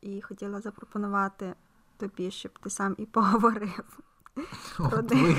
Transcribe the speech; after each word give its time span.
і 0.00 0.20
хотіла 0.20 0.60
запропонувати 0.60 1.54
тобі, 1.96 2.30
щоб 2.30 2.58
ти 2.58 2.70
сам 2.70 2.94
і 2.98 3.06
поговорив. 3.16 3.98
От, 4.78 5.12
ви, 5.12 5.36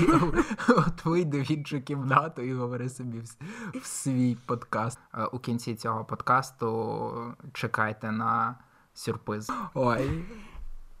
от 0.68 1.04
вийди 1.04 1.42
в 1.42 1.50
іншу 1.50 1.80
кімнату 1.80 2.42
і 2.42 2.54
говори 2.54 2.88
собі 2.88 3.18
в, 3.18 3.36
в 3.80 3.86
свій 3.86 4.36
подкаст. 4.46 4.98
Е, 5.14 5.24
У 5.24 5.38
кінці 5.38 5.74
цього 5.74 6.04
подкасту 6.04 7.34
чекайте 7.52 8.12
на 8.12 8.54
сюрприз. 8.94 9.52
Ой, 9.74 10.24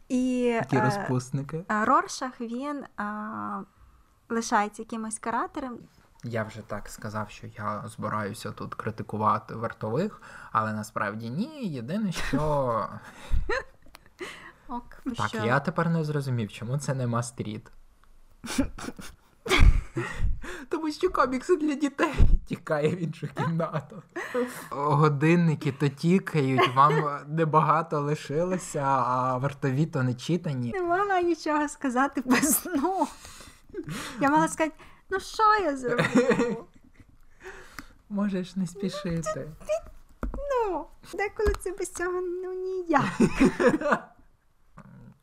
І 0.08 0.38
які 0.38 0.76
е, 0.76 0.84
розпусники. 0.84 1.64
Роршах 1.68 2.40
він 2.40 2.84
е, 3.00 3.04
лишається 4.28 4.82
якимось 4.82 5.18
каратером. 5.18 5.78
Я 6.28 6.44
вже 6.44 6.60
так 6.60 6.88
сказав, 6.88 7.30
що 7.30 7.46
я 7.46 7.84
збираюся 7.86 8.52
тут 8.52 8.74
критикувати 8.74 9.54
вартових, 9.54 10.22
але 10.52 10.72
насправді 10.72 11.30
ні. 11.30 11.68
Єдине, 11.68 12.12
що 12.12 12.88
Ок, 14.68 14.96
так, 15.16 15.28
що? 15.28 15.44
я 15.44 15.60
тепер 15.60 15.90
не 15.90 16.04
зрозумів, 16.04 16.52
чому 16.52 16.78
це 16.78 16.94
не 16.94 17.06
мастріт. 17.06 17.70
Тому 20.68 20.92
що 20.92 21.10
комікси 21.10 21.56
для 21.56 21.74
дітей 21.74 22.14
тікає 22.46 22.88
в 22.88 23.02
іншу 23.02 23.26
кімнату. 23.26 24.02
Годинники 24.70 25.72
то 25.72 25.88
тікають, 25.88 26.74
вам 26.74 27.20
небагато 27.28 28.00
лишилося, 28.00 28.82
а 28.82 29.36
вартові 29.38 29.86
то 29.86 30.02
не 30.02 30.14
читані. 30.14 30.72
Не 30.72 30.82
могла 30.82 31.20
нічого 31.20 31.68
сказати 31.68 32.22
без 32.26 32.68
ну. 32.76 33.06
Я 34.20 34.30
мала 34.30 34.48
сказати, 34.48 34.76
ну 35.10 35.20
що 35.20 35.54
я 35.60 35.76
зроблю? 35.76 36.66
Можеш 38.08 38.56
не 38.56 38.66
спішити. 38.66 39.50
Ну, 40.32 40.86
деколи 41.14 41.52
це 41.60 41.72
без 41.72 41.92
цього 41.92 42.20
ну 42.20 42.52
ніяк. 42.52 43.18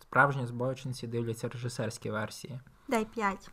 Справжні 0.01 0.45
збочинці 0.45 1.07
дивляться 1.07 1.49
режисерські 1.49 2.11
версії. 2.11 2.59
Дай 2.87 3.05
п'ять. 3.05 3.51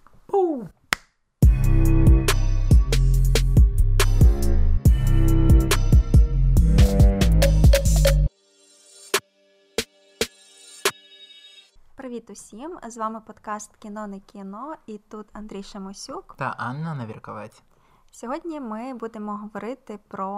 Привіт 12.01 12.31
усім! 12.31 12.79
З 12.89 12.97
вами 12.97 13.21
подкаст 13.21 13.77
Кіно 13.77 14.07
не 14.07 14.21
кіно 14.21 14.75
і 14.87 14.99
тут 14.99 15.27
Андрій 15.33 15.63
Шамосюк. 15.63 16.35
Та 16.39 16.55
Анна 16.59 16.95
Навірковець. 16.95 17.63
Сьогодні 18.11 18.61
ми 18.61 18.95
будемо 18.95 19.37
говорити 19.37 19.99
про 20.09 20.29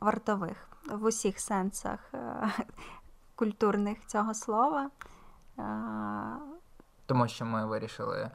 вартових 0.00 0.68
в 0.90 1.04
усіх 1.04 1.40
сенсах 1.40 1.98
е, 2.14 2.50
культурних 3.34 4.06
цього 4.06 4.34
слова. 4.34 4.90
Е, 5.58 5.62
Тому 7.06 7.28
що 7.28 7.44
ми 7.44 7.66
вирішили 7.66 8.30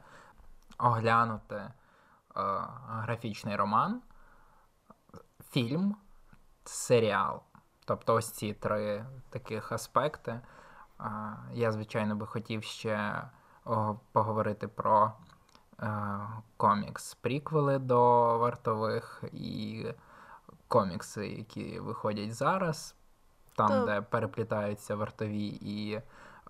оглянути 0.78 1.56
е, 1.56 1.72
графічний 2.86 3.56
роман, 3.56 4.02
фільм, 5.50 5.96
серіал. 6.64 7.42
Тобто 7.84 8.14
ось 8.14 8.30
ці 8.30 8.54
три 8.54 9.06
таких 9.30 9.72
аспекти. 9.72 10.40
Я, 11.52 11.72
звичайно, 11.72 12.16
би 12.16 12.26
хотів 12.26 12.62
ще 12.62 13.22
поговорити 14.12 14.68
про 14.68 15.12
е, 15.82 16.20
комікс 16.56 17.14
приквели 17.14 17.78
до 17.78 17.98
вартових 18.38 19.24
і 19.32 19.86
комікси, 20.68 21.28
які 21.28 21.80
виходять 21.80 22.34
зараз, 22.34 22.94
там, 23.56 23.68
То- 23.68 23.86
де 23.86 24.00
переплітаються 24.00 24.96
вартові 24.96 25.46
і 25.46 26.00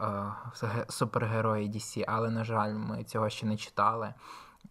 е, 0.00 0.32
супергерої 0.88 1.70
DC, 1.70 2.04
але, 2.08 2.30
на 2.30 2.44
жаль, 2.44 2.72
ми 2.72 3.04
цього 3.04 3.28
ще 3.28 3.46
не 3.46 3.56
читали. 3.56 4.14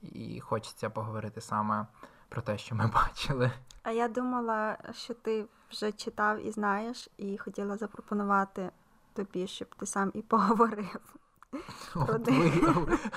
І 0.02 0.40
хочеться 0.40 0.90
поговорити 0.90 1.42
саме 1.42 1.86
про 2.30 2.42
те, 2.42 2.58
що 2.58 2.76
ми 2.76 2.88
бачили. 2.94 3.52
А 3.84 3.92
я 3.92 4.08
думала, 4.08 4.78
що 4.94 5.14
ти 5.14 5.46
вже 5.70 5.92
читав 5.92 6.46
і 6.46 6.52
знаєш, 6.52 7.10
і 7.18 7.38
хотіла 7.38 7.78
запропонувати 7.78 8.70
тобі, 9.18 9.48
щоб 9.48 9.76
ти 9.76 9.86
сам 9.86 10.12
і 10.14 10.22
поговорив. 10.22 11.16
От, 11.96 12.28
ви, 12.28 12.62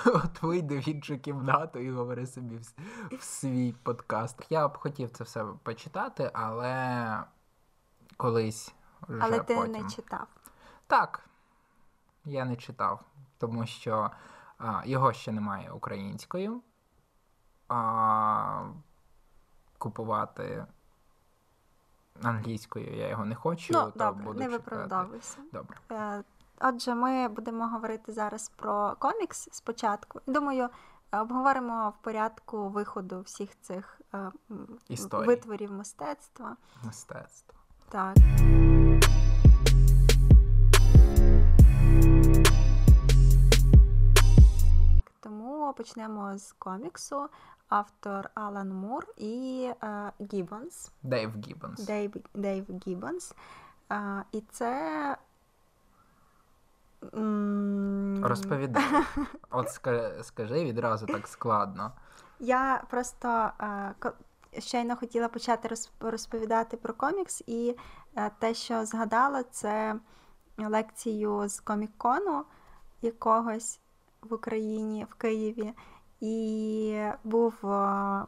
от 0.07 0.43
вийди 0.43 0.79
в 0.79 0.89
іншу 0.89 1.19
кімнату 1.19 1.79
і 1.79 1.91
говори 1.91 2.27
собі 2.27 2.57
в, 2.57 2.75
в 3.17 3.23
свій 3.23 3.73
подкаст. 3.83 4.47
Я 4.51 4.69
б 4.69 4.77
хотів 4.77 5.11
це 5.11 5.25
все 5.25 5.45
почитати, 5.63 6.31
але 6.35 7.25
колись 8.17 8.75
вже 9.09 9.21
Але 9.23 9.41
ти 9.41 9.55
потім. 9.55 9.73
не 9.73 9.91
читав. 9.91 10.27
Так, 10.87 11.29
я 12.25 12.45
не 12.45 12.57
читав, 12.57 13.05
тому 13.39 13.67
що 13.67 14.11
а, 14.59 14.83
його 14.87 15.13
ще 15.13 15.33
немає 15.33 15.71
українською. 15.71 16.63
А, 17.69 18.65
купувати 19.79 20.67
англійською 22.23 22.97
я 22.97 23.09
його 23.09 23.25
не 23.25 23.35
хочу, 23.35 23.73
ну, 23.75 23.81
то 23.91 23.93
добре, 23.99 24.25
буду 24.25 24.39
не 24.39 24.45
читати. 24.45 24.63
виправдовуйся. 24.65 25.39
Добре. 25.53 25.77
Е, 25.93 26.23
Отже, 26.63 26.95
ми 26.95 27.29
будемо 27.29 27.67
говорити 27.69 28.13
зараз 28.13 28.49
про 28.57 28.97
комікс 28.99 29.49
спочатку. 29.53 30.21
Думаю, 30.27 30.69
обговоримо 31.13 31.91
в 31.99 32.03
порядку 32.05 32.69
виходу 32.69 33.21
всіх 33.21 33.61
цих 33.61 34.01
е, 34.15 34.19
м, 34.19 34.33
Історій. 34.89 35.27
витворів 35.27 35.73
мистецтва. 35.73 36.57
Мистецтво. 36.85 37.55
Так. 37.89 38.17
Тому 45.21 45.73
почнемо 45.77 46.39
з 46.39 46.53
коміксу. 46.53 47.29
Автор 47.81 48.31
Алан 48.35 48.69
Мур 48.73 49.07
і 49.17 49.71
е, 49.83 50.13
Гіббонс. 50.33 50.93
Дейв 51.03 51.31
Гіббонс. 51.47 51.85
Дейв, 51.87 52.15
Дейв 52.35 52.67
Гіббонс. 52.87 53.35
Е, 53.93 54.25
і 54.33 54.41
це. 54.51 55.17
м, 57.15 58.21
Розповідай. 58.25 58.85
От 59.51 59.67
ска- 59.67 60.23
скажи 60.23 60.65
відразу 60.65 61.07
так 61.07 61.29
складно. 61.29 61.93
Я 62.41 62.83
просто 62.91 63.29
е, 63.61 63.95
ко- 63.99 64.13
щойно 64.59 64.97
хотіла 64.97 65.29
почати 65.29 65.69
роз- 65.69 65.91
розповідати 66.01 66.77
про 66.77 66.95
комікс, 66.95 67.43
і 67.47 67.77
е, 68.17 68.31
те, 68.39 68.55
що 68.55 68.85
згадала, 68.87 69.43
це 69.43 69.97
лекцію 70.59 71.49
з 71.49 71.61
Comic-Con 71.61 72.36
у 72.36 72.45
якогось 73.03 73.81
в 74.23 74.35
Україні, 74.35 75.07
в 75.11 75.15
Києві. 75.15 75.73
І 76.21 77.03
був 77.25 77.55
е, 77.65 78.25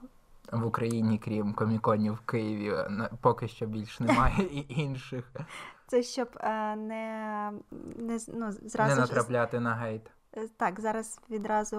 В 0.53 0.67
Україні, 0.67 1.19
крім 1.19 1.55
коміконів 1.55 2.15
в 2.15 2.21
Києві, 2.21 2.77
поки 3.21 3.49
що 3.49 3.67
більш 3.67 4.01
немає 4.01 4.43
і 4.53 4.67
інших. 4.69 5.31
це, 5.87 6.03
щоб 6.03 6.29
е, 6.41 6.77
не, 6.77 7.53
не 7.97 8.19
ну, 8.29 8.53
зразу 8.53 8.89
Не 8.89 8.95
ж- 8.95 9.01
натрапляти 9.01 9.61
на 9.61 9.75
гейт. 9.75 10.11
Е, 10.37 10.49
Так, 10.57 10.81
зараз 10.81 11.21
відразу 11.31 11.77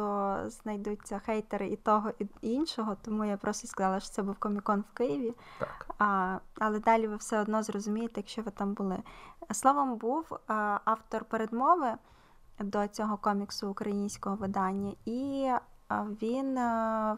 знайдуться 0.47 1.19
хейтери 1.19 1.67
і 1.67 1.75
того, 1.75 2.11
і 2.19 2.25
іншого, 2.41 2.97
тому 3.01 3.25
я 3.25 3.37
просто 3.37 3.67
сказала, 3.67 3.99
що 3.99 4.09
це 4.09 4.21
був 4.23 4.35
комікон 4.39 4.83
в 4.93 4.97
Києві. 4.97 5.33
Так. 5.59 5.85
А, 5.99 6.37
але 6.59 6.79
далі 6.79 7.07
ви 7.07 7.15
все 7.15 7.41
одно 7.41 7.63
зрозумієте, 7.63 8.13
якщо 8.17 8.41
ви 8.41 8.51
там 8.51 8.73
були. 8.73 8.97
Словом, 9.51 9.95
був 9.97 10.37
а, 10.47 10.79
автор 10.85 11.25
передмови 11.25 11.93
до 12.59 12.87
цього 12.87 13.17
коміксу 13.17 13.69
українського 13.69 14.35
видання, 14.35 14.93
і 15.05 15.49
він 16.21 16.59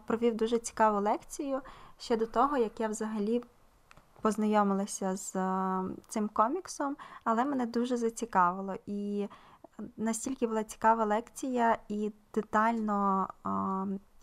провів 0.06 0.36
дуже 0.36 0.58
цікаву 0.58 1.00
лекцію 1.00 1.60
ще 1.98 2.16
до 2.16 2.26
того, 2.26 2.56
як 2.56 2.80
я 2.80 2.88
взагалі 2.88 3.42
познайомилася 4.20 5.16
з 5.16 5.32
цим 6.08 6.28
коміксом, 6.28 6.96
але 7.24 7.44
мене 7.44 7.66
дуже 7.66 7.96
зацікавило. 7.96 8.74
І 8.86 9.28
настільки 9.96 10.46
була 10.46 10.64
цікава 10.64 11.04
лекція 11.04 11.78
і 11.88 12.12
детально 12.34 13.28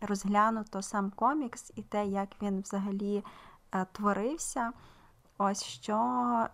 розглянуто 0.02 0.82
сам 0.82 1.12
комікс 1.12 1.72
і 1.76 1.82
те, 1.82 2.06
як 2.06 2.30
він 2.42 2.62
взагалі 2.62 3.24
е, 3.72 3.86
творився. 3.92 4.72
Ось 5.38 5.64
що 5.64 5.98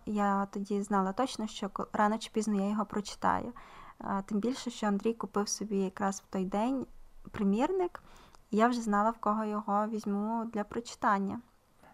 я 0.06 0.46
тоді 0.46 0.82
знала 0.82 1.12
точно, 1.12 1.46
що 1.46 1.70
рано 1.92 2.18
чи 2.18 2.30
пізно 2.32 2.54
я 2.54 2.68
його 2.68 2.84
прочитаю. 2.84 3.52
Е, 4.00 4.22
Тим 4.26 4.38
більше, 4.38 4.70
що 4.70 4.86
Андрій 4.86 5.14
купив 5.14 5.48
собі 5.48 5.78
якраз 5.78 6.20
в 6.20 6.32
той 6.32 6.44
день 6.44 6.86
примірник, 7.30 8.02
і 8.50 8.56
я 8.56 8.68
вже 8.68 8.80
знала, 8.80 9.10
в 9.10 9.18
кого 9.18 9.44
його 9.44 9.86
візьму 9.86 10.44
для 10.44 10.64
прочитання. 10.64 11.40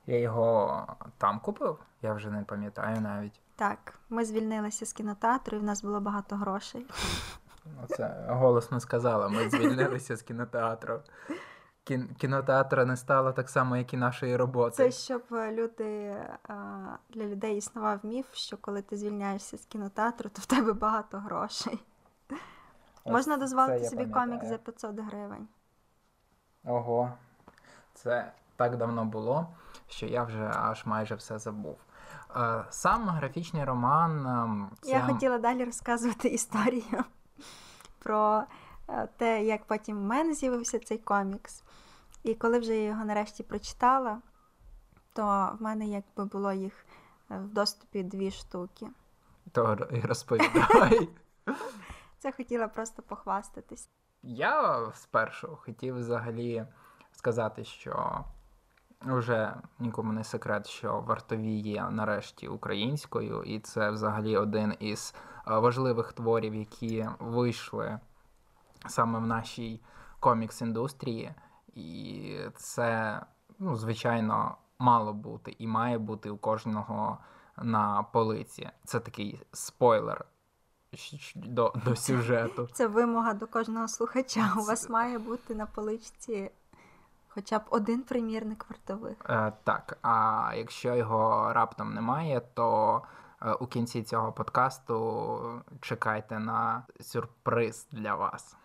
Я 0.06 0.18
його 0.18 0.86
там 1.18 1.40
купив, 1.40 1.78
я 2.02 2.14
вже 2.14 2.30
не 2.30 2.42
пам'ятаю 2.42 3.00
навіть. 3.00 3.40
Так, 3.56 3.94
ми 4.10 4.24
звільнилися 4.24 4.86
з 4.86 4.92
кінотеатру, 4.92 5.56
і 5.56 5.60
в 5.60 5.64
нас 5.64 5.82
було 5.82 6.00
багато 6.00 6.36
грошей. 6.36 6.86
Оце 7.84 8.24
голосно 8.28 8.80
сказала, 8.80 9.28
ми 9.28 9.50
звільнилися 9.50 10.16
з 10.16 10.22
кінотеатру. 10.22 11.00
кін- 11.84 12.14
кінотеатра 12.18 12.84
не 12.84 12.96
стало 12.96 13.32
так 13.32 13.50
само, 13.50 13.76
як 13.76 13.94
і 13.94 13.96
нашої 13.96 14.36
роботи. 14.36 14.76
Це 14.76 14.90
щоб 14.90 15.22
люди 15.30 16.16
для 17.10 17.24
людей 17.26 17.56
існував 17.56 18.00
міф, 18.02 18.26
що 18.34 18.56
коли 18.56 18.82
ти 18.82 18.96
звільняєшся 18.96 19.58
з 19.58 19.66
кінотеатру, 19.66 20.30
то 20.30 20.42
в 20.42 20.46
тебе 20.46 20.72
багато 20.72 21.18
грошей. 21.18 21.82
Можна 23.12 23.36
дозволити 23.36 23.84
собі 23.84 24.06
комік 24.06 24.44
за 24.44 24.58
500 24.58 25.00
гривень. 25.00 25.48
Ого, 26.64 27.12
це 27.94 28.32
так 28.56 28.76
давно 28.76 29.04
було, 29.04 29.48
що 29.88 30.06
я 30.06 30.22
вже 30.22 30.52
аж 30.54 30.86
майже 30.86 31.14
все 31.14 31.38
забув. 31.38 31.78
Е, 32.36 32.64
Сам 32.70 33.08
графічний 33.08 33.64
роман. 33.64 34.26
ем, 34.26 34.70
Це... 34.80 34.90
Я 34.90 35.00
хотіла 35.00 35.38
далі 35.38 35.64
розказувати 35.64 36.28
історію 36.38 37.04
про 37.98 38.42
е, 38.88 39.08
те, 39.16 39.44
як 39.44 39.64
потім 39.64 39.98
в 39.98 40.02
мене 40.02 40.34
з'явився 40.34 40.78
цей 40.78 40.98
комікс. 40.98 41.62
І 42.22 42.34
коли 42.34 42.58
вже 42.58 42.76
я 42.76 42.84
його 42.84 43.04
нарешті 43.04 43.42
прочитала, 43.42 44.18
то 45.12 45.50
в 45.58 45.62
мене 45.62 45.86
якби 45.86 46.24
було 46.24 46.52
їх 46.52 46.86
е, 47.30 47.38
в 47.38 47.48
доступі 47.48 48.02
дві 48.02 48.30
штуки. 48.30 48.86
То 49.52 49.88
і 49.90 50.00
розповідай. 50.00 51.08
Це 52.18 52.32
хотіла 52.32 52.68
просто 52.68 53.02
похвастатись. 53.02 53.90
Я 54.22 54.86
спершу 54.94 55.56
хотів 55.56 55.96
взагалі 55.96 56.66
сказати, 57.12 57.64
що 57.64 58.24
вже 59.00 59.54
нікому 59.78 60.12
не 60.12 60.24
секрет, 60.24 60.66
що 60.66 61.00
вартові 61.00 61.58
є 61.58 61.90
нарешті 61.90 62.48
українською, 62.48 63.42
і 63.42 63.60
це 63.60 63.90
взагалі 63.90 64.36
один 64.36 64.74
із 64.80 65.14
е, 65.48 65.58
важливих 65.58 66.12
творів, 66.12 66.54
які 66.54 67.08
вийшли 67.18 68.00
саме 68.86 69.18
в 69.18 69.26
нашій 69.26 69.82
комікс-індустрії. 70.20 71.34
І 71.74 72.38
це, 72.54 73.20
ну, 73.58 73.76
звичайно, 73.76 74.56
мало 74.78 75.12
бути 75.12 75.56
і 75.58 75.66
має 75.66 75.98
бути 75.98 76.30
у 76.30 76.36
кожного 76.36 77.18
на 77.62 78.02
полиці. 78.02 78.70
Це 78.84 79.00
такий 79.00 79.42
спойлер 79.52 80.24
до, 81.34 81.72
до 81.84 81.96
сюжету. 81.96 82.68
Це 82.72 82.86
вимога 82.86 83.34
до 83.34 83.46
кожного 83.46 83.88
слухача. 83.88 84.52
У 84.56 84.60
вас 84.60 84.88
має 84.88 85.18
бути 85.18 85.54
на 85.54 85.66
поличці 85.66 86.50
хоча 87.36 87.58
б 87.58 87.62
один 87.70 88.02
примірник 88.02 88.66
вартових. 88.70 89.16
Е, 89.28 89.52
так, 89.64 89.98
а 90.02 90.52
якщо 90.56 90.94
його 90.94 91.52
раптом 91.52 91.94
немає, 91.94 92.42
то 92.54 93.02
е, 93.42 93.52
у 93.52 93.66
кінці 93.66 94.02
цього 94.02 94.32
подкасту 94.32 95.62
чекайте 95.80 96.38
на 96.38 96.82
сюрприз 97.00 97.86
для 97.92 98.14
вас. 98.14 98.56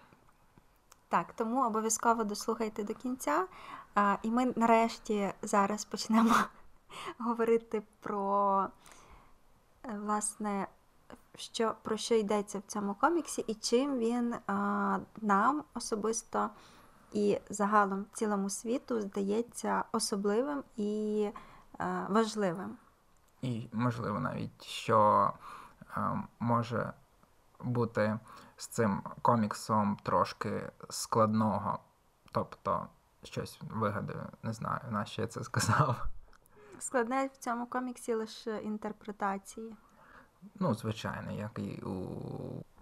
Так, 1.10 1.34
тому 1.34 1.66
обов'язково 1.66 2.24
дослухайте 2.24 2.84
до 2.84 2.94
кінця. 2.94 3.48
А, 3.96 4.18
і 4.22 4.32
ми 4.32 4.54
нарешті 4.56 5.34
зараз 5.42 5.86
почнемо 5.86 6.36
говорити 7.20 7.84
про 8.00 8.68
е, 9.86 9.98
власне, 9.98 10.68
що, 11.36 11.76
про 11.82 11.98
що 11.98 12.16
йдеться 12.16 12.60
в 12.60 12.64
цьому 12.68 12.94
коміксі, 12.94 13.42
і 13.42 13.54
чим 13.54 14.00
він 14.00 14.36
а, 14.48 15.00
нам 15.22 15.64
особисто 15.74 16.50
і 17.14 17.40
загалом 17.50 18.06
цілому 18.14 18.50
світу 18.50 19.02
здається 19.02 19.84
особливим 19.92 20.64
і 20.78 21.30
е, 21.80 22.06
важливим. 22.10 22.78
І 23.42 23.70
можливо 23.74 24.20
навіть 24.20 24.64
що 24.64 25.32
е, 25.98 26.24
може 26.40 26.94
бути 27.60 28.20
з 28.58 28.68
цим 28.68 29.02
коміксом 29.22 29.98
трошки 30.04 30.72
складного. 30.90 31.80
Тобто 32.32 32.88
щось 33.24 33.60
вигадаю, 33.62 34.26
не 34.44 34.54
знаю, 34.54 34.80
на 34.90 35.06
що 35.06 35.22
я 35.22 35.28
це 35.28 35.44
сказав. 35.44 36.06
Складне 36.80 37.28
в 37.28 37.38
цьому 37.38 37.66
коміксі 37.66 38.14
лише 38.14 38.58
інтерпретації. 38.58 39.76
Ну, 40.60 40.74
звичайно, 40.76 41.32
як 41.32 41.60
і 41.60 41.82
у, 41.86 41.92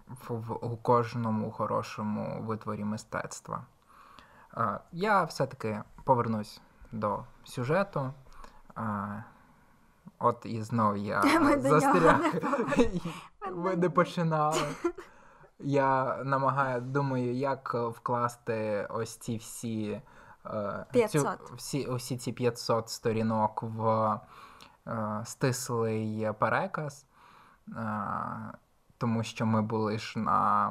в, 0.08 0.30
в- 0.30 0.66
у 0.66 0.78
кожному 0.78 1.52
хорошому 1.52 2.42
витворі 2.42 2.84
мистецтва. 2.84 3.66
Е, 4.58 4.80
Я 4.92 5.24
все-таки 5.24 5.82
повернусь 6.04 6.62
до 6.92 7.24
сюжету. 7.44 8.14
Е, 8.78 9.24
От 10.20 10.46
і 10.46 10.62
знову 10.64 10.96
я 10.96 11.22
Ми 11.42 11.60
застряг. 11.62 12.22
повер- 13.42 13.76
не 13.78 13.90
починали. 13.90 14.62
Я 15.62 16.18
намагаю, 16.24 16.82
думаю, 16.82 17.34
як 17.36 17.74
вкласти 17.74 18.88
ось 18.90 19.16
ці 19.18 19.38
всі, 19.38 20.02
е, 20.46 20.86
500. 20.92 21.52
всі, 21.56 21.86
усі 21.88 22.18
ці 22.18 22.32
500 22.32 22.90
сторінок 22.90 23.64
в 23.64 23.88
е, 24.88 25.22
стислий 25.26 26.32
переказ, 26.40 27.06
е, 27.06 27.08
тому 28.98 29.24
що 29.24 29.46
ми 29.46 29.62
були 29.62 30.00
ж 30.00 30.20
на 30.20 30.70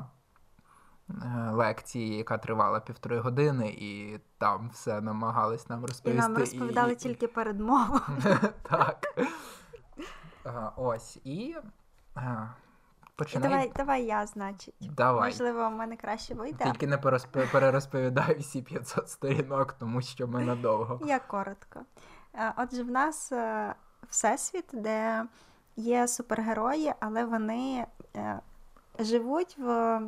е, 1.11 1.51
лекції, 1.51 2.17
яка 2.17 2.39
тривала 2.39 2.81
півтори 2.81 3.21
години, 3.21 3.69
і 3.79 4.21
там 4.39 4.71
все 4.73 5.01
намагались 5.01 5.69
нам 5.69 5.87
І 6.05 6.13
нам 6.15 6.37
розповідали 6.37 6.93
і- 6.93 6.97
тільки 6.97 7.29
передмову. 7.29 8.01
так. 8.63 9.07
Е, 10.47 10.71
Ось 10.77 11.19
і. 11.25 11.57
е, 12.17 12.49
Починай. 13.17 13.49
Давай, 13.51 13.73
давай 13.77 14.05
я, 14.05 14.27
значить. 14.27 14.75
Давай. 14.81 15.31
Можливо, 15.31 15.69
в 15.69 15.73
мене 15.73 15.97
краще 15.97 16.35
вийде. 16.35 16.65
Тільки 16.65 16.87
не 16.87 16.97
перерозп- 16.97 17.53
перерозповідай 17.53 18.39
всі 18.39 18.63
500 18.63 19.09
сторінок, 19.11 19.73
тому 19.73 20.03
що 20.03 20.29
ми 20.29 20.45
надовго. 20.45 21.01
Я 21.07 21.19
коротко. 21.19 21.81
Е, 22.35 22.53
Отже, 22.57 22.83
в 22.83 22.91
нас 22.91 23.33
е, 23.33 23.75
всесвіт, 24.09 24.65
де 24.73 25.25
є 25.79 26.09
супергерої, 26.09 26.93
але 27.01 27.25
вони 27.25 27.87
е, 28.17 28.41
живуть 28.99 29.59
в. 29.59 30.01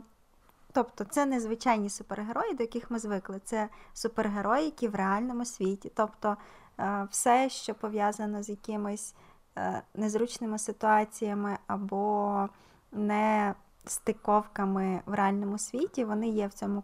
Тобто 0.72 1.04
це 1.04 1.26
не 1.26 1.40
звичайні 1.40 1.90
супергерої, 1.90 2.54
до 2.54 2.62
яких 2.62 2.90
ми 2.90 2.98
звикли. 2.98 3.40
Це 3.44 3.68
супергерої, 3.94 4.64
які 4.64 4.88
в 4.88 4.94
реальному 4.94 5.44
світі. 5.44 5.92
Тобто 5.94 6.36
е, 6.78 7.06
все, 7.10 7.48
що 7.48 7.74
пов'язано 7.74 8.42
з 8.42 8.48
якимись 8.48 9.14
е, 9.58 9.82
незручними 9.94 10.58
ситуаціями 10.58 11.58
або 11.66 12.48
не 12.92 13.54
стиковками 13.86 15.02
в 15.06 15.14
реальному 15.14 15.58
світі, 15.58 16.04
вони 16.04 16.28
є 16.28 16.46
в 16.46 16.52
цьому, 16.52 16.82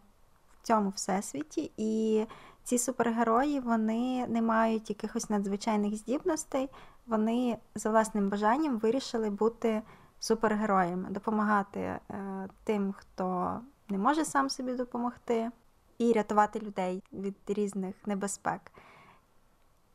в 0.62 0.66
цьому 0.66 0.90
всесвіті. 0.90 1.70
І 1.76 2.26
ці 2.64 2.78
супергерої 2.78 3.60
вони 3.60 4.26
не 4.26 4.42
мають 4.42 4.90
якихось 4.90 5.30
надзвичайних 5.30 5.96
здібностей. 5.96 6.68
Вони 7.06 7.58
за 7.74 7.90
власним 7.90 8.28
бажанням 8.28 8.78
вирішили 8.78 9.30
бути 9.30 9.82
супергероями, 10.18 11.10
допомагати 11.10 11.80
е, 11.80 12.00
тим, 12.64 12.92
хто 12.92 13.60
не 13.88 13.98
може 13.98 14.24
сам 14.24 14.50
собі 14.50 14.72
допомогти, 14.72 15.50
і 15.98 16.12
рятувати 16.12 16.58
людей 16.58 17.02
від 17.12 17.36
різних 17.46 17.94
небезпек. 18.06 18.60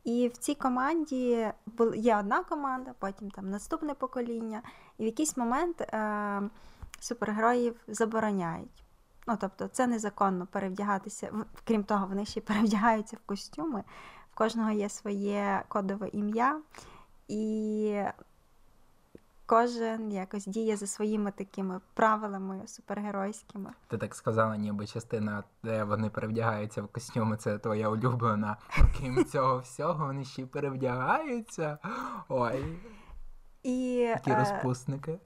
І 0.04 0.28
в 0.28 0.36
цій 0.36 0.54
команді 0.54 1.52
є 1.94 2.16
одна 2.16 2.42
команда, 2.42 2.94
потім 2.98 3.30
там 3.30 3.50
наступне 3.50 3.94
покоління, 3.94 4.62
і 4.98 5.02
в 5.02 5.06
якийсь 5.06 5.36
момент 5.36 5.80
е, 5.80 6.42
супергероїв 7.00 7.80
забороняють. 7.88 8.84
Ну, 9.26 9.38
тобто, 9.40 9.68
це 9.68 9.86
незаконно 9.86 10.46
перевдягатися. 10.46 11.32
Крім 11.64 11.84
того, 11.84 12.06
вони 12.06 12.24
ще 12.24 12.40
й 12.40 12.42
перевдягаються 12.42 13.16
в 13.16 13.26
костюми. 13.26 13.84
В 14.32 14.34
кожного 14.34 14.70
є 14.70 14.88
своє 14.88 15.62
кодове 15.68 16.08
ім'я, 16.08 16.60
і 17.28 18.02
кожен 19.46 20.12
якось 20.12 20.46
діє 20.46 20.76
за 20.76 20.86
своїми 20.86 21.30
такими 21.32 21.80
правилами 21.94 22.62
супергеройськими. 22.66 23.70
Ти 23.88 23.98
так 23.98 24.14
сказала, 24.14 24.56
ніби 24.56 24.86
частина, 24.86 25.44
де 25.62 25.84
вони 25.84 26.10
перевдягаються 26.10 26.82
в 26.82 26.88
костюми, 26.88 27.36
це 27.36 27.58
твоя 27.58 27.88
улюблена. 27.88 28.56
Крім 28.98 29.24
цього 29.32 29.58
всього, 29.58 30.06
вони 30.06 30.24
ще 30.24 30.42
й 30.42 30.46
перевдягаються. 30.46 31.78
Ой, 32.28 32.78
І 33.62 33.92
які 33.92 34.30
е, 34.30 34.38
розпусники. 34.38 35.18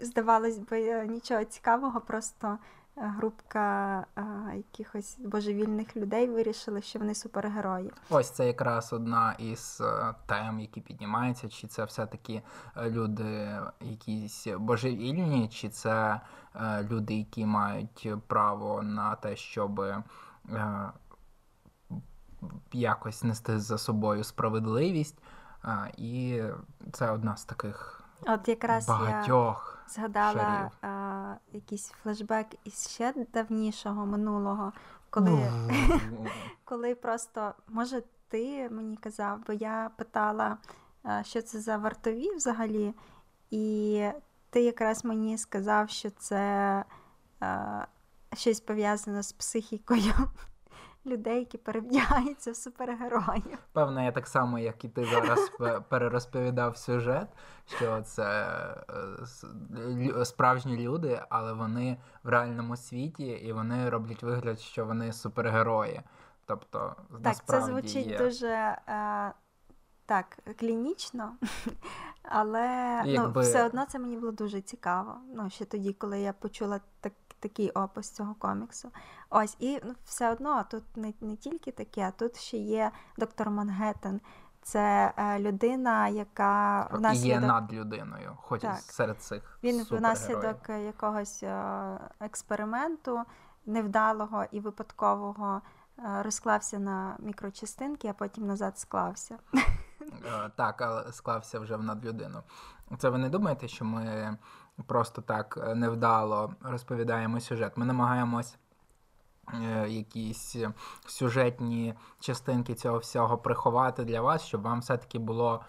здавалось 0.00 0.58
би, 0.58 0.82
е, 0.82 1.06
нічого 1.06 1.44
цікавого, 1.44 2.00
просто 2.00 2.58
групка 2.96 4.00
е, 4.16 4.24
якихось 4.56 5.18
божевільних 5.18 5.96
людей 5.96 6.28
вирішили, 6.28 6.82
що 6.82 6.98
вони 6.98 7.14
супергерої. 7.14 7.92
Ось 8.10 8.30
це 8.30 8.46
якраз 8.46 8.92
одна 8.92 9.32
із 9.38 9.80
е, 9.80 10.14
тем, 10.26 10.60
які 10.60 10.80
піднімаються. 10.80 11.48
Чи 11.48 11.66
це 11.66 11.84
все-таки 11.84 12.42
е, 12.76 12.90
люди 12.90 13.58
якісь 13.80 14.46
божевільні, 14.58 15.48
чи 15.48 15.68
це 15.68 16.20
люди, 16.90 17.14
які 17.14 17.46
мають 17.46 18.08
право 18.26 18.82
на 18.82 19.14
те, 19.14 19.36
щоб 19.36 19.82
якось 22.72 23.24
нести 23.24 23.58
за 23.58 23.78
собою 23.78 24.24
справедливість. 24.24 25.18
Е, 25.64 25.92
І 25.96 26.42
це 26.92 27.10
одна 27.10 27.36
з 27.36 27.44
таких 27.44 28.02
От 28.26 28.48
якраз 28.48 28.88
я 28.88 28.94
багатьох. 28.94 29.75
Згадала 29.88 30.70
е, 30.84 31.56
якийсь 31.56 31.88
флешбек 32.02 32.46
із 32.64 32.88
ще 32.88 33.14
давнішого 33.32 34.06
минулого, 34.06 34.72
коли, 35.10 35.50
коли 36.64 36.94
просто, 36.94 37.54
може, 37.68 38.02
ти 38.28 38.70
мені 38.70 38.96
казав, 38.96 39.40
бо 39.46 39.52
я 39.52 39.90
питала, 39.96 40.58
що 41.22 41.42
це 41.42 41.60
за 41.60 41.76
вартові 41.76 42.34
взагалі, 42.36 42.94
і 43.50 44.04
ти 44.50 44.62
якраз 44.62 45.04
мені 45.04 45.38
сказав, 45.38 45.90
що 45.90 46.10
це 46.10 46.84
е, 47.42 47.86
щось 48.34 48.60
пов'язане 48.60 49.22
з 49.22 49.32
психікою 49.32 50.14
людей, 51.06 51.38
які 51.38 51.58
перевдягаються 51.58 52.52
в 52.52 52.56
супергероїв. 52.56 53.58
Певно, 53.72 54.02
я 54.02 54.12
так 54.12 54.26
само, 54.26 54.58
як 54.58 54.84
і 54.84 54.88
ти 54.88 55.04
зараз 55.04 55.52
перерозповідав 55.88 56.76
сюжет, 56.76 57.28
що 57.66 58.02
це 58.02 58.46
е, 60.18 60.24
справжні 60.24 60.76
люди, 60.76 61.20
але 61.28 61.52
вони 61.52 61.96
в 62.22 62.28
реальному 62.28 62.76
світі 62.76 63.26
і 63.26 63.52
вони 63.52 63.90
роблять 63.90 64.22
вигляд, 64.22 64.60
що 64.60 64.84
вони 64.84 65.12
супергерої. 65.12 66.00
Тобто, 66.46 66.96
так, 67.22 67.44
це 67.44 67.62
звучить 67.62 68.06
є... 68.06 68.18
дуже 68.18 68.78
е, 68.88 69.32
так, 70.06 70.38
клінічно, 70.58 71.32
але 72.22 73.02
ну, 73.04 73.12
Якби... 73.12 73.32
ну, 73.34 73.40
все 73.40 73.66
одно 73.66 73.86
це 73.86 73.98
мені 73.98 74.16
було 74.16 74.32
дуже 74.32 74.60
цікаво. 74.60 75.16
Ну, 75.34 75.50
ще 75.50 75.64
тоді, 75.64 75.92
коли 75.92 76.20
я 76.20 76.32
почула 76.32 76.80
так, 77.00 77.12
такий 77.40 77.70
опис 77.70 78.10
цього 78.10 78.34
коміксу. 78.38 78.90
Ось, 79.30 79.56
і 79.58 79.80
ну, 79.84 79.94
все 80.04 80.30
одно 80.30 80.64
тут 80.70 80.96
не 80.96 81.12
не 81.20 81.36
тільки 81.36 81.72
таке, 81.72 82.00
а 82.00 82.10
тут 82.10 82.36
ще 82.36 82.56
є 82.56 82.90
доктор 83.18 83.50
Мангеттен. 83.50 84.20
Це 84.62 85.12
е, 85.16 85.38
людина, 85.38 86.08
яка 86.08 86.88
внаслідок... 86.92 87.28
є 87.28 87.40
над 87.40 87.72
людиною, 87.72 88.36
хоч 88.40 88.60
так. 88.60 88.78
серед 88.78 89.22
цих 89.22 89.58
він 89.62 89.86
внаслідок 89.90 90.68
якогось 90.68 91.42
е, 91.42 91.98
експерименту 92.20 93.24
невдалого 93.66 94.44
і 94.50 94.60
випадкового 94.60 95.60
е, 95.98 96.22
розклався 96.22 96.78
на 96.78 97.16
мікрочастинки, 97.18 98.08
а 98.08 98.12
потім 98.12 98.46
назад 98.46 98.78
склався. 98.78 99.38
Е, 99.54 100.50
так, 100.56 100.82
але 100.82 101.12
склався 101.12 101.60
вже 101.60 101.76
в 101.76 101.82
надлюдину. 101.82 102.42
Це 102.98 103.08
ви 103.08 103.18
не 103.18 103.28
думаєте, 103.28 103.68
що 103.68 103.84
ми 103.84 104.36
просто 104.86 105.22
так 105.22 105.58
е, 105.62 105.74
невдало 105.74 106.54
розповідаємо 106.62 107.40
сюжет? 107.40 107.76
Ми 107.76 107.84
намагаємось 107.84 108.56
е, 109.54 109.88
якісь 109.88 110.56
сюжетні 111.06 111.94
частинки 112.20 112.74
цього 112.74 112.98
всього 112.98 113.38
приховати 113.38 114.04
для 114.04 114.20
вас, 114.20 114.42
щоб 114.42 114.62
вам 114.62 114.80
все-таки 114.80 115.18
було 115.18 115.64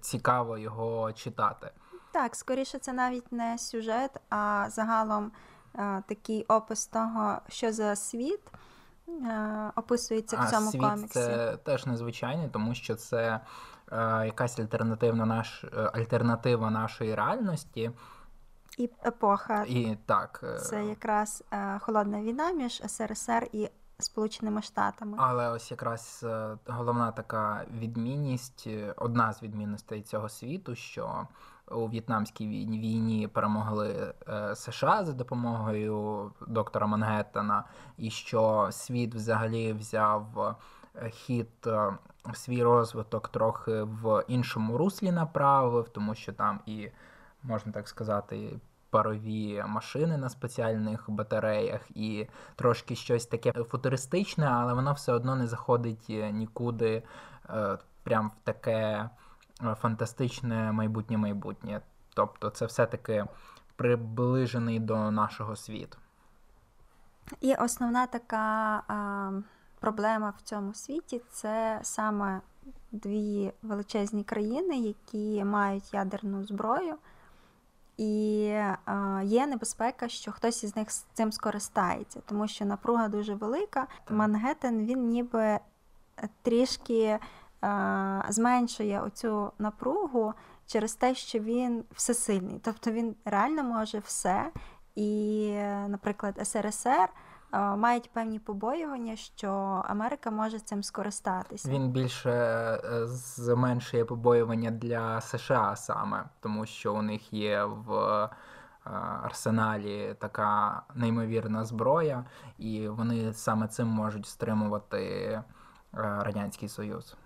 цікаво 0.00 0.58
його 0.58 1.12
читати. 1.12 1.70
Так, 2.12 2.36
скоріше, 2.36 2.78
це 2.78 2.92
навіть 2.92 3.32
не 3.32 3.58
сюжет, 3.58 4.10
а 4.30 4.66
загалом 4.70 5.32
такий 6.06 6.44
опис 6.44 6.86
того, 6.86 7.38
що 7.48 7.72
за 7.72 7.96
світ. 7.96 8.40
Е, 9.10 9.72
описується 9.76 10.36
в 10.36 10.50
цьому 10.50 10.68
а 10.68 10.70
світ 10.70 10.82
коміксі. 10.82 11.08
Це 11.08 11.56
теж 11.56 11.86
незвичайно, 11.86 12.48
тому 12.52 12.74
що 12.74 12.94
це 12.94 13.16
е, 13.26 13.40
якась 14.26 14.58
альтернативна 14.58 15.26
наш 15.26 15.64
е, 15.64 15.90
альтернатива 15.92 16.70
нашої 16.70 17.14
реальності. 17.14 17.90
І 18.78 18.90
епоха. 19.06 19.64
І 19.68 19.98
так. 20.06 20.40
Е, 20.42 20.58
це 20.58 20.84
якраз 20.84 21.44
е, 21.52 21.78
холодна 21.78 22.22
війна 22.22 22.52
між 22.52 22.82
СРСР 22.86 23.48
і 23.52 23.70
Сполученими 23.98 24.62
Штатами. 24.62 25.16
Але 25.20 25.48
ось 25.48 25.70
якраз 25.70 26.26
головна 26.66 27.12
така 27.12 27.64
відмінність, 27.78 28.68
одна 28.96 29.32
з 29.32 29.42
відмінностей 29.42 30.02
цього 30.02 30.28
світу, 30.28 30.74
що 30.74 31.26
у 31.70 31.86
В'єтнамській 31.88 32.48
війні 32.48 33.28
перемогли 33.28 34.14
е, 34.28 34.56
США 34.56 35.04
за 35.04 35.12
допомогою 35.12 36.30
доктора 36.46 36.86
Мангеттена, 36.86 37.64
і 37.96 38.10
що 38.10 38.68
світ 38.72 39.14
взагалі 39.14 39.72
взяв 39.72 40.40
е, 40.40 40.54
хід 41.10 41.48
е, 41.66 41.92
свій 42.34 42.62
розвиток 42.62 43.28
трохи 43.28 43.82
в 43.82 44.24
іншому 44.28 44.78
руслі 44.78 45.12
направив, 45.12 45.88
тому 45.88 46.14
що 46.14 46.32
там 46.32 46.60
і 46.66 46.88
можна 47.42 47.72
так 47.72 47.88
сказати. 47.88 48.60
Парові 48.92 49.64
машини 49.66 50.16
на 50.16 50.28
спеціальних 50.28 51.10
батареях 51.10 51.80
і 51.94 52.26
трошки 52.56 52.94
щось 52.94 53.26
таке 53.26 53.52
футуристичне, 53.52 54.46
але 54.46 54.74
воно 54.74 54.92
все 54.92 55.12
одно 55.12 55.36
не 55.36 55.46
заходить 55.46 56.08
нікуди, 56.08 57.02
прям 58.04 58.28
в 58.28 58.44
таке 58.44 59.10
Е, 59.64 59.74
фантастичне 59.74 60.72
майбутнє 60.72 61.16
майбутнє. 61.16 61.80
Тобто 62.14 62.50
це 62.50 62.66
все-таки 62.66 63.24
приближений 63.76 64.80
до 64.80 65.10
нашого 65.10 65.56
світу. 65.56 65.98
І 67.40 67.54
основна 67.54 68.06
така 68.06 68.82
а, 68.88 69.30
проблема 69.80 70.34
в 70.38 70.42
цьому 70.42 70.74
світі 70.74 71.20
це 71.30 71.80
саме 71.82 72.40
дві 72.92 73.52
величезні 73.62 74.24
країни, 74.24 74.78
які 74.78 75.44
мають 75.44 75.94
ядерну 75.94 76.44
зброю. 76.44 76.94
І 77.96 78.44
е, 78.48 78.76
є 79.24 79.46
небезпека, 79.46 80.08
що 80.08 80.32
хтось 80.32 80.64
із 80.64 80.76
них 80.76 80.90
з 80.90 81.04
цим 81.14 81.32
скористається, 81.32 82.20
тому 82.26 82.48
що 82.48 82.64
напруга 82.64 83.08
дуже 83.08 83.34
велика. 83.34 83.86
Мангеттен 84.10 84.86
він 84.86 85.08
ніби 85.08 85.58
трішки 86.42 87.18
Е, 87.64 88.24
зменшує 88.28 89.00
оцю 89.00 89.52
напругу 89.58 90.34
через 90.66 90.94
те, 90.94 91.14
що 91.14 91.38
він 91.38 91.84
всесильний. 91.92 92.60
Тобто 92.64 92.90
він 92.90 93.14
реально 93.24 93.64
може 93.64 93.98
все. 93.98 94.50
І, 94.94 95.52
наприклад, 95.88 96.48
СРСР 96.48 97.08
мають 97.52 98.10
певні 98.12 98.38
побоювання, 98.38 99.16
що 99.16 99.50
Америка 99.88 100.30
може 100.30 100.58
цим 100.58 100.82
скористатися. 100.82 101.70
Він 101.70 101.88
більше 101.88 102.30
е, 102.30 103.06
зменшує 103.06 104.04
побоювання 104.04 104.70
для 104.70 105.20
США 105.20 105.76
саме, 105.76 106.24
тому 106.40 106.66
що 106.66 106.94
у 106.94 107.02
них 107.02 107.32
є 107.32 107.64
в. 107.64 108.28
Арсеналі 109.22 110.16
така 110.18 110.82
неймовірна 110.94 111.64
зброя, 111.64 112.24
і 112.58 112.88
вони 112.88 113.32
саме 113.32 113.68
цим 113.68 113.88
можуть 113.88 114.26
стримувати 114.26 115.42
Радянський 115.92 116.68
Союз. 116.68 117.16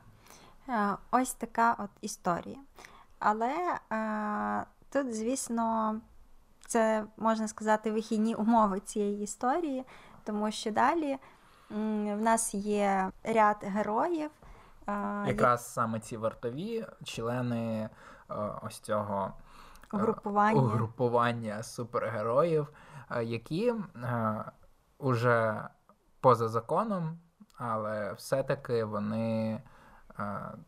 Е, 0.69 0.97
ось 1.11 1.35
така 1.35 1.76
от 1.78 1.90
історія. 2.00 2.59
Але 3.19 3.78
е, 3.93 4.66
тут, 4.93 5.14
звісно, 5.14 5.97
це 6.66 7.04
можна 7.16 7.49
сказати 7.49 7.93
вихідні 7.93 8.35
умови 8.35 8.81
цієї 8.81 9.23
історії, 9.23 9.85
тому 10.25 10.50
що 10.50 10.71
далі 10.71 11.19
в 11.71 12.21
нас 12.21 12.54
є 12.54 13.11
ряд 13.25 13.57
героїв. 13.62 14.31
Якраз 15.26 15.73
саме 15.73 16.00
ці 16.00 16.16
вартові 16.16 16.87
члени 17.04 17.81
е, 17.83 17.90
ось 18.62 18.78
цього 18.78 19.33
е, 19.95 19.97
угрупування, 19.97 20.61
угрупування 20.61 21.62
супергероїв, 21.62 22.69
е, 23.11 23.25
які 23.25 23.75
уже 24.99 25.69
поза 26.21 26.49
законом, 26.49 27.19
але 27.57 28.12
все-таки 28.12 28.85
вони 28.85 29.61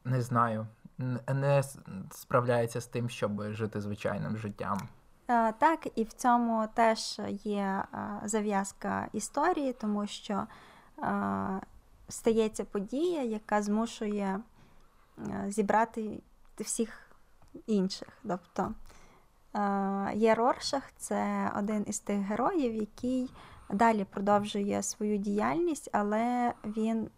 не 0.05 0.23
знаю, 0.23 0.67
не 1.29 1.63
справляється 2.11 2.81
з 2.81 2.87
тим, 2.87 3.09
щоб 3.09 3.43
жити 3.43 3.81
звичайним 3.81 4.37
життям. 4.37 4.89
Так, 5.27 5.89
і 5.95 6.05
в 6.05 6.13
цьому 6.13 6.69
теж 6.75 7.21
є 7.45 7.85
зав'язка 8.25 9.09
історії, 9.13 9.73
тому 9.73 10.07
що 10.07 10.47
стається 12.09 12.65
подія, 12.65 13.23
яка 13.23 13.63
змушує 13.63 14.41
зібрати 15.49 16.23
всіх 16.59 17.11
інших. 17.67 18.09
Тобто 18.29 18.75
є 20.15 20.35
Роршах, 20.35 20.83
це 20.97 21.53
один 21.59 21.85
із 21.87 21.99
тих 21.99 22.19
героїв, 22.19 22.75
який 22.75 23.31
далі 23.71 24.05
продовжує 24.05 24.83
свою 24.83 25.19
діяльність, 25.19 25.91
але 25.93 26.53
він 26.65 27.11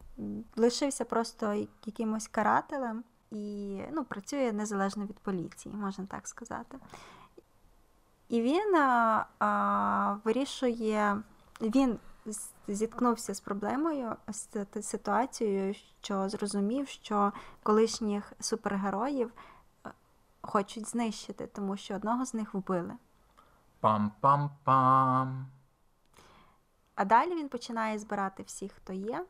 лишився 0.56 1.04
просто 1.04 1.66
якимось 1.86 2.28
карателем 2.28 3.04
і 3.30 3.78
ну, 3.92 4.04
працює 4.04 4.52
незалежно 4.52 5.04
від 5.04 5.18
поліції, 5.18 5.74
можна 5.74 6.06
так 6.06 6.28
сказати. 6.28 6.78
І 8.28 8.42
він 8.42 8.76
а, 8.76 9.24
а, 9.38 10.16
вирішує, 10.24 11.22
він 11.60 11.98
зіткнувся 12.68 13.34
з 13.34 13.40
проблемою, 13.40 14.16
з 14.28 14.66
ситуацією, 14.82 15.74
що 16.00 16.28
зрозумів, 16.28 16.88
що 16.88 17.32
колишніх 17.62 18.32
супергероїв 18.40 19.32
хочуть 20.42 20.88
знищити, 20.88 21.46
тому 21.46 21.76
що 21.76 21.94
одного 21.94 22.26
з 22.26 22.34
них 22.34 22.54
вбили. 22.54 22.92
Пам-пам-пам. 23.82 25.44
А 26.94 27.04
далі 27.04 27.34
він 27.34 27.48
починає 27.48 27.98
збирати 27.98 28.42
всіх, 28.42 28.72
хто 28.72 28.92
є, 28.92 29.24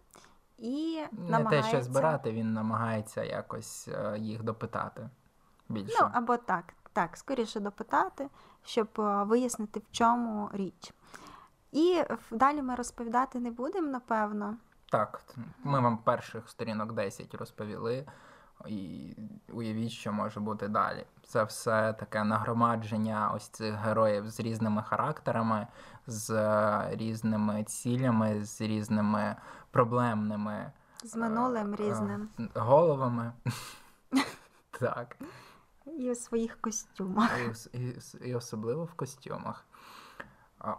і 0.58 1.00
не 1.12 1.30
намагається... 1.30 1.70
те, 1.70 1.76
що 1.76 1.82
збирати, 1.82 2.32
він 2.32 2.52
намагається 2.52 3.24
якось 3.24 3.88
е, 3.88 4.18
їх 4.18 4.42
допитати. 4.42 5.10
більше. 5.68 5.96
Ну, 6.00 6.08
або 6.12 6.36
так. 6.36 6.74
Так, 6.98 7.16
скоріше 7.16 7.60
допитати, 7.60 8.28
щоб 8.64 8.88
е, 8.98 9.24
вияснити, 9.24 9.80
в 9.80 9.92
чому 9.92 10.50
річ. 10.52 10.92
І 11.72 12.02
далі 12.30 12.62
ми 12.62 12.74
розповідати 12.74 13.40
не 13.40 13.50
будемо, 13.50 13.88
напевно. 13.88 14.56
Так, 14.90 15.20
ми 15.64 15.80
вам 15.80 15.98
перших 15.98 16.48
сторінок 16.48 16.92
10 16.92 17.34
розповіли, 17.34 18.06
і 18.66 19.12
уявіть, 19.52 19.90
що 19.90 20.12
може 20.12 20.40
бути 20.40 20.68
далі. 20.68 21.06
Це 21.22 21.44
все 21.44 21.92
таке 21.92 22.24
нагромадження 22.24 23.32
ось 23.34 23.48
цих 23.48 23.74
героїв 23.74 24.30
з 24.30 24.40
різними 24.40 24.82
характерами, 24.82 25.66
з 26.06 26.30
різними 26.90 27.64
цілями, 27.64 28.44
з 28.44 28.60
різними 28.60 29.36
проблемними 29.70 30.72
з 31.04 31.16
минулим 31.16 31.74
е, 31.74 31.76
різним 31.76 32.28
головами. 32.54 33.32
Так. 34.80 35.16
І 35.98 36.10
у 36.10 36.14
своїх 36.14 36.60
костюмах. 36.60 37.38
І, 37.72 37.78
і, 37.78 37.98
і 38.28 38.34
особливо 38.34 38.84
в 38.84 38.92
костюмах. 38.92 39.66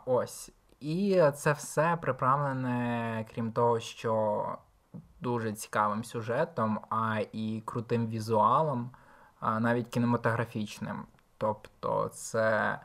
Ось. 0.06 0.52
І 0.80 1.24
це 1.36 1.52
все 1.52 1.98
приправлене, 2.02 3.26
крім 3.34 3.52
того, 3.52 3.80
що 3.80 4.46
дуже 5.22 5.54
цікавим 5.54 6.04
сюжетом, 6.04 6.80
а 6.90 7.22
і 7.32 7.62
крутим 7.66 8.08
візуалом, 8.08 8.92
навіть 9.42 9.88
кінематографічним. 9.88 11.04
Тобто, 11.38 12.10
це 12.14 12.80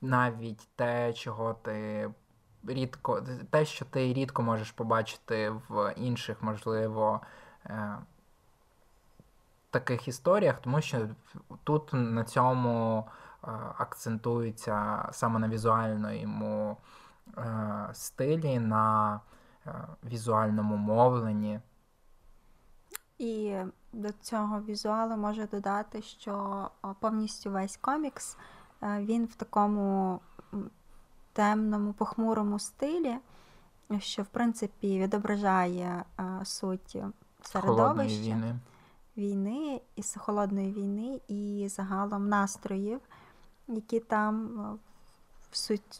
навіть 0.00 0.68
те, 0.76 1.12
чого 1.12 1.54
ти 1.54 2.10
рідко, 2.66 3.22
те, 3.50 3.64
що 3.64 3.84
ти 3.84 4.12
рідко 4.12 4.42
можеш 4.42 4.70
побачити 4.70 5.50
в 5.68 5.94
інших, 5.96 6.42
можливо, 6.42 7.20
е, 7.66 7.98
таких 9.70 10.08
історіях, 10.08 10.60
тому 10.60 10.80
що 10.80 11.08
тут 11.64 11.90
на 11.92 12.24
цьому 12.24 13.04
акцентується 13.78 15.08
саме 15.12 15.38
на 15.38 15.48
візуальному 15.48 16.76
е, 17.38 17.88
стилі, 17.92 18.58
на 18.58 19.20
е, 19.66 19.74
візуальному 20.04 20.76
мовленні. 20.76 21.60
І 23.18 23.56
до 23.92 24.12
цього 24.12 24.60
візуалу 24.60 25.16
можу 25.16 25.46
додати, 25.46 26.02
що 26.02 26.68
повністю 27.00 27.50
весь 27.50 27.76
комікс 27.76 28.36
е, 28.82 28.98
він 29.00 29.24
в 29.24 29.34
такому 29.34 30.20
темному, 31.32 31.92
похмурому 31.92 32.58
стилі, 32.58 33.16
що 33.98 34.22
в 34.22 34.26
принципі 34.26 35.00
відображає 35.00 36.04
суть 36.44 36.96
середовища 37.42 38.22
війни. 38.22 38.58
Війни 39.16 39.80
і 39.96 40.02
холодної 40.18 40.72
війни 40.72 41.20
і 41.28 41.68
загалом 41.70 42.28
настроїв 42.28 43.00
які 43.74 44.00
там 44.00 44.60
е, 44.60 44.78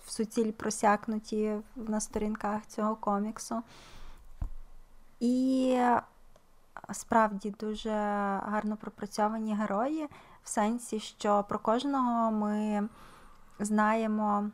в 0.04 0.10
суціль 0.10 0.52
просякнуті 0.52 1.56
на 1.76 2.00
сторінках 2.00 2.66
цього 2.66 2.96
коміксу. 2.96 3.62
І 5.20 5.74
е, 5.78 6.02
справді 6.92 7.50
дуже 7.50 7.90
гарно 8.44 8.76
пропрацьовані 8.76 9.54
герої, 9.54 10.08
в 10.42 10.48
сенсі, 10.48 11.00
що 11.00 11.44
про 11.48 11.58
кожного 11.58 12.30
ми 12.30 12.88
знаємо. 13.58 14.50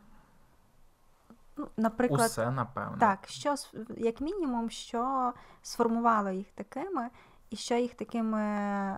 Ну, 1.57 1.67
наприклад, 1.77 2.29
Усе, 2.29 2.51
напевно. 2.51 2.97
Так, 2.99 3.19
що 3.27 3.55
як 3.97 4.21
мінімум, 4.21 4.69
що 4.69 5.33
сформувало 5.61 6.29
їх 6.29 6.47
такими, 6.55 7.09
і 7.49 7.55
що 7.55 7.75
їх 7.75 7.93
такими 7.93 8.41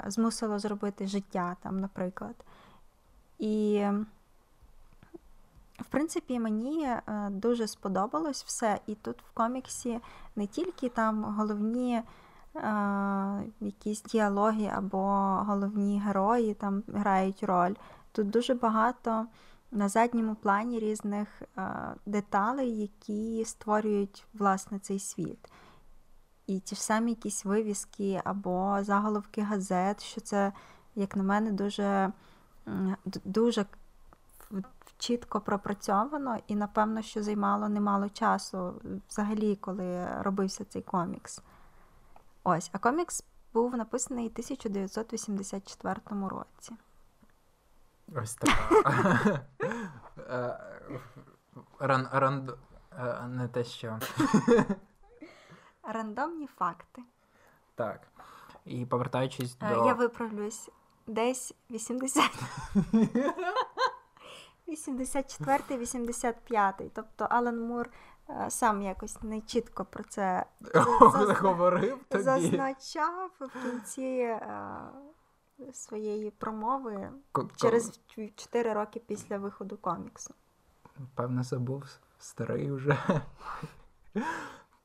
змусило 0.07 0.59
зробити 0.59 1.07
життя, 1.07 1.55
там, 1.63 1.79
наприклад. 1.79 2.35
І, 3.39 3.85
в 5.79 5.85
принципі, 5.89 6.39
мені 6.39 6.83
е, 6.85 7.01
дуже 7.29 7.67
сподобалось 7.67 8.43
все. 8.43 8.79
І 8.87 8.95
тут 8.95 9.21
в 9.21 9.31
коміксі 9.33 9.99
не 10.35 10.47
тільки 10.47 10.89
там 10.89 11.23
головні 11.23 11.95
е, 11.95 12.03
якісь 13.61 14.03
діалоги 14.03 14.71
або 14.75 15.03
головні 15.47 16.01
герої 16.01 16.53
там 16.53 16.83
грають 16.87 17.43
роль. 17.43 17.73
Тут 18.11 18.29
дуже 18.29 18.53
багато 18.53 19.25
на 19.71 19.89
задньому 19.89 20.35
плані 20.35 20.79
різних 20.79 21.41
е, 21.41 21.71
деталей, 22.05 22.81
які 22.81 23.45
створюють 23.45 24.25
власне 24.33 24.79
цей 24.79 24.99
світ. 24.99 25.49
І 26.49 26.59
ті 26.59 26.75
ж 26.75 26.83
самі 26.83 27.11
якісь 27.11 27.45
вивіски 27.45 28.21
або 28.23 28.77
заголовки 28.81 29.41
газет, 29.41 30.03
що 30.03 30.21
це, 30.21 30.53
як 30.95 31.15
на 31.15 31.23
мене, 31.23 31.51
дуже 31.51 32.11
дуже 33.25 33.65
чітко 34.97 35.41
пропрацьовано, 35.41 36.37
і, 36.47 36.55
напевно, 36.55 37.01
що 37.01 37.23
займало 37.23 37.69
немало 37.69 38.09
часу 38.09 38.81
взагалі, 39.09 39.55
коли 39.55 40.21
робився 40.21 40.65
цей 40.65 40.81
комікс. 40.81 41.41
Ось, 42.43 42.69
а 42.73 42.77
комікс 42.77 43.23
був 43.53 43.75
написаний 43.75 44.27
у 44.27 44.29
1984 44.29 46.01
році. 46.07 46.73
Ось 48.15 48.35
така. 48.35 49.41
Е, 50.29 50.59
ран, 51.79 52.07
ран, 52.11 52.49
е, 52.99 53.27
не 53.27 53.47
те 53.47 53.63
що. 53.63 53.99
Рандомні 55.91 56.47
факти. 56.47 57.01
Так. 57.75 58.07
І 58.65 58.85
повертаючись 58.85 59.57
е, 59.61 59.75
до. 59.75 59.85
Я 59.85 59.93
виправлюсь 59.93 60.69
десь 61.07 61.53
80. 61.69 62.31
84-85. 64.67 66.89
Тобто 66.93 67.27
Алан 67.29 67.61
Мур 67.61 67.89
е, 68.29 68.49
сам 68.49 68.81
якось 68.81 69.21
не 69.21 69.41
чітко 69.41 69.85
про 69.85 70.03
це 70.03 70.45
говорив 71.41 71.99
зазначав 72.11 73.31
в 73.39 73.49
кінці 73.63 74.01
е, 74.01 74.41
своєї 75.73 76.31
промови 76.31 77.09
через 77.55 77.99
4 78.35 78.73
роки 78.73 79.01
після 79.07 79.37
виходу 79.37 79.77
коміксу. 79.77 80.33
Певно, 81.15 81.43
забув 81.43 81.83
старий 82.19 82.71
вже. 82.71 82.97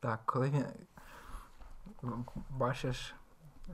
Так, 0.00 0.20
коли 0.26 0.50
він 0.50 0.64
бачиш 2.50 3.14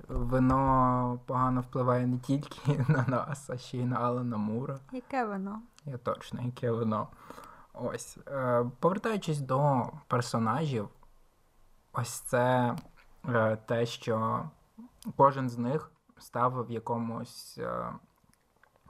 Вино 0.09 1.21
погано 1.27 1.61
впливає 1.61 2.07
не 2.07 2.19
тільки 2.19 2.85
на 2.89 3.05
нас, 3.09 3.51
а 3.51 3.59
ще 3.59 3.79
й 3.79 3.85
на 3.85 3.97
Алана 3.97 4.37
Мура. 4.37 4.79
Яке 4.93 5.25
вино? 5.25 5.63
Я 5.85 5.99
точно, 5.99 6.43
яке 6.43 6.71
вино. 6.71 7.09
Ось. 7.75 8.19
Е, 8.29 8.65
повертаючись 8.81 9.41
до 9.41 9.91
персонажів, 10.09 10.89
ось 11.93 12.21
це 12.21 12.77
е, 13.29 13.57
те, 13.57 13.87
що 13.87 14.45
кожен 15.17 15.51
з 15.51 15.59
них 15.59 15.91
став 16.19 16.67
в 16.67 16.71
якомусь 16.71 17.59
е, 17.59 17.93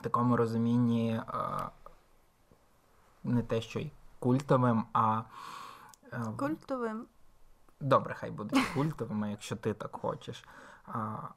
такому 0.00 0.36
розумінні 0.36 1.22
не 3.24 3.42
те, 3.42 3.60
що 3.60 3.78
й 3.78 3.92
культовим, 4.18 4.84
а. 4.92 5.22
Культовим. 6.36 7.06
Добре, 7.80 8.14
хай 8.14 8.30
будуть 8.30 8.66
культовими, 8.74 9.30
якщо 9.30 9.56
ти 9.56 9.74
так 9.74 9.96
хочеш 9.96 10.44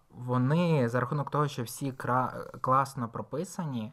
вони 0.09 0.89
за 0.89 0.99
рахунок 0.99 1.29
того, 1.29 1.47
що 1.47 1.63
всі 1.63 1.91
кра... 1.91 2.45
класно 2.61 3.09
прописані, 3.09 3.91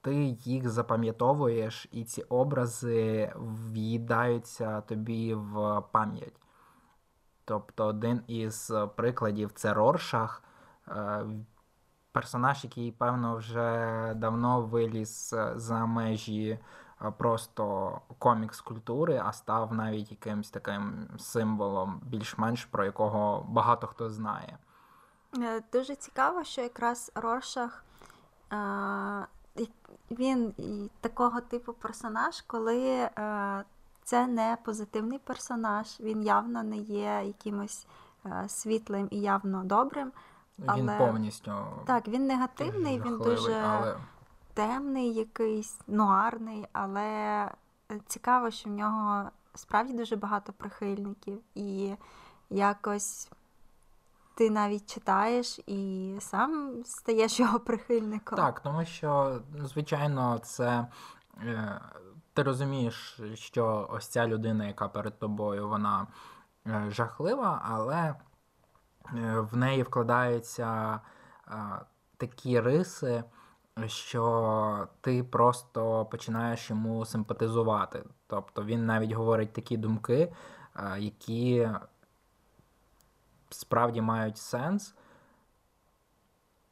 ти 0.00 0.14
їх 0.24 0.68
запам'ятовуєш, 0.68 1.88
і 1.92 2.04
ці 2.04 2.22
образи 2.22 3.32
в'їдаються 3.36 4.80
тобі 4.80 5.34
в 5.34 5.82
пам'ять. 5.92 6.36
Тобто, 7.44 7.86
один 7.86 8.22
із 8.26 8.72
прикладів 8.96 9.52
це 9.54 9.74
Роршах, 9.74 10.42
персонаж, 12.12 12.64
який, 12.64 12.92
певно, 12.92 13.36
вже 13.36 14.12
давно 14.16 14.62
виліз 14.62 15.34
за 15.54 15.86
межі 15.86 16.58
просто 17.10 18.00
комікс 18.18 18.60
культури, 18.60 19.22
а 19.24 19.32
став 19.32 19.74
навіть 19.74 20.10
якимось 20.10 20.50
таким 20.50 21.08
символом, 21.18 22.00
більш-менш 22.04 22.64
про 22.64 22.84
якого 22.84 23.46
багато 23.48 23.86
хто 23.86 24.10
знає. 24.10 24.58
Е, 25.38 25.62
дуже 25.72 25.94
цікаво, 25.94 26.44
що 26.44 26.62
якраз 26.62 27.12
Рошах 27.14 27.84
він 30.10 30.54
такого 31.00 31.40
типу 31.40 31.72
персонаж, 31.72 32.40
коли 32.40 32.88
е, 32.88 33.64
це 34.04 34.26
не 34.26 34.56
позитивний 34.64 35.18
персонаж, 35.18 36.00
він 36.00 36.22
явно 36.22 36.62
не 36.62 36.76
є 36.76 37.22
якимось 37.24 37.86
е, 38.26 38.44
світлим 38.48 39.08
і 39.10 39.20
явно 39.20 39.64
добрим. 39.64 40.12
Але... 40.66 40.82
Він 40.82 40.98
повністю 40.98 41.52
так, 41.86 42.08
він 42.08 42.26
негативний, 42.26 43.00
він 43.00 43.18
дуже 43.18 43.54
але 43.54 43.96
темний, 44.54 45.14
якийсь 45.14 45.80
нуарний, 45.86 46.66
але 46.72 47.02
е, 47.04 48.00
цікаво, 48.06 48.50
що 48.50 48.70
в 48.70 48.72
нього 48.72 49.30
справді 49.54 49.92
дуже 49.92 50.16
багато 50.16 50.52
прихильників 50.52 51.40
і 51.54 51.94
якось 52.50 53.30
ти 54.34 54.50
навіть 54.50 54.94
читаєш 54.94 55.60
і 55.66 56.14
сам 56.20 56.82
стаєш 56.84 57.40
його 57.40 57.60
прихильником. 57.60 58.36
Так, 58.36 58.60
тому 58.60 58.84
що, 58.84 59.40
звичайно, 59.64 60.38
це. 60.38 60.86
Е, 61.38 61.80
ти 62.34 62.42
розумієш, 62.42 63.20
що 63.34 63.88
ось 63.90 64.08
ця 64.08 64.26
людина, 64.26 64.66
яка 64.66 64.88
перед 64.88 65.18
тобою, 65.18 65.68
вона 65.68 66.06
е, 66.66 66.86
жахлива, 66.88 67.62
але 67.64 68.14
в 69.36 69.56
неї 69.56 69.82
вкладаються 69.82 71.00
такі 72.16 72.60
риси, 72.60 73.24
що 73.86 74.88
ти 75.00 75.24
просто 75.24 76.04
починаєш 76.04 76.70
йому 76.70 77.04
симпатизувати. 77.04 78.04
Тобто 78.26 78.64
він 78.64 78.86
навіть 78.86 79.12
говорить 79.12 79.52
такі 79.52 79.76
думки, 79.76 80.32
які 80.98 81.68
справді 83.50 84.00
мають 84.00 84.38
сенс, 84.38 84.94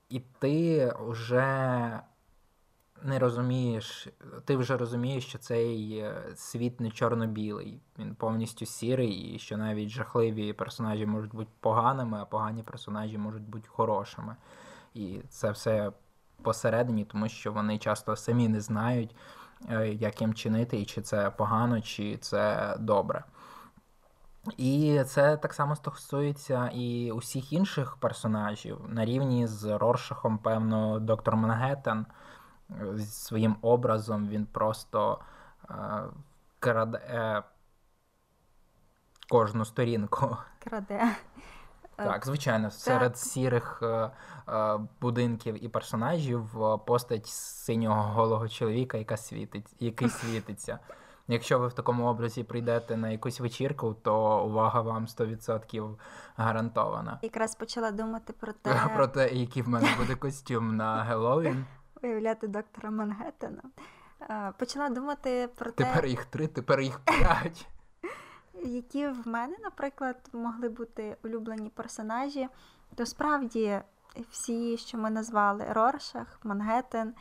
і 0.08 0.20
ти 0.38 0.94
вже 1.00 2.00
не 3.02 3.18
розумієш, 3.18 4.08
ти 4.44 4.56
вже 4.56 4.76
розумієш, 4.76 5.26
що 5.26 5.38
цей 5.38 5.98
е, 5.98 6.32
світ 6.34 6.80
не 6.80 6.90
чорно-білий, 6.90 7.80
він 7.98 8.14
повністю 8.14 8.66
сірий, 8.66 9.12
і 9.12 9.38
що 9.38 9.56
навіть 9.56 9.88
жахливі 9.88 10.52
персонажі 10.52 11.06
можуть 11.06 11.34
бути 11.34 11.50
поганими, 11.60 12.18
а 12.20 12.24
погані 12.24 12.62
персонажі 12.62 13.18
можуть 13.18 13.48
бути 13.48 13.68
хорошими. 13.68 14.36
І 14.94 15.20
це 15.28 15.50
все 15.50 15.92
посередині, 16.42 17.04
тому 17.04 17.28
що 17.28 17.52
вони 17.52 17.78
часто 17.78 18.16
самі 18.16 18.48
не 18.48 18.60
знають, 18.60 19.16
е, 19.70 19.88
як 19.88 20.20
їм 20.20 20.34
чинити, 20.34 20.80
і 20.80 20.84
чи 20.84 21.02
це 21.02 21.30
погано, 21.30 21.80
чи 21.80 22.16
це 22.16 22.74
добре. 22.78 23.24
І 24.56 25.02
це 25.06 25.36
так 25.36 25.54
само 25.54 25.76
стосується 25.76 26.70
і 26.74 27.12
усіх 27.12 27.52
інших 27.52 27.96
персонажів 27.96 28.80
на 28.88 29.04
рівні 29.04 29.46
з 29.46 29.78
Роршахом, 29.78 30.38
певно, 30.38 31.00
доктор 31.00 31.36
Мангеттен 31.36 32.06
зі 32.94 33.06
своїм 33.06 33.56
образом 33.62 34.28
він 34.28 34.46
просто 34.46 35.18
е, 35.70 35.74
краде 36.58 37.42
кожну 39.28 39.64
сторінку. 39.64 40.36
Краде. 40.58 41.16
Так, 42.04 42.26
звичайно, 42.26 42.70
серед 42.70 43.18
сірих 43.18 43.80
е, 43.82 44.10
е, 44.48 44.78
будинків 45.00 45.64
і 45.64 45.68
персонажів 45.68 46.64
е, 46.64 46.78
постать 46.86 47.26
синього 47.26 48.02
голого 48.02 48.48
чоловіка, 48.48 48.98
яка 48.98 49.16
світить, 49.16 49.74
який 49.78 50.08
світиться. 50.20 50.78
Якщо 51.28 51.58
ви 51.58 51.68
в 51.68 51.72
такому 51.72 52.06
образі 52.06 52.44
прийдете 52.44 52.96
на 52.96 53.10
якусь 53.10 53.40
вечірку, 53.40 53.94
то 54.02 54.44
увага 54.44 54.80
вам 54.80 55.06
100% 55.06 55.94
гарантована. 56.36 57.18
Якраз 57.22 57.54
почала 57.54 57.90
думати 57.90 58.32
про 58.32 58.52
те, 58.62 58.90
про 58.94 59.06
те, 59.06 59.28
який 59.28 59.62
в 59.62 59.68
мене 59.68 59.88
буде 59.98 60.14
костюм 60.14 60.76
на 60.76 61.02
Геловін. 61.02 61.64
Уявляти 62.02 62.48
доктора 62.48 62.90
Мангеттена. 62.90 63.62
Почала 64.58 64.88
думати 64.88 65.48
про 65.56 65.70
те. 65.70 65.84
Тепер 65.84 66.06
їх 66.06 66.24
три, 66.24 66.46
тепер 66.46 66.80
їх 66.80 66.98
п'ять. 66.98 67.68
Які 68.64 69.08
в 69.08 69.28
мене, 69.28 69.56
наприклад, 69.62 70.16
могли 70.32 70.68
бути 70.68 71.16
улюблені 71.24 71.70
персонажі, 71.70 72.48
то 72.94 73.06
справді 73.06 73.80
всі, 74.30 74.76
що 74.76 74.98
ми 74.98 75.10
назвали 75.10 75.66
Роршах, 75.70 76.40
Мангеттен, 76.44 77.14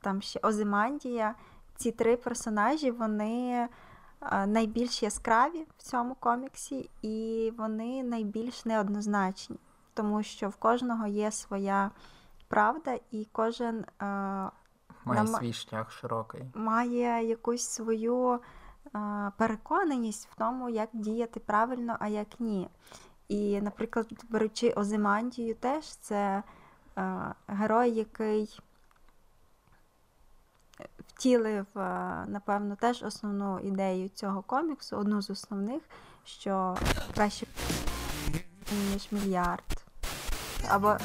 там 0.00 0.22
ще 0.22 0.40
Озимандія 0.42 1.34
ці 1.76 1.92
три 1.92 2.16
персонажі 2.16 2.90
вони 2.90 3.68
найбільш 4.46 5.02
яскраві 5.02 5.66
в 5.78 5.82
цьому 5.82 6.14
коміксі, 6.14 6.90
і 7.02 7.52
вони 7.58 8.02
найбільш 8.02 8.64
неоднозначні, 8.64 9.56
тому 9.94 10.22
що 10.22 10.48
в 10.48 10.56
кожного 10.56 11.06
є 11.06 11.30
своя 11.30 11.90
правда, 12.48 12.98
і 13.10 13.28
кожен 13.32 13.84
має 14.00 14.50
нам... 15.04 15.26
свій 15.26 15.52
шлях 15.52 15.90
широкий. 15.92 16.44
Має 16.54 17.28
якусь 17.28 17.68
свою 17.68 18.40
переконаність 19.36 20.28
в 20.32 20.34
тому, 20.38 20.68
як 20.68 20.88
діяти 20.92 21.40
правильно, 21.40 21.96
а 22.00 22.08
як 22.08 22.40
ні. 22.40 22.68
І, 23.28 23.60
наприклад, 23.60 24.06
беручи 24.28 24.70
Озимандію, 24.70 25.54
теж 25.54 25.84
це 25.84 26.42
герой, 27.48 27.90
який 27.90 28.60
втілив, 30.98 31.66
е, 31.76 31.80
напевно, 32.26 32.76
теж 32.76 33.02
основну 33.02 33.58
ідею 33.58 34.08
цього 34.08 34.42
коміксу, 34.42 34.96
одну 34.96 35.22
з 35.22 35.30
основних, 35.30 35.82
що 36.24 36.76
краще 37.14 37.46
ніж 38.92 39.08
мільярд. 39.12 39.84
Або 40.68 40.96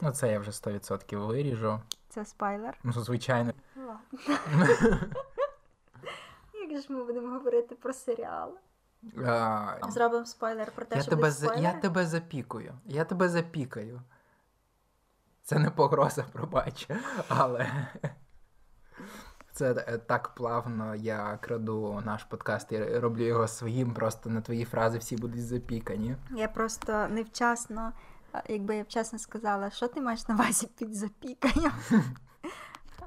Ну, 0.00 0.10
це 0.10 0.32
я 0.32 0.38
вже 0.38 0.50
100% 0.50 1.26
виріжу. 1.26 1.80
Це 2.08 2.24
спойлер? 2.24 2.78
Ну, 2.82 2.92
звичайно. 2.92 3.52
Як 6.70 6.80
ж 6.80 6.92
ми 6.92 7.04
будемо 7.04 7.28
говорити 7.32 7.74
про 7.74 7.92
серіал? 7.92 8.54
А... 9.26 9.76
Зробимо 9.88 10.26
спойлер 10.26 10.70
про 10.70 10.84
те, 10.84 10.96
я 10.96 11.02
що 11.02 11.10
тебе 11.10 11.30
за... 11.30 11.54
Я 11.54 11.72
тебе 11.72 12.06
запікую. 12.06 12.74
Я 12.84 13.04
тебе 13.04 13.28
запікаю. 13.28 14.02
Це 15.42 15.58
не 15.58 15.70
погроза, 15.70 16.24
пробач, 16.32 16.88
але 17.28 17.66
це 19.52 19.84
е, 19.88 19.98
так 19.98 20.28
плавно 20.28 20.94
я 20.94 21.38
краду 21.40 22.02
наш 22.04 22.24
подкаст 22.24 22.72
і 22.72 22.98
роблю 22.98 23.22
його 23.22 23.48
своїм, 23.48 23.94
просто 23.94 24.30
на 24.30 24.40
твої 24.40 24.64
фрази 24.64 24.98
всі 24.98 25.16
будуть 25.16 25.46
запікані. 25.46 26.16
Я 26.30 26.48
просто 26.48 27.08
невчасно, 27.08 27.92
якби 28.48 28.76
я 28.76 28.82
вчасно 28.82 29.18
сказала, 29.18 29.70
що 29.70 29.88
ти 29.88 30.00
маєш 30.00 30.28
на 30.28 30.34
увазі 30.34 30.66
під 30.66 30.94
запіканням. 30.94 31.72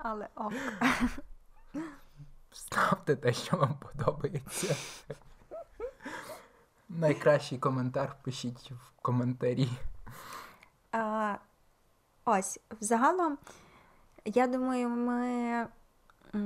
Але 0.04 0.28
ок. 0.36 0.54
Ставте 2.52 3.16
те, 3.16 3.34
що 3.34 3.58
вам 3.58 3.76
подобається. 3.80 4.76
Найкращий 6.90 7.58
коментар 7.58 8.16
пишіть 8.24 8.72
в 8.72 9.02
коментарі. 9.02 9.70
А, 10.92 11.36
Ось, 12.26 12.60
взагалом, 12.82 13.38
я 14.26 14.48
думаю, 14.48 14.90
ми 14.90 15.68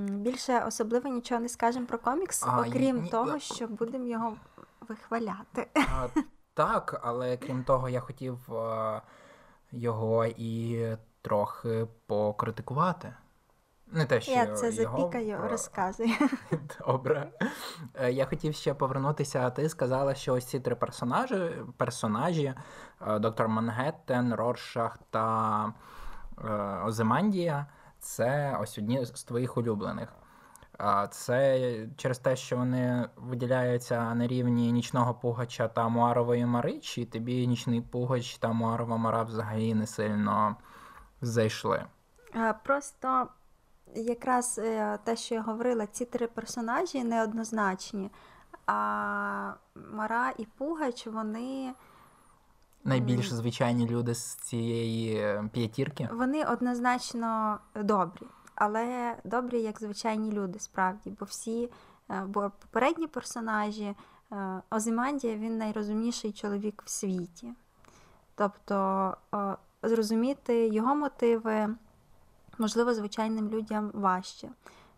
більше 0.09 0.59
особливо 0.59 1.09
нічого 1.09 1.41
не 1.41 1.49
скажемо 1.49 1.85
про 1.85 1.99
комікс, 1.99 2.43
а, 2.43 2.61
окрім 2.61 3.01
ні, 3.01 3.09
того, 3.09 3.39
що 3.39 3.67
будемо 3.67 4.05
його 4.05 4.37
вихваляти. 4.87 5.67
А, 5.75 6.07
Так, 6.55 6.99
але 7.03 7.37
крім 7.37 7.63
того, 7.63 7.89
я 7.89 7.99
хотів 7.99 8.49
його 9.71 10.25
і 10.25 10.81
трохи 11.21 11.87
покритикувати. 12.07 13.13
Не 13.87 14.05
те, 14.05 14.21
що 14.21 14.31
Я 14.31 14.47
це 14.47 14.71
його... 14.71 14.97
запікаю, 14.97 15.37
розказую. 15.49 16.09
Добре. 16.87 17.31
Е, 17.95 18.11
я 18.11 18.25
хотів 18.25 18.53
ще 18.55 18.73
повернутися, 18.73 19.49
ти 19.49 19.69
сказала, 19.69 20.15
що 20.15 20.33
ось 20.33 20.45
ці 20.45 20.59
три 20.59 20.75
персонажі, 20.75 21.51
персонажі 21.77 22.53
е, 23.07 23.19
доктор 23.19 23.47
Мангеттен, 23.47 24.33
Роршах 24.33 24.97
та 25.09 25.73
е, 26.45 26.51
Оземандія 26.85 27.65
це 27.99 28.57
ось 28.61 28.77
одні 28.77 29.05
з 29.05 29.23
твоїх 29.23 29.57
улюблених. 29.57 30.09
Це 31.11 31.87
через 31.97 32.19
те, 32.19 32.35
що 32.35 32.57
вони 32.57 33.09
виділяються 33.15 34.15
на 34.15 34.27
рівні 34.27 34.71
нічного 34.71 35.13
пугача 35.13 35.67
та 35.67 35.89
Муарової 35.89 36.45
мари, 36.45 36.79
чи 36.79 37.05
тобі 37.05 37.47
нічний 37.47 37.81
пугач 37.81 38.37
та 38.37 38.53
Муарова 38.53 38.97
мара 38.97 39.23
взагалі 39.23 39.73
не 39.73 39.87
сильно 39.87 40.55
зайшли? 41.21 41.85
Просто 42.63 43.27
якраз 43.95 44.59
е, 44.63 44.99
те, 45.03 45.15
що 45.15 45.35
я 45.35 45.41
говорила, 45.41 45.87
ці 45.87 46.05
три 46.05 46.27
персонажі 46.27 47.03
неоднозначні, 47.03 48.11
а 48.65 49.53
Мара 49.93 50.33
і 50.37 50.45
Пугач, 50.57 51.07
вони. 51.07 51.73
Найбільш 52.83 53.33
звичайні 53.33 53.87
люди 53.87 54.15
з 54.15 54.35
цієї 54.35 55.41
п'ятірки? 55.51 56.09
Вони 56.13 56.43
однозначно 56.43 57.59
добрі, 57.75 58.27
але 58.55 59.15
добрі, 59.23 59.61
як 59.61 59.79
звичайні 59.79 60.31
люди, 60.31 60.59
справді, 60.59 61.13
бо 61.19 61.25
всі, 61.25 61.69
е, 62.09 62.23
бо 62.27 62.51
попередні 62.59 63.07
персонажі, 63.07 63.95
Озимандія 64.71 65.35
він 65.35 65.57
найрозумніший 65.57 66.31
чоловік 66.31 66.81
в 66.85 66.89
світі. 66.89 67.53
Тобто 68.35 69.17
зрозуміти 69.83 70.67
його 70.67 70.95
мотиви, 70.95 71.75
можливо, 72.57 72.93
звичайним 72.93 73.49
людям 73.49 73.91
важче, 73.93 74.49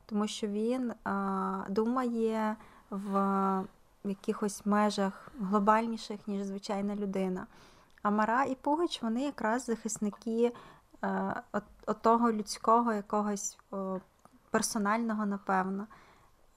тому 0.05 0.27
що 0.27 0.47
він 0.47 0.93
думає 1.69 2.55
в 2.89 3.63
якихось 4.03 4.65
межах 4.65 5.31
глобальніших, 5.39 6.27
ніж 6.27 6.43
звичайна 6.43 6.95
людина. 6.95 7.47
А 8.01 8.09
Мара 8.09 8.43
і 8.43 8.55
Пугач 8.55 9.01
вони 9.01 9.21
якраз 9.21 9.65
захисники 9.65 10.51
от, 11.51 11.63
от 11.85 12.01
того 12.01 12.31
людського, 12.31 12.93
якогось 12.93 13.57
персонального, 14.51 15.25
напевно. 15.25 15.87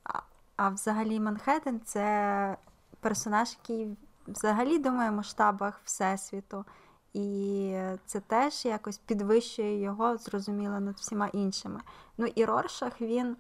А, 0.05 0.19
а 0.57 0.69
взагалі 0.69 1.21
Манхеттен 1.21 1.81
це 1.85 2.57
персонаж, 3.01 3.57
який 3.63 3.97
взагалі 4.27 4.79
думає 4.79 5.11
в 5.11 5.15
масштабах 5.15 5.81
Всесвіту. 5.85 6.65
І 7.13 7.77
це 8.07 8.21
теж 8.21 8.65
якось 8.65 8.99
підвищує 8.99 9.81
його, 9.81 10.17
зрозуміло, 10.17 10.81
над 10.81 10.97
всіма 10.97 11.27
іншими. 11.27 11.81
Ну 12.19 12.27
і 12.27 12.45
Роршах 12.45 13.01
він 13.01 13.37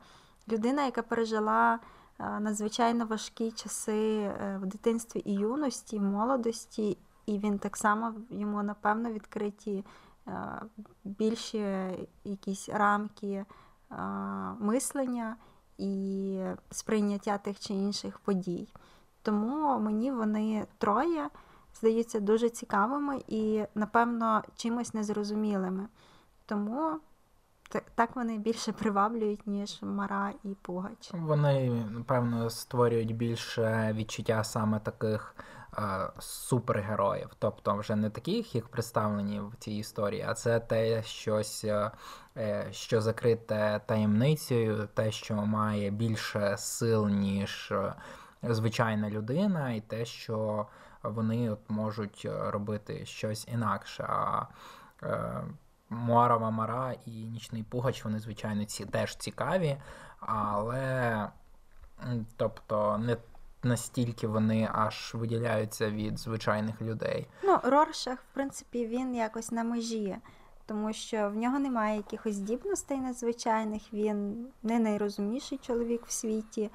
людина, 0.49 0.85
яка 0.85 1.03
пережила 1.03 1.79
надзвичайно 2.41 3.07
важкі 3.07 3.51
часи 3.51 4.19
е, 4.19 4.59
в 4.63 4.67
дитинстві 4.67 5.23
і 5.25 5.33
юності, 5.35 5.97
і 5.97 6.01
молодості, 6.01 6.99
і 7.27 7.39
він 7.39 7.59
так 7.59 7.77
само 7.77 8.15
йому, 8.31 8.63
напевно, 8.63 9.13
відкриті 9.13 9.55
е, 9.79 9.85
більші 11.05 11.65
якісь 12.25 12.69
рамки 12.69 13.45
мислення 14.59 15.37
і 15.79 16.41
сприйняття 16.71 17.39
тих 17.39 17.61
чи 17.61 17.75
інших 17.75 18.19
подій. 18.19 18.69
Тому 19.23 19.79
мені 19.79 20.13
вони 20.13 20.67
троє 20.79 21.31
здаються 21.75 22.21
дуже 22.21 22.49
цікавими 22.49 23.23
і, 23.29 23.65
напевно, 23.75 24.43
чимось 24.57 24.95
незрозумілими. 24.95 25.87
Тому 26.47 27.01
так 27.95 28.17
вони 28.17 28.39
більше 28.39 28.73
приваблюють, 28.73 29.47
ніж 29.47 29.79
Мара 29.83 30.33
і 30.45 30.49
Пугач. 30.63 31.11
Вони, 31.13 31.85
напевно, 31.91 32.51
створюють 32.51 33.17
більше 33.17 33.93
відчуття 33.97 34.45
саме 34.45 34.81
таких 34.81 35.35
е, 35.39 35.43
супергероїв. 36.19 37.31
Тобто, 37.39 37.77
вже 37.77 37.97
не 37.97 38.11
таких, 38.11 38.55
як 38.55 38.69
представлені 38.69 39.41
в 39.41 39.55
цій 39.59 39.73
історії, 39.73 40.25
а 40.29 40.35
це 40.35 40.61
те 40.61 41.03
щось, 41.03 41.65
е, 41.65 41.91
е 42.37 42.69
що 42.71 43.01
закрите 43.01 43.81
таємницею, 43.87 44.89
те, 44.95 45.13
що 45.13 45.35
має 45.35 45.91
більше 45.91 46.57
сил, 46.57 47.09
ніж 47.09 47.73
е, 47.73 47.95
звичайна 48.43 49.11
людина, 49.11 49.73
і 49.73 49.81
те, 49.81 50.05
що 50.05 50.67
вони 51.03 51.51
от 51.51 51.71
можуть 51.71 52.23
е, 52.25 52.51
робити 52.51 53.07
щось 53.07 53.49
інакше. 53.49 54.05
А 54.09 54.47
е, 55.03 55.43
Муарова 55.91 56.51
Мара 56.51 56.95
і 57.07 57.11
Нічний 57.11 57.63
Пугач, 57.63 58.05
вони, 58.05 58.19
звичайно, 58.19 58.65
ці 58.65 58.85
теж 58.85 59.17
цікаві, 59.17 59.77
але 60.21 61.29
тобто 62.37 62.99
не 62.99 63.17
настільки 63.63 64.27
вони 64.27 64.69
аж 64.73 65.15
виділяються 65.15 65.91
від 65.91 66.19
звичайних 66.19 66.83
людей. 66.83 67.27
Ну, 67.43 67.59
Роршах, 67.63 68.19
в 68.19 68.35
принципі, 68.35 68.87
він 68.87 69.15
якось 69.15 69.53
на 69.53 69.65
межі, 69.65 70.17
тому 70.67 70.93
що 70.93 71.31
в 71.31 71.37
нього 71.37 71.59
немає 71.59 71.97
якихось 71.97 72.35
здібностей 72.35 72.99
надзвичайних, 72.99 73.83
він 73.93 74.47
не 74.63 74.79
найрозумніший 74.79 75.59
чоловік 75.59 76.07
в 76.07 76.13
світі 76.13 76.71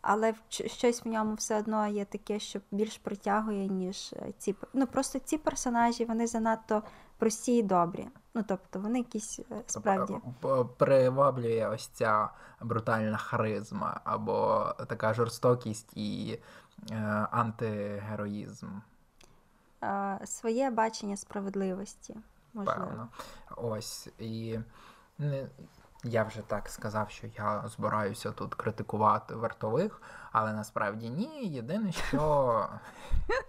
але 0.00 0.34
щось 0.50 1.04
в 1.04 1.08
ньому 1.08 1.34
все 1.34 1.58
одно 1.58 1.86
є 1.86 2.04
таке, 2.04 2.38
що 2.38 2.60
більш 2.70 2.98
притягує, 2.98 3.68
ніж 3.68 4.12
е, 4.12 4.32
ці 4.38 4.54
Ну 4.72 4.86
просто 4.86 5.18
ці 5.18 5.38
персонажі 5.38 6.04
вони 6.04 6.26
занадто 6.26 6.82
прості 7.18 7.56
і 7.56 7.62
добрі. 7.62 8.08
Ну 8.34 8.44
тобто 8.48 8.80
вони 8.80 8.98
якісь 8.98 9.40
е, 9.50 9.62
справді 9.66 10.14
приваблює 10.76 11.68
ось 11.74 11.86
ця 11.86 12.30
брутальна 12.60 13.16
харизма 13.16 14.00
або 14.04 14.66
така 14.88 15.14
жорстокість 15.14 15.96
і 15.96 16.38
е, 16.90 16.94
антигероїзм. 17.30 18.66
Е, 19.82 20.18
своє 20.24 20.70
бачення 20.70 21.16
справедливості. 21.16 22.16
можливо. 22.54 22.80
Певно. 22.80 23.08
Ось 23.56 24.08
і 24.18 24.58
я 26.04 26.24
вже 26.24 26.42
так 26.42 26.68
сказав, 26.68 27.10
що 27.10 27.26
я 27.26 27.64
збираюся 27.68 28.32
тут 28.32 28.54
критикувати 28.54 29.34
вартових, 29.34 30.02
але 30.32 30.52
насправді 30.52 31.10
ні. 31.10 31.48
Єдине, 31.48 31.92
що. 31.92 32.68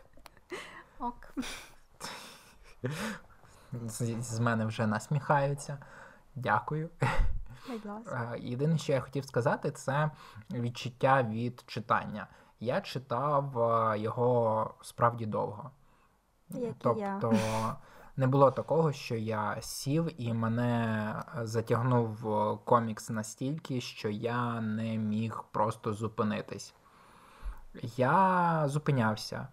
Ок. 0.99 1.33
З, 3.73 4.21
з 4.21 4.39
мене 4.39 4.65
вже 4.65 4.87
насміхаються. 4.87 5.77
Дякую. 6.35 6.89
Єдине, 8.39 8.77
що 8.77 8.93
я 8.93 9.01
хотів 9.01 9.25
сказати, 9.25 9.71
це 9.71 10.11
відчуття 10.51 11.23
від 11.23 11.63
читання. 11.67 12.27
Я 12.59 12.81
читав 12.81 13.53
його 13.97 14.73
справді 14.81 15.25
довго. 15.25 15.71
Як 16.49 16.73
тобто, 16.79 17.33
я 17.33 17.75
не 18.17 18.27
було 18.27 18.51
такого, 18.51 18.91
що 18.91 19.15
я 19.15 19.61
сів 19.61 20.21
і 20.21 20.33
мене 20.33 21.23
затягнув 21.41 22.19
комікс 22.65 23.09
настільки, 23.09 23.81
що 23.81 24.09
я 24.09 24.61
не 24.61 24.97
міг 24.97 25.43
просто 25.51 25.93
зупинитись. 25.93 26.73
Я 27.97 28.63
зупинявся. 28.67 29.47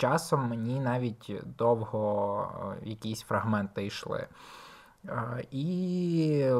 Часом 0.00 0.48
мені 0.48 0.80
навіть 0.80 1.32
довго 1.58 2.76
е, 2.82 2.88
якісь 2.88 3.22
фрагменти 3.22 3.86
йшли. 3.86 4.28
Е, 5.08 5.44
і, 5.50 6.50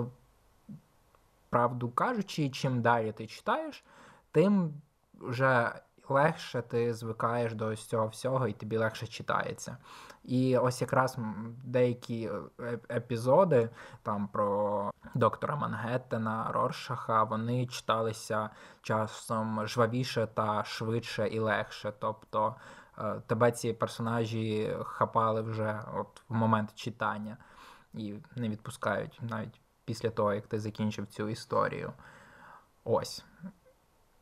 правду 1.51 1.89
кажучи, 1.89 2.51
чим 2.51 2.83
далі 2.83 3.13
ти 3.13 3.27
читаєш, 3.27 3.85
тим 4.33 4.73
вже 5.21 5.73
легше 6.09 6.63
ти 6.63 6.95
звикаєш 6.95 7.55
до 7.55 7.67
ось 7.67 7.85
цього 7.87 8.07
всього, 8.07 8.49
і 8.49 8.53
тобі 8.53 8.77
легше 8.77 9.07
читається. 9.07 9.77
І 10.25 10.57
ось 10.57 10.81
якраз 10.81 11.17
деякі 11.65 12.31
е, 12.61 12.79
епізоди 12.91 13.69
там 14.03 14.29
про 14.29 14.91
доктора 15.15 15.57
Мангеттена, 15.57 16.51
Роршаха, 16.53 17.23
вони 17.23 17.67
читалися 17.67 18.51
часом 18.83 19.67
жвавіше 19.67 20.27
та 20.27 20.65
швидше 20.65 21.29
і 21.29 21.39
легше. 21.39 21.93
Тобто 21.99 22.55
тебе 23.27 23.53
ці 23.53 23.73
персонажі 23.73 24.77
хапали 24.85 25.43
вже 25.43 25.83
от 25.95 26.23
в 26.29 26.35
момент 26.35 26.75
читання 26.75 27.37
і 27.95 28.15
не 28.37 28.49
відпускають 28.49 29.19
навіть 29.23 29.61
після 29.85 30.11
того, 30.11 30.35
як 30.35 30.47
ти 30.47 30.61
закінчив 30.61 31.07
цю 31.07 31.29
історію. 31.29 31.93
Ось. 32.85 33.25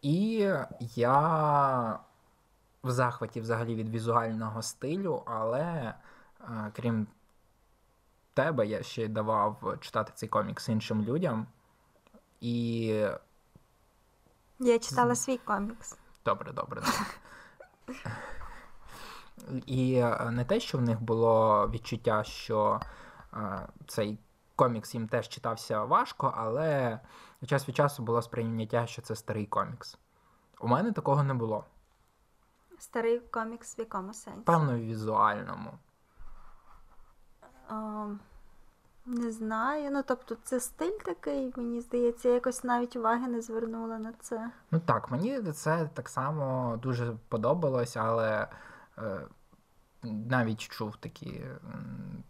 І 0.02 0.50
я 0.80 1.98
в 2.82 2.90
захваті 2.90 3.40
взагалі 3.40 3.74
від 3.74 3.88
візуального 3.88 4.62
стилю, 4.62 5.22
але 5.26 5.94
е, 6.40 6.72
крім 6.76 7.06
тебе, 8.34 8.66
я 8.66 8.82
ще 8.82 9.08
давав 9.08 9.78
читати 9.80 10.12
цей 10.14 10.28
комікс 10.28 10.68
іншим 10.68 11.02
людям. 11.02 11.46
І. 12.40 12.86
Я 14.58 14.78
читала 14.78 15.14
свій 15.14 15.38
комікс. 15.38 15.98
Добре, 16.24 16.52
Добре, 16.52 16.80
добре. 16.80 18.02
І 19.66 19.94
е, 19.94 20.30
не 20.30 20.44
те, 20.44 20.60
що 20.60 20.78
в 20.78 20.82
них 20.82 21.00
було 21.02 21.68
відчуття, 21.68 22.24
що 22.24 22.80
е, 23.34 23.68
цей 23.86 24.18
комікс 24.56 24.94
їм 24.94 25.08
теж 25.08 25.28
читався 25.28 25.84
важко, 25.84 26.34
але 26.36 27.00
час 27.46 27.68
від 27.68 27.76
часу 27.76 28.02
було 28.02 28.22
сприйняття, 28.22 28.86
що 28.86 29.02
це 29.02 29.16
старий 29.16 29.46
комікс. 29.46 29.98
У 30.60 30.68
мене 30.68 30.92
такого 30.92 31.22
не 31.22 31.34
було. 31.34 31.64
Старий 32.78 33.18
комікс 33.18 33.78
в 33.78 33.80
якому 33.80 34.14
сенсі? 34.14 34.40
Певно, 34.44 34.72
в 34.72 34.80
візуальному. 34.80 35.70
О, 37.70 38.06
не 39.06 39.32
знаю. 39.32 39.90
Ну, 39.90 40.02
тобто, 40.06 40.36
це 40.42 40.60
стиль 40.60 40.98
такий, 41.04 41.52
мені 41.56 41.80
здається, 41.80 42.28
я 42.28 42.34
якось 42.34 42.64
навіть 42.64 42.96
уваги 42.96 43.28
не 43.28 43.42
звернула 43.42 43.98
на 43.98 44.12
це. 44.12 44.50
Ну 44.70 44.80
так, 44.80 45.10
мені 45.10 45.42
це 45.42 45.90
так 45.94 46.08
само 46.08 46.76
дуже 46.82 47.16
подобалось, 47.28 47.96
але 47.96 48.48
навіть 50.02 50.60
чув 50.60 50.96
такі 50.96 51.30
е, 51.30 51.58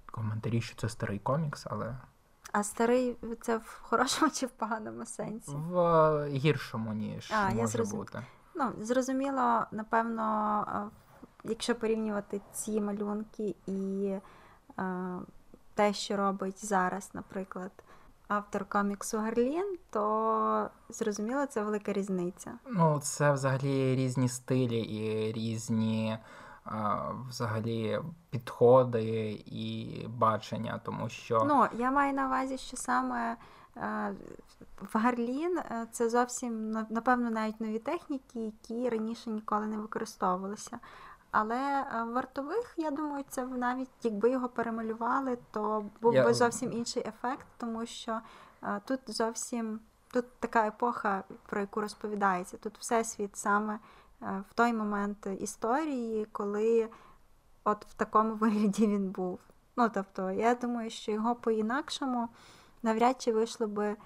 коментарі, 0.06 0.60
що 0.60 0.76
це 0.76 0.88
старий 0.88 1.18
комікс, 1.18 1.66
але. 1.70 1.96
А 2.52 2.64
старий 2.64 3.16
це 3.40 3.56
в 3.56 3.80
хорошому 3.82 4.30
чи 4.30 4.46
в 4.46 4.50
поганому 4.50 5.06
сенсі? 5.06 5.50
В 5.50 6.28
гіршому, 6.28 6.92
ніж 6.92 7.32
а, 7.32 7.44
може 7.44 7.58
я 7.58 7.66
зрозум... 7.66 7.98
бути. 7.98 8.24
Ну, 8.54 8.72
зрозуміло, 8.80 9.66
напевно, 9.72 10.90
якщо 11.44 11.74
порівнювати 11.74 12.40
ці 12.52 12.80
малюнки 12.80 13.54
і 13.66 14.14
те, 15.74 15.92
що 15.92 16.16
робить 16.16 16.64
зараз, 16.64 17.10
наприклад, 17.14 17.70
автор 18.28 18.64
коміксу 18.64 19.18
Гарлін, 19.18 19.78
то 19.90 20.70
зрозуміло, 20.88 21.46
це 21.46 21.62
велика 21.62 21.92
різниця. 21.92 22.52
Ну, 22.66 23.00
це 23.02 23.32
взагалі 23.32 23.96
різні 23.96 24.28
стилі 24.28 24.80
і 24.80 25.32
різні 25.32 26.18
взагалі 27.28 28.00
підходи 28.30 29.30
і 29.46 30.06
бачення, 30.08 30.80
тому 30.84 31.08
що. 31.08 31.44
Ну, 31.48 31.66
я 31.78 31.90
маю 31.90 32.12
на 32.12 32.26
увазі, 32.26 32.58
що 32.58 32.76
саме. 32.76 33.36
В 34.82 34.98
Гарлін 34.98 35.58
е, 35.58 35.86
це 35.92 36.08
зовсім 36.08 36.70
напевно 36.70 37.30
навіть 37.30 37.60
нові 37.60 37.78
техніки, 37.78 38.40
які 38.40 38.88
раніше 38.88 39.30
ніколи 39.30 39.66
не 39.66 39.76
використовувалися. 39.76 40.78
Але 41.30 41.56
е, 41.56 42.04
вартових, 42.04 42.74
я 42.76 42.90
думаю, 42.90 43.24
це 43.28 43.46
навіть 43.46 43.90
якби 44.02 44.30
його 44.30 44.48
перемалювали, 44.48 45.38
то 45.50 45.84
був 46.00 46.14
я... 46.14 46.24
би 46.24 46.34
зовсім 46.34 46.72
інший 46.72 47.08
ефект, 47.08 47.46
тому 47.56 47.86
що 47.86 48.20
е, 48.62 48.80
тут 48.84 49.00
зовсім 49.06 49.80
тут 50.12 50.24
така 50.40 50.66
епоха, 50.66 51.24
про 51.46 51.60
яку 51.60 51.80
розповідається. 51.80 52.56
Тут 52.56 52.78
всесвіт 52.78 53.36
саме 53.36 53.78
в 54.20 54.54
той 54.54 54.72
момент 54.72 55.28
історії, 55.40 56.26
коли 56.32 56.88
от 57.64 57.86
в 57.86 57.94
такому 57.94 58.34
вигляді 58.40 58.86
він 58.86 59.10
був. 59.10 59.40
Ну, 59.76 59.90
тобто, 59.94 60.30
я 60.30 60.54
думаю, 60.54 60.90
що 60.90 61.12
його 61.12 61.34
по-інакшому 61.34 62.28
навряд 62.82 63.22
чи 63.22 63.32
вийшло 63.32 63.66
би 63.66 63.96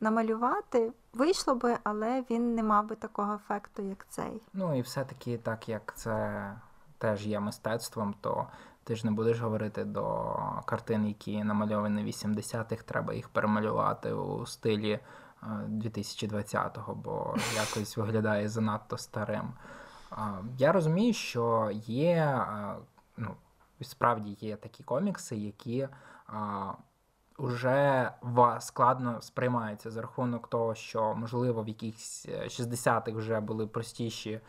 намалювати, 0.00 0.92
вийшло 1.12 1.54
би, 1.54 1.78
але 1.84 2.24
він 2.30 2.54
не 2.54 2.62
мав 2.62 2.86
би 2.86 2.96
такого 2.96 3.34
ефекту, 3.34 3.82
як 3.82 4.06
цей. 4.08 4.42
Ну 4.52 4.78
і 4.78 4.80
все-таки, 4.80 5.38
так 5.38 5.68
як 5.68 5.92
це 5.96 6.52
теж 6.98 7.26
є 7.26 7.40
мистецтвом, 7.40 8.14
то 8.20 8.46
ти 8.84 8.96
ж 8.96 9.06
не 9.06 9.12
будеш 9.12 9.40
говорити 9.40 9.84
до 9.84 10.36
картин, 10.64 11.06
які 11.06 11.44
намальовані 11.44 12.04
80-х, 12.04 12.82
треба 12.82 13.14
їх 13.14 13.28
перемалювати 13.28 14.12
у 14.12 14.46
стилі 14.46 15.00
2020-го, 15.68 16.92
е, 16.92 16.96
бо 17.04 17.36
якось 17.56 17.96
виглядає 17.96 18.48
занадто 18.48 18.98
старим. 18.98 19.52
Я 20.58 20.72
розумію, 20.72 21.14
що 21.14 21.70
є, 21.86 22.14
е, 22.14 22.74
ну, 23.16 23.34
справді 23.80 24.36
є 24.40 24.56
такі 24.56 24.82
комікси, 24.82 25.36
які 25.36 25.88
вже 27.38 28.10
складно 28.60 29.22
сприймаються 29.22 29.90
за 29.90 30.00
рахунок 30.02 30.48
того, 30.48 30.74
що, 30.74 31.14
можливо, 31.14 31.62
в 31.62 31.68
якихось 31.68 32.28
60-х 32.28 33.10
е, 33.10 33.12
вже 33.12 33.40
були 33.40 33.66
простіші 33.66 34.40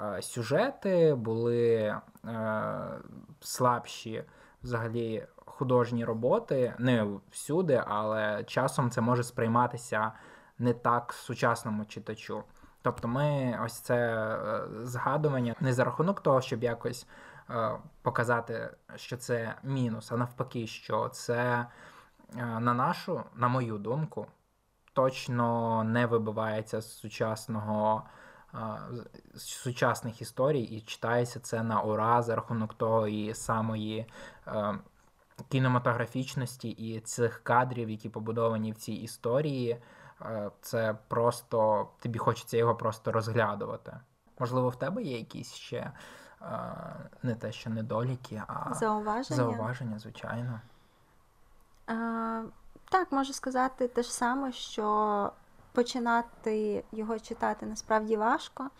е, 0.00 0.22
сюжети, 0.22 1.14
були 1.14 1.66
е, 1.74 2.00
слабші 3.40 4.24
взагалі 4.62 5.26
художні 5.36 6.04
роботи, 6.04 6.74
не 6.78 7.06
всюди, 7.30 7.82
але 7.86 8.44
часом 8.44 8.90
це 8.90 9.00
може 9.00 9.22
сприйматися 9.22 10.12
не 10.58 10.72
так 10.72 11.12
сучасному 11.12 11.84
читачу. 11.84 12.44
Тобто 12.82 13.08
ми 13.08 13.58
ось 13.64 13.80
це 13.80 14.28
згадування 14.82 15.54
не 15.60 15.72
за 15.72 15.84
рахунок 15.84 16.20
того, 16.20 16.40
щоб 16.40 16.62
якось 16.62 17.06
показати, 18.02 18.70
що 18.96 19.16
це 19.16 19.54
мінус, 19.62 20.12
а 20.12 20.16
навпаки, 20.16 20.66
що 20.66 21.08
це 21.08 21.66
Е, 22.36 22.60
на 22.60 22.74
нашу, 22.74 23.22
на 23.34 23.48
мою 23.48 23.78
думку, 23.78 24.26
точно 24.92 25.84
не 25.84 26.06
вибивається 26.06 26.80
з 26.80 26.98
сучасного. 26.98 28.02
Е, 28.54 28.58
сучасних 29.36 30.22
історій 30.22 30.62
і 30.62 30.80
читається 30.80 31.40
це 31.40 31.62
на 31.62 31.80
ура 31.80 32.22
за 32.22 32.36
рахунок 32.36 32.74
того 32.74 33.08
і 33.08 33.34
самої 33.34 34.06
е, 34.46 34.78
кінематографічності 35.48 36.68
і 36.68 37.00
цих 37.00 37.44
кадрів, 37.44 37.90
які 37.90 38.08
побудовані 38.08 38.72
в 38.72 38.76
цій 38.76 38.92
історії. 38.92 39.76
Е, 40.24 40.50
це 40.60 40.96
просто 41.08 41.88
тобі 42.00 42.18
хочеться 42.18 42.56
його 42.56 42.74
просто 42.74 43.12
розглядати. 43.12 43.96
Можливо, 44.38 44.68
в 44.68 44.76
тебе 44.76 45.02
є 45.02 45.18
якісь 45.18 45.52
ще 45.52 45.76
е, 45.76 45.92
не 47.22 47.34
те, 47.34 47.52
що 47.52 47.70
недоліки, 47.70 48.42
а 48.46 48.74
зауваження, 48.74 49.36
зауваження 49.36 49.98
звичайно. 49.98 50.60
Так, 52.90 53.12
можу 53.12 53.32
сказати 53.32 53.88
те 53.88 54.02
ж 54.02 54.14
саме, 54.14 54.52
що 54.52 55.32
починати 55.72 56.84
його 56.92 57.18
читати 57.18 57.66
насправді 57.66 58.16
важко, 58.16 58.70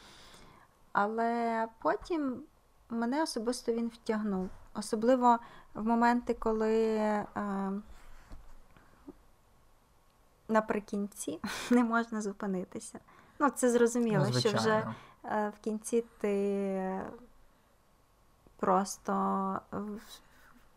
але 0.92 1.66
потім 1.82 2.42
мене 2.90 3.22
особисто 3.22 3.72
він 3.72 3.88
втягнув. 3.88 4.50
Особливо 4.74 5.38
в 5.74 5.86
моменти, 5.86 6.34
коли 6.34 6.94
е, 6.94 7.26
наприкінці 10.54 11.40
не 11.70 11.84
можна 11.84 12.22
зупинитися. 12.22 12.98
Ну, 13.38 13.50
це 13.50 13.70
зрозуміло, 13.70 14.26
ну, 14.32 14.40
що 14.40 14.52
вже 14.52 14.86
е, 15.24 15.52
в 15.56 15.64
кінці 15.64 16.04
ти 16.20 17.00
просто 18.56 19.12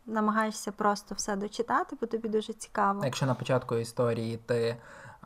намагаєшся 0.05 0.71
просто 0.71 1.15
все 1.15 1.35
дочитати, 1.35 1.97
бо 2.01 2.07
тобі 2.07 2.29
дуже 2.29 2.53
цікаво. 2.53 3.05
Якщо 3.05 3.25
на 3.25 3.35
початку 3.35 3.75
історії 3.75 4.37
ти 4.37 4.77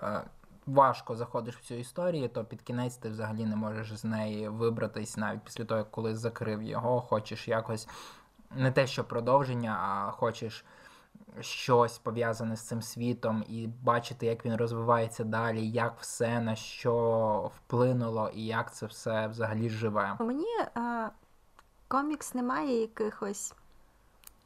е, 0.02 0.22
важко 0.66 1.16
заходиш 1.16 1.58
в 1.58 1.62
цю 1.62 1.74
історію, 1.74 2.30
то 2.30 2.46
під 2.46 2.62
кінець 2.62 2.98
ти 2.98 3.10
взагалі 3.10 3.46
не 3.46 3.56
можеш 3.56 3.98
з 3.98 4.04
неї 4.04 4.50
вибратись 4.50 5.18
навіть 5.18 5.42
після 5.42 5.66
того, 5.66 5.86
коли 5.86 6.16
закрив 6.16 6.64
його, 6.64 7.02
хочеш 7.02 7.48
якось 7.48 7.88
не 8.56 8.72
те, 8.72 8.88
що 8.88 9.04
продовження, 9.04 9.78
а 9.82 10.12
хочеш. 10.12 10.66
Щось 11.40 11.98
пов'язане 11.98 12.56
з 12.56 12.62
цим 12.62 12.82
світом, 12.82 13.44
і 13.48 13.68
бачити, 13.68 14.26
як 14.26 14.46
він 14.46 14.56
розвивається 14.56 15.24
далі, 15.24 15.70
як 15.70 16.00
все 16.00 16.42
на 16.42 16.56
що 16.56 17.52
вплинуло, 17.56 18.32
і 18.34 18.46
як 18.46 18.74
це 18.74 18.86
все 18.86 19.28
взагалі 19.28 19.70
живе. 19.70 20.18
Мені 20.20 20.58
е, 20.78 21.10
комікс 21.88 22.34
не 22.34 22.44
має 22.44 22.82
якихось 22.82 23.54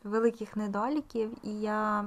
великих 0.04 0.56
недоліків, 0.56 1.38
і 1.44 1.62
я 1.62 2.06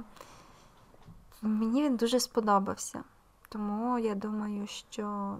мені 1.41 1.83
він 1.83 1.95
дуже 1.95 2.19
сподобався. 2.19 3.03
Тому 3.49 3.99
я 3.99 4.15
думаю, 4.15 4.67
що 4.67 5.37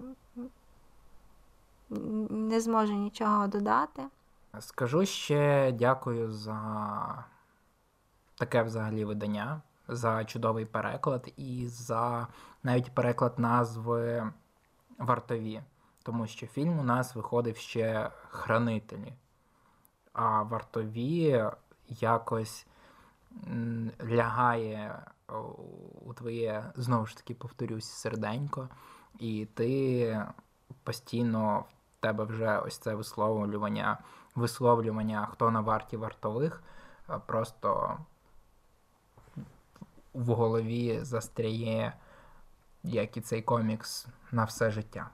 не 2.30 2.60
зможу 2.60 2.92
нічого 2.92 3.46
додати. 3.46 4.02
Скажу 4.60 5.06
ще 5.06 5.72
дякую 5.72 6.32
за 6.32 7.24
таке 8.40 8.62
взагалі 8.62 9.04
видання, 9.04 9.62
за 9.88 10.24
чудовий 10.24 10.64
переклад 10.64 11.32
і 11.36 11.66
за 11.66 12.26
навіть 12.62 12.94
переклад 12.94 13.38
назви 13.38 14.32
вартові. 14.98 15.62
Тому 16.02 16.26
що 16.26 16.46
фільм 16.46 16.78
у 16.78 16.82
нас 16.82 17.14
виходив 17.14 17.56
ще 17.56 18.10
хранителі. 18.28 19.12
А 20.12 20.42
вартові 20.42 21.44
якось 21.88 22.66
лягає 24.04 25.02
у 26.06 26.14
твоє, 26.14 26.72
знову 26.76 27.06
ж 27.06 27.16
таки, 27.16 27.34
повторюсь, 27.34 27.88
серденько, 27.88 28.68
і 29.18 29.46
ти 29.54 30.26
постійно 30.82 31.64
в 31.98 32.00
тебе 32.00 32.24
вже 32.24 32.58
ось 32.58 32.78
це 32.78 32.94
висловлювання, 32.94 33.98
висловлювання, 34.34 35.28
хто 35.32 35.50
на 35.50 35.60
варті 35.60 35.96
вартових, 35.96 36.62
просто 37.26 37.98
в 40.14 40.32
голові 40.32 40.98
застряє, 41.02 41.92
як 42.82 43.16
і 43.16 43.20
цей 43.20 43.42
комікс 43.42 44.06
на 44.32 44.44
все 44.44 44.70
життя. 44.70 45.10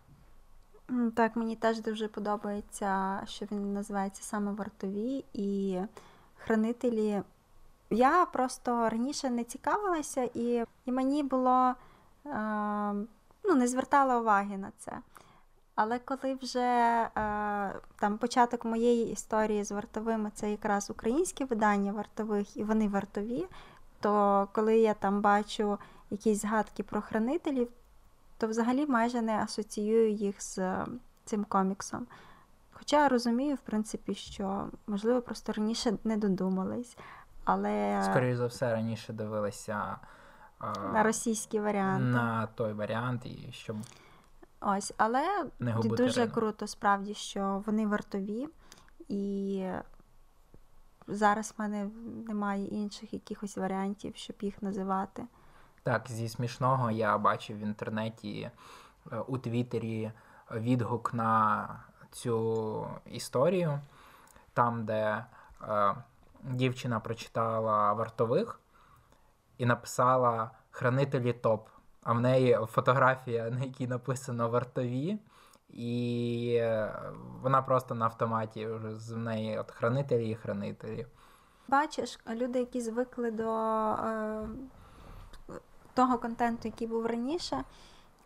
Так, 1.14 1.36
мені 1.36 1.56
теж 1.56 1.80
дуже 1.80 2.08
подобається, 2.08 3.22
що 3.26 3.46
він 3.52 3.72
називається 3.72 4.22
саме 4.22 4.52
вартові 4.52 5.24
і 5.32 5.78
хранителі. 6.36 7.22
Я 7.90 8.26
просто 8.26 8.88
раніше 8.88 9.30
не 9.30 9.44
цікавилася, 9.44 10.30
і 10.34 10.64
і 10.84 10.92
мені 10.92 11.22
було 11.22 11.74
е, 12.26 12.34
ну, 13.44 13.54
не 13.54 13.68
звертала 13.68 14.18
уваги 14.18 14.58
на 14.58 14.72
це. 14.78 14.98
Але 15.74 15.98
коли 15.98 16.34
вже 16.34 16.60
е, 16.60 17.10
там 17.96 18.18
початок 18.18 18.64
моєї 18.64 19.12
історії 19.12 19.64
з 19.64 19.72
вартовими 19.72 20.30
це 20.34 20.50
якраз 20.50 20.90
українське 20.90 21.44
видання 21.44 21.92
вартових, 21.92 22.56
і 22.56 22.64
вони 22.64 22.88
вартові, 22.88 23.46
то 24.06 24.48
коли 24.52 24.78
я 24.78 24.94
там 24.94 25.20
бачу 25.20 25.78
якісь 26.10 26.42
згадки 26.42 26.82
про 26.82 27.02
хранителів, 27.02 27.68
то 28.38 28.46
взагалі 28.46 28.86
майже 28.86 29.22
не 29.22 29.38
асоціюю 29.38 30.10
їх 30.10 30.42
з 30.42 30.84
цим 31.24 31.44
коміксом. 31.44 32.06
Хоча 32.72 33.02
я 33.02 33.08
розумію, 33.08 33.54
в 33.54 33.58
принципі, 33.58 34.14
що 34.14 34.68
можливо 34.86 35.22
просто 35.22 35.52
раніше 35.52 35.92
не 36.04 36.16
додумались, 36.16 36.96
але 37.44 38.02
скоріше 38.10 38.36
за 38.36 38.46
все 38.46 38.72
раніше 38.72 39.12
дивилися 39.12 39.96
на 40.92 41.02
російський 41.02 41.60
варіант. 41.60 42.04
На 42.14 42.46
той 42.46 42.72
варіант, 42.72 43.26
і 43.26 43.52
щоб 43.52 43.76
ось, 44.60 44.94
але 44.96 45.44
не 45.58 45.72
дуже 45.72 46.20
рину. 46.20 46.32
круто, 46.32 46.66
справді, 46.66 47.14
що 47.14 47.62
вони 47.66 47.86
вартові, 47.86 48.48
і 49.08 49.62
зараз 51.08 51.54
в 51.58 51.60
мене 51.60 51.88
немає 52.28 52.66
інших 52.66 53.12
якихось 53.12 53.56
варіантів, 53.56 54.16
щоб 54.16 54.36
їх 54.40 54.62
називати. 54.62 55.26
Так, 55.82 56.02
зі 56.08 56.28
смішного 56.28 56.90
я 56.90 57.18
бачив 57.18 57.58
в 57.58 57.62
інтернеті 57.62 58.50
е, 59.12 59.18
у 59.18 59.38
Твіттері 59.38 60.12
відгук 60.50 61.14
на 61.14 61.68
цю 62.10 62.86
історію, 63.06 63.80
там, 64.52 64.84
де 64.84 65.24
е, 65.62 65.94
дівчина 66.42 67.00
прочитала 67.00 67.92
вартових 67.92 68.60
і 69.58 69.66
написала 69.66 70.50
Хранителі 70.70 71.32
топ. 71.32 71.68
А 72.02 72.12
в 72.12 72.20
неї 72.20 72.58
фотографія, 72.66 73.50
на 73.50 73.60
якій 73.60 73.86
написано 73.86 74.48
вартові, 74.48 75.18
і 75.68 76.56
е, 76.60 76.92
вона 77.42 77.62
просто 77.62 77.94
на 77.94 78.04
автоматі 78.04 78.66
вже 78.66 78.96
з 78.96 79.10
неї 79.10 79.58
от 79.58 79.70
хранителі 79.70 80.30
і 80.30 80.34
хранителі. 80.34 81.06
Бачиш, 81.68 82.18
люди, 82.30 82.58
які 82.58 82.80
звикли 82.80 83.30
до 83.30 83.50
е, 83.92 84.48
того 85.94 86.18
контенту, 86.18 86.68
який 86.68 86.86
був 86.86 87.06
раніше, 87.06 87.64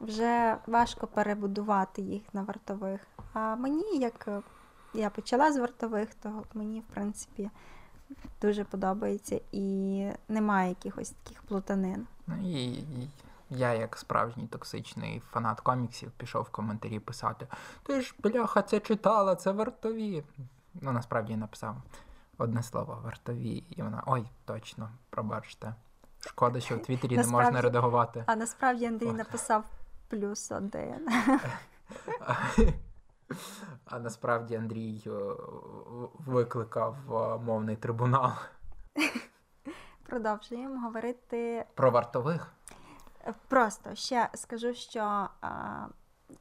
вже 0.01 0.57
важко 0.67 1.07
перебудувати 1.07 2.03
їх 2.03 2.23
на 2.33 2.43
вартових. 2.43 3.07
А 3.33 3.57
мені, 3.57 3.99
як 3.99 4.29
я 4.95 5.11
почала 5.11 5.53
з 5.53 5.59
вартових, 5.59 6.15
то 6.15 6.43
мені, 6.55 6.81
в 6.81 6.95
принципі, 6.95 7.51
дуже 8.43 8.65
подобається 8.65 9.41
і 9.53 10.07
немає 10.29 10.69
якихось 10.69 11.11
таких 11.11 11.43
плутанин. 11.43 12.07
Ну 12.27 12.35
і, 12.43 12.73
і 12.73 13.09
я, 13.51 13.75
як 13.75 13.97
справжній 13.97 14.47
токсичний 14.47 15.23
фанат 15.31 15.61
коміксів, 15.61 16.11
пішов 16.11 16.43
в 16.43 16.51
коментарі 16.51 16.99
писати: 16.99 17.47
Ти 17.83 18.01
ж, 18.01 18.15
бляха, 18.19 18.63
це 18.63 18.81
читала, 18.81 19.37
це 19.37 19.53
вартові. 19.53 20.25
Ну, 20.75 20.93
насправді 20.93 21.33
я 21.33 21.39
написав 21.39 21.77
одне 22.39 22.63
слово 22.63 23.01
вартові, 23.05 23.65
і 23.71 23.83
вона 23.83 24.03
ой, 24.07 24.27
точно, 24.45 24.91
пробачте. 25.11 25.75
Шкода, 26.21 26.61
що 26.61 26.77
в 26.77 26.83
Твіттері 26.83 27.17
не 27.17 27.27
можна 27.27 27.61
редагувати. 27.61 28.25
А 28.27 28.37
насправді 28.37 28.87
Андрій 28.87 29.13
написав 29.13 29.65
плюс 30.09 30.53
один. 30.53 31.09
А 33.85 33.99
насправді 33.99 34.57
Андрій 34.57 35.03
е, 35.07 35.11
викликав 36.27 36.97
е, 37.09 37.39
мовний 37.39 37.77
трибунал. 37.77 38.33
Продовжуємо 40.07 40.81
говорити 40.81 41.65
про 41.75 41.91
вартових. 41.91 42.53
Просто 43.49 43.95
ще 43.95 44.29
скажу, 44.35 44.75
що 44.75 45.29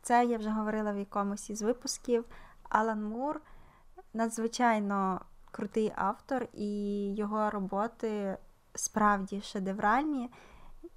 це 0.02 0.26
я 0.26 0.38
вже 0.38 0.50
говорила 0.50 0.92
в 0.92 0.98
якомусь 0.98 1.50
із 1.50 1.62
випусків. 1.62 2.26
Алан 2.70 3.04
Мур 3.04 3.42
надзвичайно 4.14 5.22
крутий 5.52 5.92
автор, 5.96 6.48
і 6.54 6.70
його 7.16 7.50
роботи 7.50 8.38
справді 8.76 9.42
шедевральні. 9.42 10.30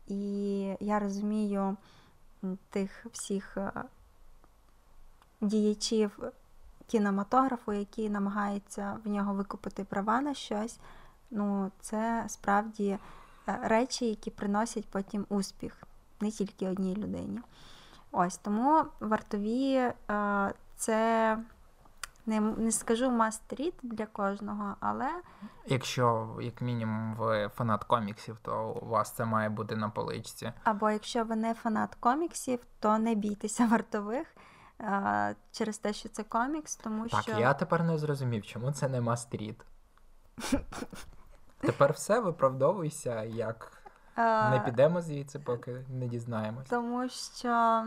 І 0.07 0.61
я 0.81 0.99
розумію 0.99 1.77
тих 2.71 3.07
всіх 3.13 3.59
діячів 5.41 6.19
кінематографу, 6.87 7.73
які 7.73 8.11
намагаються 8.11 8.99
в 9.05 9.09
нього 9.09 9.35
викупити 9.35 9.85
права 9.85 10.21
на 10.21 10.35
щось. 10.35 10.79
Ну, 11.31 11.71
це 11.81 12.25
справді 12.29 12.89
е, 12.89 12.99
речі, 13.47 14.07
які 14.07 14.31
приносять 14.31 14.89
потім 14.91 15.27
успіх 15.29 15.83
не 16.21 16.31
тільки 16.31 16.69
одній 16.69 16.97
людині. 16.97 17.41
Ось 18.13 18.37
тому 18.37 18.85
вартові 19.01 19.75
е, 19.75 19.93
це 20.77 21.39
не 22.27 22.41
не 22.41 22.73
скажу 22.73 23.11
must-read 23.11 23.75
для 23.83 24.07
кожного, 24.07 24.77
але. 24.81 25.11
Якщо, 25.67 26.37
як 26.41 26.61
мінімум, 26.61 27.15
ви 27.15 27.51
фанат 27.55 27.85
коміксів, 27.85 28.39
то 28.43 28.79
у 28.83 28.87
вас 28.87 29.11
це 29.11 29.25
має 29.25 29.49
бути 29.49 29.77
на 29.77 29.89
поличці. 29.89 30.53
Або 30.65 30.91
якщо 30.91 31.25
ви 31.25 31.37
не 31.37 31.55
фанат 31.55 31.95
коміксів, 31.95 32.59
то 32.81 32.99
не 32.99 33.15
бійтеся 33.15 33.67
вартових 33.67 34.27
через 35.53 35.79
те, 35.79 35.93
що 35.93 36.09
це 36.09 36.23
комікс, 36.23 36.77
тому 36.77 37.09
так, 37.09 37.23
що. 37.23 37.33
Так, 37.33 37.41
я 37.41 37.55
тепер 37.55 37.85
не 37.85 37.99
зрозумів, 37.99 38.47
чому 38.47 38.73
це 38.73 38.89
не 38.89 39.01
must-read. 39.01 39.65
Тепер 41.63 41.93
все 41.93 42.21
виправдовуйся, 42.21 43.23
як 43.23 43.73
не 44.17 44.63
підемо 44.65 45.01
звідси, 45.01 45.39
поки 45.39 45.85
не 45.89 46.07
дізнаємось. 46.07 46.69
Тому 46.69 47.09
що. 47.09 47.87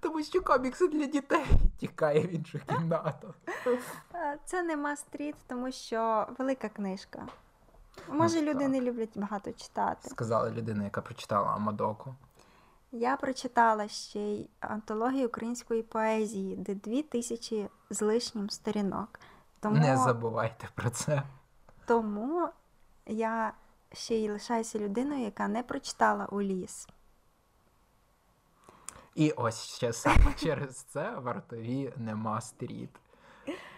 Тому 0.00 0.22
що 0.22 0.42
комікси 0.42 0.88
для 0.88 1.06
дітей 1.06 1.46
тікає 1.78 2.20
в 2.20 2.34
іншу 2.34 2.58
кімнату. 2.66 3.34
Це 4.44 4.62
не 4.62 4.76
мастріт, 4.76 5.36
тому 5.46 5.72
що 5.72 6.26
велика 6.38 6.68
книжка. 6.68 7.26
Може, 8.08 8.42
ну, 8.42 8.50
люди 8.50 8.58
так. 8.58 8.68
не 8.68 8.80
люблять 8.80 9.10
багато 9.14 9.52
читати. 9.52 10.10
Сказала 10.10 10.50
людина, 10.50 10.84
яка 10.84 11.00
прочитала 11.00 11.48
Амадоку. 11.48 12.14
Я 12.92 13.16
прочитала 13.16 13.88
ще 13.88 14.20
й 14.20 14.48
антологію 14.60 15.26
української 15.26 15.82
поезії, 15.82 16.56
де 16.56 16.74
дві 16.74 17.02
тисячі 17.02 17.68
з 17.90 18.02
лишнім 18.02 18.50
сторінок. 18.50 19.20
Тому... 19.62 19.76
Не 19.76 19.96
забувайте 19.96 20.68
про 20.74 20.90
це. 20.90 21.22
Тому 21.86 22.48
я 23.06 23.52
ще 23.92 24.14
й 24.14 24.30
лишаюся 24.30 24.78
людиною, 24.78 25.22
яка 25.22 25.48
не 25.48 25.62
прочитала 25.62 26.26
у 26.26 26.42
ліс. 26.42 26.88
І 29.14 29.30
ось 29.30 29.64
ще 29.64 29.92
саме 29.92 30.34
через 30.36 30.76
це 30.76 31.10
вартові 31.10 31.92
нема 31.96 32.40
стріт. 32.40 32.90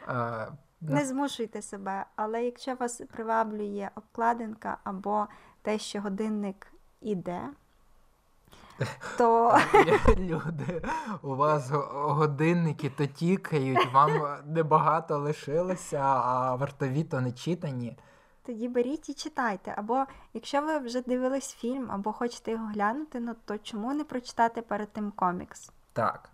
Е, 0.08 0.52
не 0.80 1.06
змушуйте 1.06 1.62
себе, 1.62 2.06
але 2.16 2.44
якщо 2.44 2.74
вас 2.74 3.02
приваблює 3.12 3.90
обкладинка 3.94 4.78
або 4.84 5.26
те, 5.62 5.78
що 5.78 6.00
годинник 6.00 6.66
іде, 7.00 7.48
то 9.18 9.58
люди, 10.18 10.82
у 11.22 11.34
вас 11.34 11.70
годинники 11.92 12.90
то 12.90 13.06
тікають, 13.06 13.92
вам 13.92 14.38
небагато 14.46 15.18
лишилося, 15.18 16.00
а 16.00 16.54
вартові 16.54 17.04
то 17.04 17.20
не 17.20 17.32
читані. 17.32 17.96
Тоді 18.46 18.68
беріть 18.68 19.08
і 19.08 19.14
читайте. 19.14 19.74
Або 19.76 20.04
якщо 20.34 20.62
ви 20.62 20.78
вже 20.78 21.00
дивились 21.00 21.54
фільм, 21.54 21.90
або 21.90 22.12
хочете 22.12 22.50
його 22.50 22.66
глянути, 22.66 23.20
ну 23.20 23.34
то 23.44 23.58
чому 23.58 23.94
не 23.94 24.04
прочитати 24.04 24.62
перед 24.62 24.92
тим 24.92 25.10
комікс? 25.10 25.70
Так. 25.92 26.30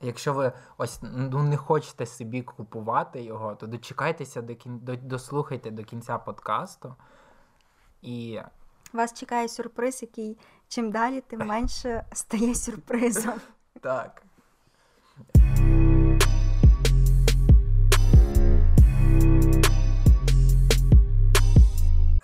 Якщо 0.00 0.34
ви 0.34 0.52
ось 0.78 1.00
ну, 1.02 1.42
не 1.42 1.56
хочете 1.56 2.06
собі 2.06 2.42
купувати 2.42 3.22
його, 3.22 3.54
то 3.54 3.66
дочекайтеся 3.66 4.42
до 4.42 4.54
кін... 4.54 4.80
дослухайте 5.02 5.70
до 5.70 5.84
кінця 5.84 6.18
подкасту. 6.18 6.94
І 8.02 8.40
вас 8.92 9.12
чекає 9.12 9.48
сюрприз, 9.48 10.02
який 10.02 10.38
чим 10.68 10.90
далі, 10.90 11.20
тим 11.20 11.40
менше 11.40 12.04
стає 12.12 12.54
сюрпризом. 12.54 13.40
Так. 13.80 14.22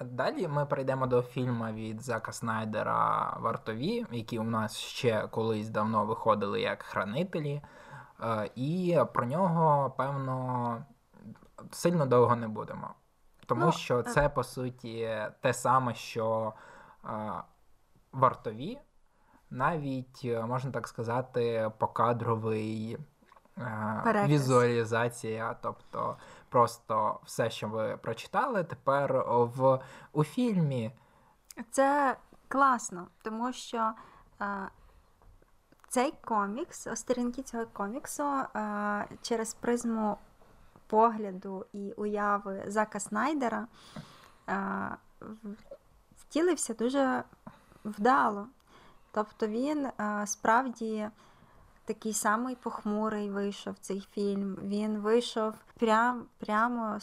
Далі 0.01 0.49
ми 0.49 0.67
перейдемо 0.67 1.07
до 1.07 1.23
фільму 1.23 1.65
від 1.65 2.03
Зака 2.03 2.33
Снайдера 2.33 3.37
Вартові, 3.41 4.07
які 4.11 4.39
у 4.39 4.43
нас 4.43 4.77
ще 4.77 5.29
колись 5.31 5.69
давно 5.69 6.05
виходили 6.05 6.61
як 6.61 6.83
хранителі. 6.83 7.63
Е, 8.23 8.51
і 8.55 8.99
про 9.15 9.27
нього, 9.27 9.91
певно, 9.91 10.85
сильно 11.71 12.07
довго 12.07 12.37
не 12.37 12.49
будемо. 12.49 12.91
Тому 13.47 13.65
ну, 13.67 13.73
що 13.73 14.03
це, 14.03 14.29
по 14.29 14.45
суті, 14.45 15.19
те 15.41 15.53
саме, 15.53 15.95
що 15.95 16.53
е, 17.05 17.33
вартові, 18.13 18.79
навіть, 19.51 20.21
е, 20.25 20.43
можна 20.43 20.71
так 20.71 20.89
сказати, 20.89 21.71
покадровий 21.79 22.99
е, 23.59 24.25
візуалізація. 24.27 25.57
Тобто 25.63 26.17
просто 26.49 27.21
все, 27.25 27.51
що 27.51 27.69
ви 27.69 27.97
прочитали, 27.97 28.65
тепер 28.65 29.25
в, 29.29 29.81
у 30.13 30.25
фільмі. 30.25 30.93
Це 31.71 32.17
класно, 32.49 33.07
тому 33.23 33.53
що. 33.53 33.93
Е, 34.41 34.69
цей 35.89 36.15
комікс, 36.25 36.89
сторінки 36.95 37.43
цього 37.43 37.67
коміксу 37.67 38.43
через 39.23 39.55
призму 39.55 40.19
погляду 40.87 41.67
і 41.73 41.93
уяви 41.93 42.65
Зака 42.67 43.01
Снайдера 43.01 43.67
втілився 46.17 46.75
дуже 46.75 47.25
вдало. 47.85 48.47
Тобто 49.13 49.47
він 49.47 49.87
е, 49.87 50.27
справді 50.27 51.09
такий 51.85 52.13
самий 52.13 52.55
похмурий 52.55 53.31
вийшов 53.31 53.75
цей 53.81 54.09
фільм. 54.13 54.59
Він 54.63 54.99
вийшов 54.99 55.55
прям, 55.79 56.25
прямо 56.39 56.99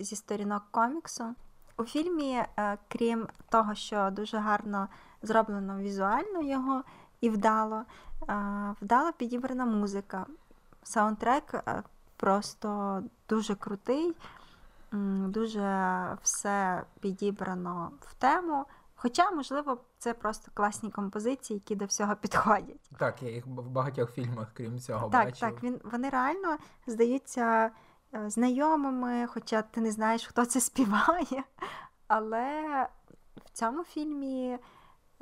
зі 0.00 0.16
сторінок 0.16 0.62
коміксу. 0.70 1.34
У 1.76 1.84
фільмі, 1.84 2.44
е, 2.56 2.78
крім 2.88 3.26
того, 3.48 3.74
що 3.74 4.10
дуже 4.10 4.38
гарно 4.38 4.88
зроблено 5.22 5.78
візуально 5.78 6.42
його 6.42 6.82
і 7.20 7.30
вдало, 7.30 7.82
вдало 8.80 9.12
підібрана 9.12 9.64
музика. 9.64 10.26
Саундтрек 10.82 11.64
просто 12.16 13.02
дуже 13.28 13.54
крутий, 13.54 14.16
дуже 15.28 16.06
все 16.22 16.82
підібрано 17.00 17.90
в 18.00 18.14
тему. 18.14 18.64
Хоча, 19.04 19.30
можливо, 19.30 19.78
це 19.98 20.14
просто 20.14 20.50
класні 20.54 20.90
композиції, 20.90 21.58
які 21.58 21.76
до 21.76 21.84
всього 21.84 22.16
підходять. 22.16 22.90
Так, 22.98 23.22
я 23.22 23.30
їх 23.30 23.46
в 23.46 23.50
багатьох 23.50 24.12
фільмах, 24.12 24.48
крім 24.54 24.78
цього, 24.78 25.08
так, 25.10 25.24
бачив. 25.24 25.40
Так, 25.40 25.62
він, 25.62 25.80
вони 25.84 26.08
реально 26.08 26.58
здаються 26.86 27.70
е, 28.14 28.30
знайомими, 28.30 29.26
хоча 29.26 29.62
ти 29.62 29.80
не 29.80 29.90
знаєш, 29.90 30.26
хто 30.26 30.44
це 30.44 30.60
співає. 30.60 31.44
Але 32.06 32.62
в 33.36 33.50
цьому 33.52 33.84
фільмі 33.84 34.58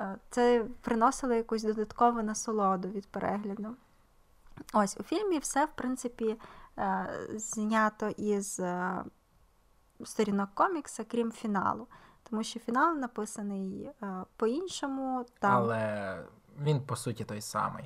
е, 0.01 0.17
це 0.29 0.65
приносило 0.81 1.33
якусь 1.33 1.63
додаткову 1.63 2.23
насолоду 2.23 2.87
від 2.87 3.07
перегляду. 3.07 3.75
Ось 4.73 4.97
у 4.99 5.03
фільмі 5.03 5.39
все, 5.39 5.65
в 5.65 5.71
принципі, 5.75 6.39
е, 6.77 7.09
знято 7.35 8.09
із 8.09 8.61
сторінок 10.03 10.49
комікса, 10.53 11.03
крім 11.03 11.31
фіналу. 11.31 11.87
Тому 12.29 12.43
що 12.43 12.59
фінал 12.59 12.95
написаний 12.95 13.89
е, 14.03 14.07
по-іншому. 14.37 15.25
Там... 15.39 15.51
Але 15.55 16.17
він 16.61 16.81
по 16.81 16.95
суті 16.95 17.23
той 17.23 17.41
самий. 17.41 17.85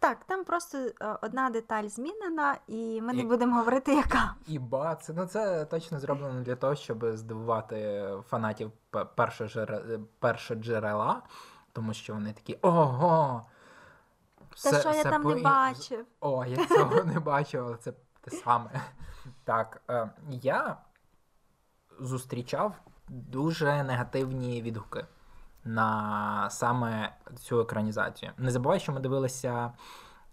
Так, 0.00 0.18
там 0.26 0.44
просто 0.44 0.78
е, 0.78 0.92
одна 1.22 1.50
деталь 1.50 1.88
змінена, 1.88 2.56
і 2.66 3.00
ми 3.02 3.12
не 3.12 3.22
І- 3.22 3.26
будемо 3.26 3.56
говорити, 3.56 3.94
яка. 3.94 4.34
І 4.46 4.58
бац, 4.58 5.10
ну 5.14 5.26
це 5.26 5.64
точно 5.64 6.00
зроблено 6.00 6.42
для 6.42 6.56
того, 6.56 6.74
щоб 6.74 7.04
здивувати 7.16 8.08
фанатів 8.28 8.70
п- 8.90 9.04
першого 9.04 9.50
джере- 9.50 10.04
першого 10.18 10.60
джерела, 10.60 11.22
тому 11.72 11.94
що 11.94 12.14
вони 12.14 12.32
такі 12.32 12.58
ого. 12.62 13.46
Те, 14.38 14.44
все- 14.54 14.80
що 14.80 14.88
я 14.88 15.00
все 15.00 15.10
там 15.10 15.22
не 15.22 15.34
бачив. 15.42 16.06
О, 16.20 16.44
я 16.44 16.66
цього 16.66 17.04
не 17.04 17.20
бачив, 17.20 17.64
але 17.66 17.76
це 17.76 17.92
те 18.20 18.30
саме. 18.30 18.70
Так, 19.44 19.82
е, 19.90 20.10
я 20.30 20.76
зустрічав 22.00 22.74
дуже 23.08 23.82
негативні 23.82 24.62
відгуки 24.62 25.06
на 25.64 26.50
саме 26.50 27.16
цю 27.36 27.60
екранізацію. 27.60 28.32
Не 28.36 28.50
забувай, 28.50 28.80
що 28.80 28.92
ми 28.92 29.00
дивилися 29.00 29.72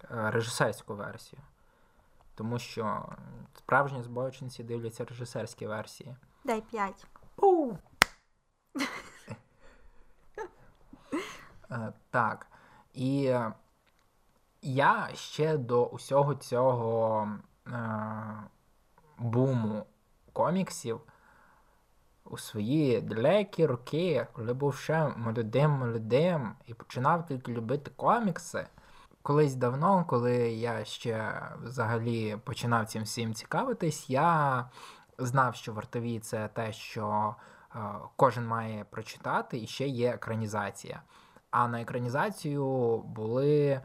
е, 0.03 0.31
режисерську 0.31 0.95
версію. 0.95 1.41
Тому 2.35 2.59
що 2.59 3.05
справжні 3.57 4.03
збочинці 4.03 4.63
дивляться 4.63 5.05
режисерські 5.05 5.67
версії. 5.67 6.15
Дай 6.43 6.61
п'ять. 6.61 7.07
Пу! 7.35 7.77
Е, 11.71 11.93
Так. 12.09 12.47
І 12.93 13.25
е, 13.25 13.53
я 14.61 15.09
ще 15.13 15.57
до 15.57 15.85
усього 15.85 16.35
цього 16.35 17.29
е, 17.67 17.71
буму 19.17 19.85
коміксів 20.33 21.01
у 22.25 22.37
свої 22.37 23.01
далекі 23.01 23.65
роки, 23.65 24.27
коли 24.33 24.53
був 24.53 24.75
ще 24.75 25.07
молодим 25.17 25.71
молодим 25.71 26.51
і 26.65 26.73
починав 26.73 27.25
тільки 27.25 27.51
любити 27.53 27.91
комікси. 27.95 28.67
Колись 29.21 29.55
давно, 29.55 30.05
коли 30.07 30.35
я 30.51 30.85
ще 30.85 31.41
взагалі 31.63 32.37
починав 32.43 32.85
цим 32.85 33.03
всім 33.03 33.33
цікавитись, 33.33 34.09
я 34.09 34.69
знав, 35.17 35.55
що 35.55 35.73
вартові 35.73 36.19
це 36.19 36.47
те, 36.47 36.73
що 36.73 37.35
е, 37.75 37.79
кожен 38.15 38.47
має 38.47 38.83
прочитати, 38.83 39.57
і 39.57 39.67
ще 39.67 39.87
є 39.87 40.09
екранізація. 40.09 41.01
А 41.51 41.67
на 41.67 41.81
екранізацію 41.81 42.97
були 42.97 43.67
е, 43.67 43.81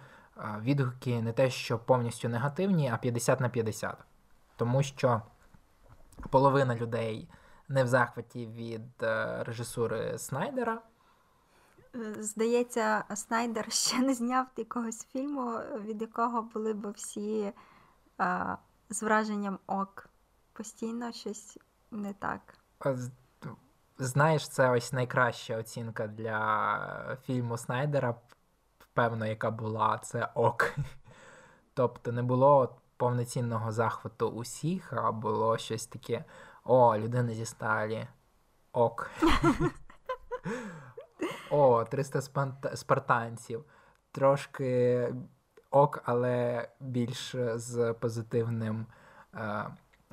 відгуки 0.61 1.23
не 1.23 1.33
те, 1.33 1.51
що 1.51 1.79
повністю 1.79 2.29
негативні, 2.29 2.91
а 2.95 2.97
50 2.97 3.41
на 3.41 3.49
50. 3.49 3.97
Тому 4.57 4.83
що 4.83 5.23
половина 6.31 6.75
людей 6.75 7.29
не 7.71 7.85
в 7.85 7.87
захваті 7.87 8.47
від 8.47 9.03
е, 9.03 9.45
режисури 9.45 10.19
Снайдера. 10.19 10.83
Е, 11.95 12.15
Здається, 12.23 13.05
Снайдер 13.15 13.73
ще 13.73 13.99
не 13.99 14.15
зняв 14.15 14.47
якогось 14.57 15.07
фільму, 15.07 15.59
від 15.85 16.03
якого 16.03 16.43
були 16.43 16.73
б 16.73 16.91
всі 16.91 17.53
а, 18.19 18.57
з 18.91 19.03
враженням 19.03 19.59
ок. 19.67 20.07
Постійно 20.53 21.13
щось 21.13 21.59
не 21.91 22.13
так. 22.13 22.41
Знаєш, 23.99 24.49
це 24.49 24.71
ось 24.71 24.93
найкраща 24.93 25.59
оцінка 25.59 26.07
для 26.07 27.19
фільму 27.27 27.57
Снайдера, 27.57 28.15
певно, 28.95 29.27
яка 29.27 29.51
була, 29.51 29.99
це 29.99 30.29
ок. 30.35 30.75
Тобто 31.75 32.13
не 32.13 32.23
було 32.23 32.81
повноцінного 32.97 33.73
захвату 33.73 34.29
усіх, 34.29 34.93
а 34.93 35.13
було 35.13 35.59
щось 35.59 35.87
таке: 35.87 36.25
о, 36.65 36.99
людина 36.99 37.35
зі 37.35 37.45
сталі. 37.45 38.07
Ок. 38.73 39.11
О, 41.51 41.85
300 41.85 42.21
спартанців. 42.75 43.65
Трошки 44.13 45.15
ок, 45.71 46.03
але 46.05 46.69
більш 46.81 47.37
з 47.55 47.93
позитивним 47.93 48.87
е, 49.35 49.67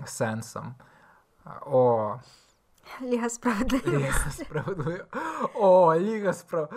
сенсом. 0.06 0.76
О, 1.66 2.16
Ліга 3.02 3.30
справедливості. 3.30 3.98
Ліга 3.98 4.32
справедливо. 4.32 5.04
О, 5.56 5.96
Ліга 5.96 6.34
справ. 6.34 6.70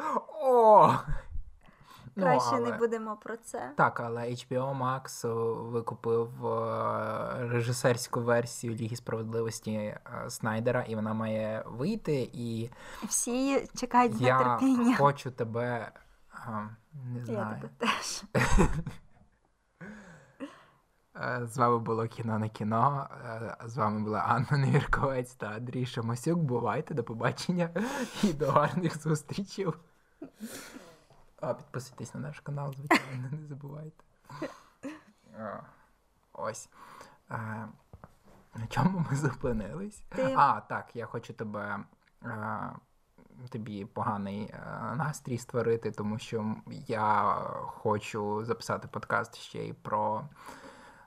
О! 0.42 0.94
Ну, 2.16 2.22
Краще 2.22 2.48
але- 2.52 2.70
не 2.70 2.76
будемо 2.78 3.16
про 3.16 3.36
це. 3.36 3.72
Так, 3.76 4.00
але 4.00 4.22
HBO 4.22 4.78
Max 4.78 5.28
викупив 5.70 6.46
е, 6.46 7.48
режисерську 7.48 8.20
версію 8.20 8.74
Ліги 8.74 8.96
справедливості 8.96 9.70
е, 9.72 10.00
Снайдера, 10.28 10.82
і 10.82 10.94
вона 10.94 11.14
має 11.14 11.64
вийти. 11.66 12.30
І 12.32 12.70
Всі 13.02 13.68
чекають 13.76 14.20
я 14.20 14.38
нетерпінням. 14.38 14.96
хочу 14.96 15.30
тебе. 15.30 15.92
е, 16.48 16.68
Не 17.04 17.32
Я 17.32 17.44
тебе 17.60 17.68
теж. 17.78 18.22
Е, 21.16 21.40
З 21.46 21.58
вами 21.58 21.78
було 21.78 22.06
кіно 22.06 22.38
на 22.38 22.48
кіно. 22.48 23.08
Е, 23.26 23.56
З 23.66 23.76
вами 23.76 24.00
була 24.04 24.18
Анна 24.18 24.66
Невірковець 24.66 25.34
та 25.34 25.46
Андрій 25.46 25.86
Шамасюк. 25.86 26.38
Бувайте, 26.38 26.94
до 26.94 27.04
побачення 27.04 27.70
і 28.22 28.32
до 28.32 28.50
гарних 28.50 29.02
зустрічей. 29.02 29.66
А, 31.40 31.54
підписуйтесь 31.54 32.14
на 32.14 32.20
наш 32.20 32.40
канал, 32.40 32.74
звичайно, 32.74 33.28
не 33.32 33.46
забувайте. 33.46 34.04
А, 35.38 35.60
Ось. 36.32 36.68
Е, 37.30 37.34
На 38.54 38.66
чому 38.68 39.04
ми 39.10 39.16
зупинились? 39.16 40.02
Ти- 40.08 40.34
А, 40.38 40.60
так, 40.60 40.96
я 40.96 41.06
хочу 41.06 41.32
тебе. 41.32 41.78
е, 42.24 42.70
Тобі 43.50 43.84
поганий 43.84 44.42
е, 44.42 44.94
настрій 44.96 45.38
створити, 45.38 45.90
тому 45.90 46.18
що 46.18 46.56
я 46.86 47.22
хочу 47.66 48.44
записати 48.44 48.88
подкаст 48.88 49.36
ще 49.36 49.58
й 49.66 49.72
про 49.72 50.24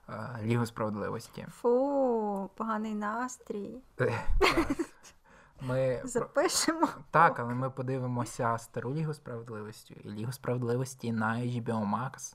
е, 0.08 0.38
Лігу 0.42 0.66
справедливості. 0.66 1.46
Фу, 1.50 2.50
поганий 2.56 2.94
настрій. 2.94 3.82
Ми 5.60 6.00
Запишемо. 6.04 6.88
так, 7.10 7.38
але 7.38 7.54
ми 7.54 7.70
подивимося 7.70 8.58
стару 8.58 8.94
Лігу 8.94 9.14
справедливості 9.14 9.96
і 10.04 10.10
Лігу 10.10 10.32
справедливості 10.32 11.12
на 11.12 11.34
HBO 11.36 11.90
Max. 11.90 12.34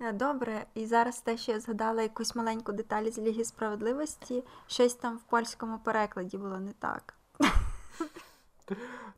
Е, 0.00 0.12
Добре, 0.12 0.66
і 0.74 0.86
зараз 0.86 1.20
те, 1.20 1.36
що 1.36 1.52
я 1.52 1.60
згадала 1.60 2.02
якусь 2.02 2.36
маленьку 2.36 2.72
деталь 2.72 3.04
з 3.04 3.18
Ліги 3.18 3.44
справедливості, 3.44 4.44
щось 4.66 4.94
там 4.94 5.16
в 5.16 5.22
польському 5.22 5.78
перекладі 5.78 6.38
було 6.38 6.58
не 6.58 6.72
так. 6.72 7.14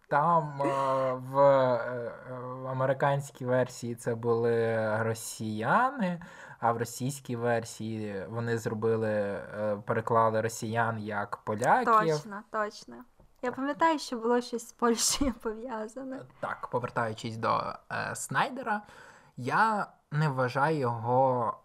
Там 0.08 0.62
е, 0.62 1.12
в, 1.12 1.38
е, 1.38 2.12
американській 2.68 3.44
версії 3.44 3.94
це 3.94 4.14
були 4.14 4.88
росіяни, 5.02 6.22
а 6.58 6.72
в 6.72 6.76
російській 6.76 7.36
версії 7.36 8.26
вони 8.28 8.58
зробили, 8.58 9.10
е, 9.10 9.82
переклали 9.86 10.40
росіян 10.40 10.98
як 10.98 11.36
поляків. 11.36 11.92
Точно, 11.92 12.42
точно. 12.50 12.94
Я 13.42 13.52
пам'ятаю, 13.52 13.98
що 13.98 14.16
було 14.16 14.40
щось 14.40 14.68
з 14.68 14.72
Польщею 14.72 15.32
пов'язане. 15.42 16.20
Так, 16.40 16.68
повертаючись 16.68 17.36
до 17.36 17.74
е, 17.92 18.16
Снайдера, 18.16 18.82
я 19.36 19.86
не 20.10 20.28
вважаю 20.28 20.78
його 20.78 21.58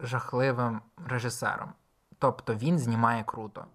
жахливим 0.00 0.82
режисером. 1.06 1.72
Тобто 2.18 2.54
він 2.54 2.78
знімає 2.78 3.24
круто. 3.24 3.66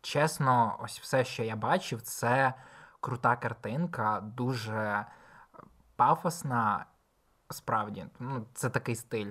Чесно, 0.00 0.76
ось 0.80 1.00
все, 1.00 1.24
що 1.24 1.42
я 1.42 1.56
бачив, 1.56 2.02
це 2.02 2.54
крута 3.00 3.36
картинка, 3.36 4.20
дуже 4.20 5.06
пафосна, 5.96 6.86
справді, 7.50 8.06
ну, 8.18 8.46
це 8.54 8.70
такий 8.70 8.96
стиль. 8.96 9.30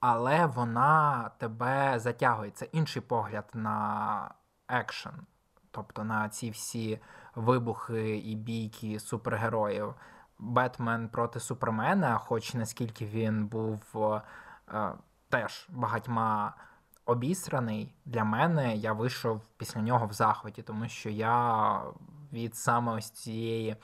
Але 0.00 0.46
вона 0.46 1.30
тебе 1.38 1.98
затягує. 1.98 2.50
Це 2.50 2.64
інший 2.64 3.02
погляд 3.02 3.50
на 3.54 4.34
екшен. 4.68 5.26
Тобто 5.74 6.04
на 6.04 6.28
ці 6.28 6.50
всі 6.50 7.00
вибухи 7.34 8.18
і 8.18 8.34
бійки 8.34 9.00
супергероїв. 9.00 9.94
Бетмен 10.38 11.08
проти 11.08 11.40
Супермена, 11.40 12.18
хоч 12.18 12.54
наскільки 12.54 13.06
він 13.06 13.46
був 13.46 13.80
е, 14.68 14.92
теж 15.28 15.66
багатьма 15.70 16.54
обісраний, 17.06 17.94
для 18.04 18.24
мене 18.24 18.76
я 18.76 18.92
вийшов 18.92 19.40
після 19.56 19.80
нього 19.80 20.06
в 20.06 20.12
захваті, 20.12 20.62
тому 20.62 20.88
що 20.88 21.10
я 21.10 21.80
від 22.32 22.56
саме 22.56 22.92
ось 22.92 23.10
цієї 23.10 23.76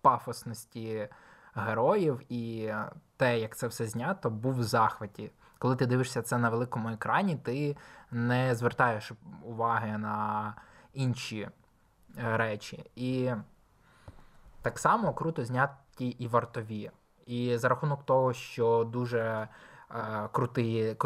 пафосності 0.00 1.08
героїв 1.54 2.20
і 2.28 2.72
те, 3.16 3.38
як 3.38 3.56
це 3.56 3.66
все 3.66 3.86
знято, 3.86 4.30
був 4.30 4.54
в 4.54 4.62
захваті. 4.62 5.30
Коли 5.58 5.76
ти 5.76 5.86
дивишся 5.86 6.22
це 6.22 6.38
на 6.38 6.50
великому 6.50 6.88
екрані, 6.88 7.36
ти 7.36 7.76
не 8.10 8.54
звертаєш 8.54 9.12
уваги 9.42 9.98
на 9.98 10.54
інші 10.94 11.48
е, 12.18 12.36
речі. 12.36 12.84
І 12.96 13.30
так 14.62 14.78
само 14.78 15.14
круто 15.14 15.44
зняті 15.44 16.06
і 16.06 16.28
вартові. 16.28 16.90
І 17.26 17.56
за 17.56 17.68
рахунок 17.68 18.04
того, 18.04 18.32
що 18.32 18.84
дуже 18.92 19.48
е, 19.90 20.28
крутий, 20.32 20.96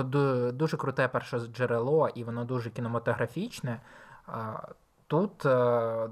дуже 0.53 0.76
круте 0.76 1.09
перше 1.09 1.39
джерело, 1.39 2.09
і 2.09 2.24
воно 2.24 2.45
дуже 2.45 2.70
кінематографічне. 2.70 3.80
Е, 4.28 4.32
тут 5.07 5.36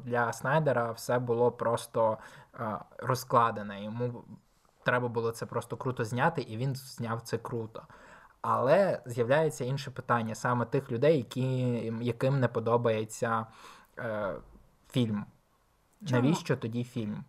для 0.04 0.32
Снайдера 0.32 0.92
все 0.92 1.18
було 1.18 1.52
просто 1.52 2.18
розкладене. 2.98 3.84
Йому 3.84 4.24
треба 4.82 5.08
було 5.08 5.30
це 5.30 5.46
просто 5.46 5.76
круто 5.76 6.04
зняти, 6.04 6.42
і 6.42 6.56
він 6.56 6.76
зняв 6.76 7.20
це 7.20 7.38
круто. 7.38 7.82
Але 8.48 9.00
з'являється 9.06 9.64
інше 9.64 9.90
питання 9.90 10.34
саме 10.34 10.64
тих 10.64 10.92
людей, 10.92 11.16
які, 11.16 11.42
яким 12.00 12.40
не 12.40 12.48
подобається 12.48 13.46
е, 13.98 14.34
фільм. 14.90 15.24
Чому? 16.06 16.22
Навіщо 16.22 16.56
тоді 16.56 16.84
фільм? 16.84 17.24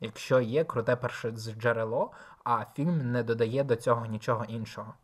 Якщо 0.00 0.40
є 0.40 0.64
круте 0.64 0.96
перше 0.96 1.30
джерело, 1.30 2.10
а 2.44 2.64
фільм 2.74 3.12
не 3.12 3.22
додає 3.22 3.64
до 3.64 3.76
цього 3.76 4.06
нічого 4.06 4.44
іншого. 4.44 4.94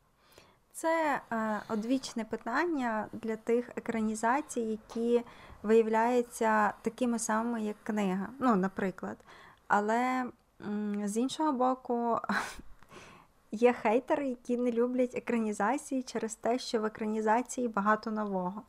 Це 0.72 1.20
е, 1.32 1.60
одвічне 1.68 2.24
питання 2.24 3.06
для 3.12 3.36
тих 3.36 3.70
екранізацій, 3.76 4.60
які 4.60 5.24
виявляються 5.62 6.72
такими 6.82 7.18
самими, 7.18 7.62
як 7.62 7.76
книга. 7.82 8.28
Ну, 8.38 8.56
наприклад. 8.56 9.16
Але 9.66 10.30
з 11.04 11.16
іншого 11.16 11.52
боку, 11.52 12.18
є 13.52 13.72
хейтери, 13.72 14.28
які 14.28 14.56
не 14.56 14.72
люблять 14.72 15.14
екранізації 15.14 16.02
через 16.02 16.34
те, 16.34 16.58
що 16.58 16.80
в 16.80 16.84
екранізації 16.84 17.68
багато 17.68 18.10
нового. 18.10 18.62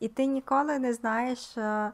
І 0.00 0.08
ти 0.08 0.26
ніколи 0.26 0.78
не 0.78 0.92
знаєш, 0.92 1.58
е, 1.58 1.92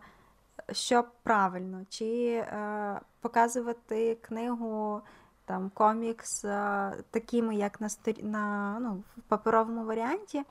що 0.72 1.04
правильно, 1.22 1.82
чи 1.88 2.26
е, 2.34 3.00
показувати 3.20 4.18
книгу 4.22 5.00
там 5.44 5.70
комікс 5.74 6.44
е, 6.44 6.92
такими, 7.10 7.56
як 7.56 7.80
на 7.80 7.88
на 8.22 8.78
ну, 8.80 9.02
в 9.16 9.20
паперовому 9.20 9.84
варіанті, 9.84 10.42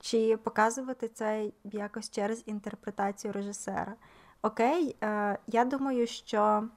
чи 0.00 0.36
показувати 0.36 1.08
це 1.08 1.50
якось 1.64 2.10
через 2.10 2.42
інтерпретацію 2.46 3.32
режисера. 3.32 3.94
Окей, 4.42 4.96
е, 5.02 5.38
я 5.46 5.64
думаю, 5.64 6.06
що 6.06 6.68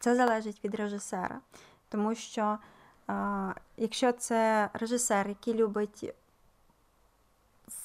це 0.00 0.16
залежить 0.16 0.64
від 0.64 0.74
режисера, 0.74 1.40
тому 1.88 2.14
що 2.14 2.58
якщо 3.76 4.12
це 4.12 4.70
режисер, 4.72 5.28
який 5.28 5.54
любить 5.54 6.14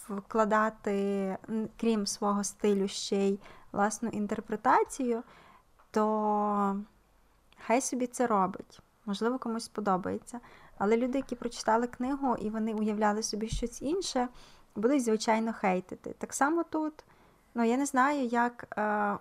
вкладати, 0.09 1.37
крім 1.79 2.07
свого 2.07 2.43
стилю, 2.43 2.87
ще 2.87 3.17
й 3.17 3.39
власну 3.71 4.09
інтерпретацію, 4.09 5.23
то 5.91 6.81
хай 7.67 7.81
собі 7.81 8.07
це 8.07 8.27
робить. 8.27 8.81
Можливо, 9.05 9.39
комусь 9.39 9.63
сподобається. 9.63 10.39
Але 10.77 10.97
люди, 10.97 11.17
які 11.17 11.35
прочитали 11.35 11.87
книгу 11.87 12.35
і 12.35 12.49
вони 12.49 12.73
уявляли 12.73 13.23
собі 13.23 13.47
щось 13.47 13.81
інше, 13.81 14.27
будуть, 14.75 15.03
звичайно, 15.03 15.53
хейтити. 15.53 16.15
Так 16.17 16.33
само 16.33 16.63
тут. 16.63 16.93
Ну, 17.53 17.63
я 17.63 17.77
не 17.77 17.85
знаю, 17.85 18.25
як, 18.25 18.77
е, 18.77 19.17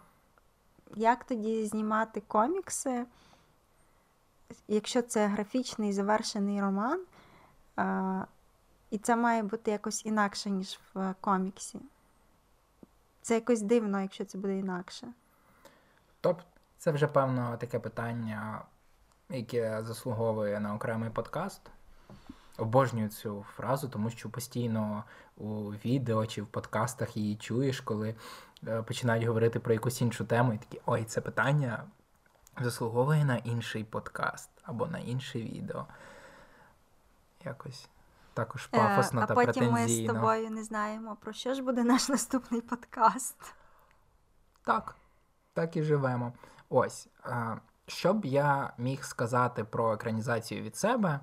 як 0.96 1.24
тоді 1.24 1.66
знімати 1.66 2.22
комікси, 2.26 3.06
якщо 4.68 5.02
це 5.02 5.26
графічний 5.26 5.92
завершений 5.92 6.60
роман, 6.60 7.00
і 8.90 8.98
це 8.98 9.16
має 9.16 9.42
бути 9.42 9.70
якось 9.70 10.06
інакше, 10.06 10.50
ніж 10.50 10.80
в 10.94 11.14
коміксі. 11.20 11.80
Це 13.22 13.34
якось 13.34 13.62
дивно, 13.62 14.00
якщо 14.00 14.24
це 14.24 14.38
буде 14.38 14.58
інакше. 14.58 15.06
Тобто, 16.20 16.44
це 16.78 16.92
вже 16.92 17.06
певно 17.06 17.56
таке 17.56 17.78
питання, 17.78 18.62
яке 19.30 19.82
заслуговує 19.82 20.60
на 20.60 20.74
окремий 20.74 21.10
подкаст. 21.10 21.60
Обожнюю 22.58 23.08
цю 23.08 23.44
фразу, 23.56 23.88
тому 23.88 24.10
що 24.10 24.28
постійно 24.28 25.04
у 25.36 25.70
відео 25.70 26.26
чи 26.26 26.42
в 26.42 26.46
подкастах 26.46 27.16
її 27.16 27.36
чуєш, 27.36 27.80
коли 27.80 28.14
е, 28.68 28.82
починають 28.82 29.24
говорити 29.24 29.60
про 29.60 29.72
якусь 29.72 30.00
іншу 30.00 30.24
тему, 30.24 30.52
і 30.52 30.58
такі 30.58 30.80
ой, 30.86 31.04
це 31.04 31.20
питання 31.20 31.84
заслуговує 32.60 33.24
на 33.24 33.36
інший 33.36 33.84
подкаст 33.84 34.50
або 34.62 34.86
на 34.86 34.98
інше 34.98 35.38
відео. 35.38 35.86
Якось 37.44 37.88
також 38.34 38.66
пафосно 38.66 39.20
Е, 39.20 39.24
а 39.24 39.26
та 39.26 39.34
потім 39.34 39.70
ми 39.70 39.88
з 39.88 40.06
тобою 40.06 40.50
не 40.50 40.64
знаємо, 40.64 41.16
про 41.20 41.32
що 41.32 41.54
ж 41.54 41.62
буде 41.62 41.84
наш 41.84 42.08
наступний 42.08 42.60
подкаст. 42.60 43.54
Так, 44.64 44.96
так 45.52 45.76
і 45.76 45.82
живемо. 45.82 46.32
Ось, 46.68 47.08
е, 47.26 47.60
що 47.86 48.14
б 48.14 48.24
я 48.24 48.72
міг 48.78 49.04
сказати 49.04 49.64
про 49.64 49.92
екранізацію 49.92 50.62
від 50.62 50.76
себе, 50.76 51.20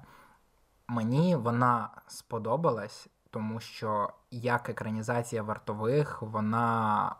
мені 0.87 1.35
вона 1.35 1.89
сподобалась, 2.07 3.07
тому 3.29 3.59
що 3.59 4.13
як 4.31 4.69
екранізація 4.69 5.43
вартових, 5.43 6.21
вона 6.21 7.15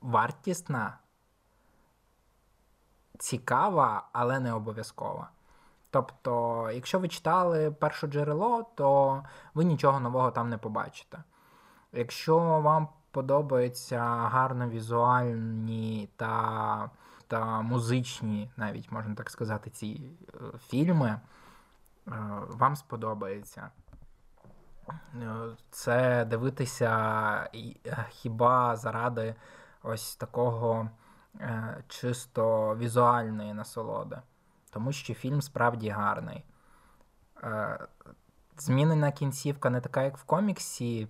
вартісна, 0.00 0.98
цікава, 3.22 4.08
але 4.12 4.40
не 4.40 4.52
обов'язкова. 4.52 5.30
Тобто, 5.90 6.70
якщо 6.74 6.98
ви 6.98 7.08
читали 7.08 7.70
перше 7.70 8.06
джерело, 8.06 8.66
то 8.74 9.22
ви 9.54 9.64
нічого 9.64 10.00
нового 10.00 10.30
там 10.30 10.48
не 10.48 10.58
побачите. 10.58 11.22
Якщо 11.92 12.38
вам 12.38 12.88
подобаються 13.10 14.00
гарно 14.04 14.68
візуальні 14.68 16.08
та, 16.16 16.90
та 17.26 17.60
музичні, 17.60 18.50
навіть 18.56 18.92
можна 18.92 19.14
так 19.14 19.30
сказати, 19.30 19.70
ці 19.70 20.00
е, 20.34 20.58
фільми, 20.58 21.08
е, 21.08 21.20
вам 22.48 22.76
сподобається. 22.76 23.70
Е, 24.88 25.56
Це 25.70 26.24
дивитися 26.24 27.50
хіба 28.10 28.76
заради 28.76 29.34
ось 29.82 30.16
такого 30.16 30.88
чисто 31.88 32.76
візуальної 32.76 33.54
насолоди. 33.54 34.18
Тому 34.70 34.92
що 34.92 35.14
фільм 35.14 35.42
справді 35.42 35.88
гарний. 35.88 36.44
Е, 37.42 37.78
Змінена 38.58 39.12
кінцівка 39.12 39.70
не 39.70 39.80
така, 39.80 40.02
як 40.02 40.18
в 40.18 40.24
коміксі. 40.24 41.08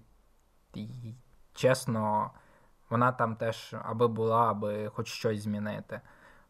І, 0.74 0.88
чесно, 1.52 2.30
вона 2.90 3.12
там 3.12 3.36
теж 3.36 3.74
аби 3.82 4.08
була, 4.08 4.50
аби 4.50 4.88
хоч 4.88 5.08
щось 5.08 5.42
змінити. 5.42 6.00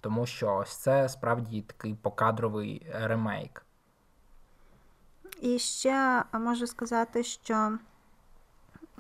Тому 0.00 0.26
що 0.26 0.56
ось 0.56 0.76
це 0.76 1.08
справді 1.08 1.62
такий 1.62 1.94
покадровий 1.94 2.86
ремейк. 2.92 3.66
І 5.40 5.58
ще 5.58 6.24
можу 6.32 6.66
сказати, 6.66 7.22
що 7.24 7.78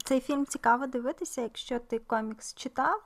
цей 0.04 0.20
фільм 0.20 0.46
цікаво 0.46 0.86
дивитися, 0.86 1.40
якщо 1.40 1.78
ти 1.78 1.98
комікс 1.98 2.54
читав, 2.54 3.02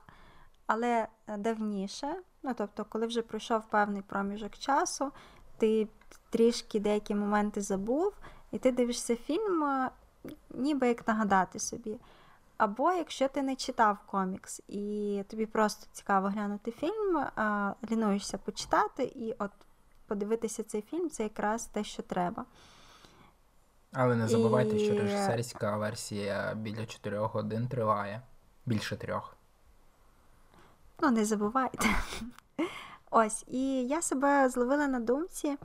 але 0.67 1.07
е, 1.27 1.37
давніше. 1.37 2.15
Ну, 2.43 2.53
тобто, 2.57 2.85
коли 2.89 3.07
вже 3.07 3.21
пройшов 3.21 3.69
певний 3.69 4.01
проміжок 4.01 4.57
часу, 4.57 5.11
ти 5.57 5.87
трішки 6.29 6.79
деякі 6.79 7.15
моменти 7.15 7.61
забув, 7.61 8.13
і 8.51 8.57
ти 8.57 8.71
дивишся 8.71 9.15
фільм, 9.15 9.63
е, 9.63 9.89
ніби 10.49 10.87
як 10.87 11.07
нагадати 11.07 11.59
собі. 11.59 11.97
Або 12.57 12.91
якщо 12.91 13.27
ти 13.27 13.41
не 13.41 13.55
читав 13.55 13.97
комікс 14.05 14.61
і 14.67 15.23
тобі 15.29 15.45
просто 15.45 15.87
цікаво 15.91 16.27
глянути 16.27 16.71
фільм, 16.71 17.25
лінуєшся 17.91 18.37
почитати, 18.37 19.03
і 19.03 19.35
от 19.39 19.51
подивитися 20.07 20.63
цей 20.63 20.81
фільм 20.81 21.09
це 21.09 21.23
якраз 21.23 21.65
те, 21.65 21.83
що 21.83 22.03
треба. 22.03 22.45
Але 23.93 24.15
не 24.15 24.27
забувайте, 24.27 24.79
що 24.79 24.93
режисерська 24.93 25.77
версія 25.77 26.53
біля 26.55 26.85
4 26.85 27.17
годин 27.17 27.67
триває. 27.67 28.21
Більше 28.65 28.95
трьох. 28.97 29.36
Ну, 31.01 31.11
не 31.11 31.25
забувайте. 31.25 31.87
Ось, 33.11 33.45
і 33.47 33.87
я 33.87 34.01
себе 34.01 34.49
зловила 34.49 34.87
на 34.87 34.99
думці 34.99 35.57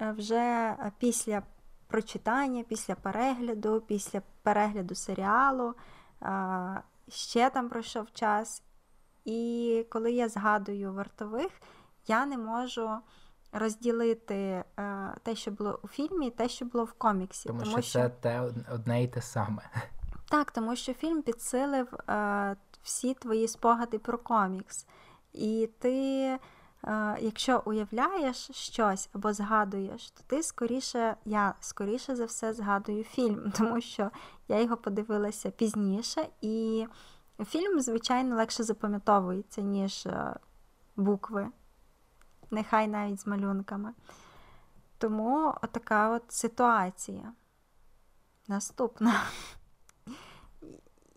е, 0.00 0.12
вже 0.12 0.76
після 0.98 1.42
прочитання, 1.86 2.64
після 2.68 2.94
перегляду, 2.94 3.80
після 3.80 4.22
перегляду 4.42 4.94
серіалу. 4.94 5.74
Ще 7.08 7.50
там 7.50 7.68
пройшов 7.68 8.12
час. 8.12 8.62
І 9.24 9.86
коли 9.90 10.12
я 10.12 10.28
згадую 10.28 10.92
вартових, 10.92 11.50
я 12.06 12.26
не 12.26 12.38
можу 12.38 12.90
розділити 13.52 14.34
е, 14.34 14.64
те, 15.22 15.34
що 15.36 15.50
було 15.50 15.80
у 15.82 15.88
фільмі, 15.88 16.26
і 16.26 16.30
те, 16.30 16.48
що 16.48 16.64
було 16.64 16.84
в 16.84 16.92
коміксі. 16.92 17.48
Тому, 17.48 17.64
що 17.64 17.82
це 17.82 18.08
те 18.08 18.40
одне 18.72 19.02
і 19.02 19.08
те 19.08 19.22
саме. 19.22 19.62
Так, 20.30 20.50
тому 20.50 20.76
що 20.76 20.94
фільм 20.94 21.22
підсилив 21.22 21.94
е, 22.08 22.56
всі 22.82 23.14
твої 23.14 23.48
спогади 23.48 23.98
про 23.98 24.18
комікс. 24.18 24.86
І 25.32 25.68
ти, 25.78 25.92
е, 26.84 27.16
якщо 27.20 27.62
уявляєш 27.64 28.50
щось 28.52 29.08
або 29.12 29.32
згадуєш, 29.32 30.10
то 30.10 30.22
ти 30.26 30.42
скоріше, 30.42 31.16
я 31.24 31.54
скоріше 31.60 32.16
за 32.16 32.24
все 32.24 32.52
згадую 32.52 33.04
фільм, 33.04 33.52
тому 33.58 33.80
що 33.80 34.10
я 34.48 34.60
його 34.60 34.76
подивилася 34.76 35.50
пізніше, 35.50 36.28
і 36.40 36.86
фільм, 37.46 37.80
звичайно, 37.80 38.36
легше 38.36 38.62
запам'ятовується, 38.62 39.60
ніж 39.60 40.06
е, 40.06 40.36
букви, 40.96 41.48
нехай 42.50 42.88
навіть 42.88 43.20
з 43.20 43.26
малюнками. 43.26 43.92
Тому 44.98 45.54
така 45.72 46.10
от 46.10 46.22
ситуація. 46.28 47.32
Наступна. 48.48 49.14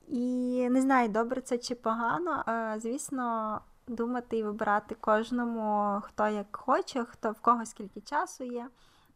І 0.07 0.67
не 0.69 0.81
знаю, 0.81 1.09
добре 1.09 1.41
це 1.41 1.57
чи 1.57 1.75
погано. 1.75 2.43
Звісно, 2.77 3.61
думати 3.87 4.37
і 4.37 4.43
вибирати 4.43 4.95
кожному, 4.95 6.01
хто 6.05 6.27
як 6.27 6.55
хоче, 6.55 7.05
хто 7.05 7.31
в 7.31 7.39
кого 7.39 7.65
скільки 7.65 8.01
часу 8.01 8.43
є. 8.43 8.67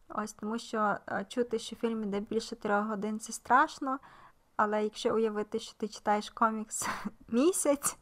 Ось 0.08 0.32
тому 0.32 0.58
що 0.58 0.96
чути, 1.28 1.58
що 1.58 1.76
фільм 1.76 2.02
іде 2.02 2.20
більше 2.20 2.56
трьох 2.56 2.86
годин, 2.86 3.20
це 3.20 3.32
страшно. 3.32 3.98
Але 4.56 4.84
якщо 4.84 5.14
уявити, 5.14 5.58
що 5.58 5.74
ти 5.76 5.88
читаєш 5.88 6.30
комікс 6.30 6.88
місяць, 7.28 7.96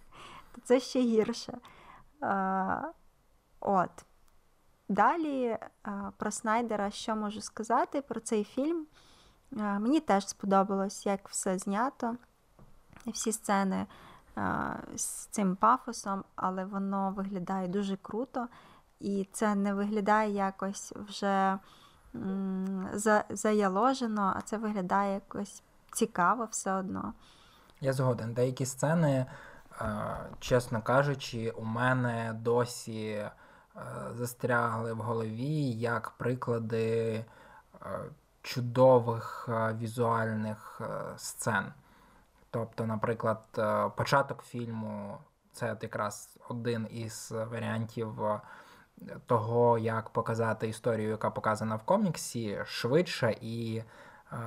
то 0.54 0.60
це 0.64 0.80
ще 0.80 1.00
гірше. 1.00 1.58
От. 3.60 3.90
Далі 4.88 5.58
про 6.16 6.30
Снайдера, 6.30 6.90
що 6.90 7.16
можу 7.16 7.40
сказати 7.40 8.02
про 8.02 8.20
цей 8.20 8.44
фільм. 8.44 8.86
Мені 9.50 10.00
теж 10.00 10.28
сподобалось, 10.28 11.06
як 11.06 11.28
все 11.28 11.58
знято, 11.58 12.16
всі 13.10 13.32
сцени 13.32 13.86
з 14.96 15.04
цим 15.04 15.56
пафосом, 15.56 16.24
але 16.36 16.64
воно 16.64 17.10
виглядає 17.16 17.68
дуже 17.68 17.96
круто, 17.96 18.48
і 19.00 19.28
це 19.32 19.54
не 19.54 19.74
виглядає 19.74 20.32
якось 20.32 20.92
вже 21.08 21.58
заяложено, 23.30 24.34
а 24.36 24.40
це 24.40 24.58
виглядає 24.58 25.14
якось 25.14 25.62
цікаво 25.92 26.48
все 26.50 26.72
одно. 26.72 27.12
Я 27.80 27.92
згоден. 27.92 28.32
Деякі 28.32 28.66
сцени, 28.66 29.26
чесно 30.38 30.82
кажучи, 30.82 31.50
у 31.50 31.64
мене 31.64 32.36
досі 32.42 33.30
застрягли 34.14 34.92
в 34.92 34.98
голові 34.98 35.70
як 35.70 36.10
приклади 36.10 37.24
чудових 38.42 39.48
візуальних 39.78 40.80
сцен. 41.16 41.72
Тобто, 42.58 42.86
наприклад, 42.86 43.42
початок 43.96 44.42
фільму 44.42 45.18
це 45.52 45.76
якраз 45.82 46.38
один 46.48 46.86
із 46.90 47.34
варіантів 47.50 48.08
того, 49.26 49.78
як 49.78 50.10
показати 50.10 50.68
історію, 50.68 51.10
яка 51.10 51.30
показана 51.30 51.76
в 51.76 51.82
коміксі, 51.82 52.58
швидше 52.64 53.36
і 53.40 53.82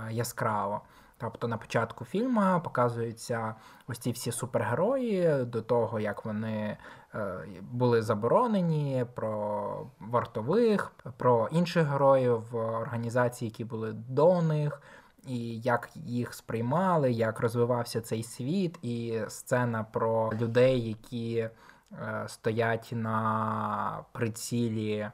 яскраво. 0.09 0.81
Тобто 1.17 1.47
на 1.47 1.57
початку 1.57 2.05
фільму 2.05 2.61
показуються 2.63 3.55
ось 3.87 3.97
ці 3.97 4.11
всі 4.11 4.31
супергерої 4.31 5.45
до 5.45 5.61
того, 5.61 5.99
як 5.99 6.25
вони 6.25 6.77
е, 7.15 7.45
були 7.61 8.01
заборонені, 8.01 9.05
про 9.15 9.87
вартових, 9.99 10.91
про 11.17 11.49
інших 11.51 11.87
героїв 11.87 12.55
організацій, 12.55 13.45
які 13.45 13.63
були 13.63 13.93
до 13.93 14.41
них, 14.41 14.81
і 15.27 15.59
як 15.59 15.89
їх 15.95 16.33
сприймали, 16.33 17.11
як 17.11 17.39
розвивався 17.39 18.01
цей 18.01 18.23
світ, 18.23 18.79
і 18.81 19.21
сцена 19.27 19.83
про 19.83 20.33
людей, 20.33 20.87
які 20.89 21.37
е, 21.37 22.23
стоять 22.27 22.89
на 22.91 24.05
прицілі 24.11 25.11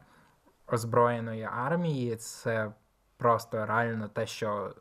озброєної 0.67 1.43
армії. 1.43 2.15
Це 2.15 2.71
просто 3.17 3.65
реально 3.65 4.07
те, 4.07 4.25
що 4.25 4.73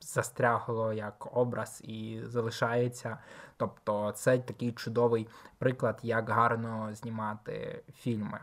застрягло 0.00 0.92
як 0.92 1.36
образ 1.36 1.80
і 1.84 2.20
залишається. 2.24 3.18
Тобто 3.56 4.12
це 4.12 4.38
такий 4.38 4.72
чудовий 4.72 5.28
приклад, 5.58 6.00
як 6.02 6.30
гарно 6.30 6.94
знімати 6.94 7.82
фільми. 7.94 8.40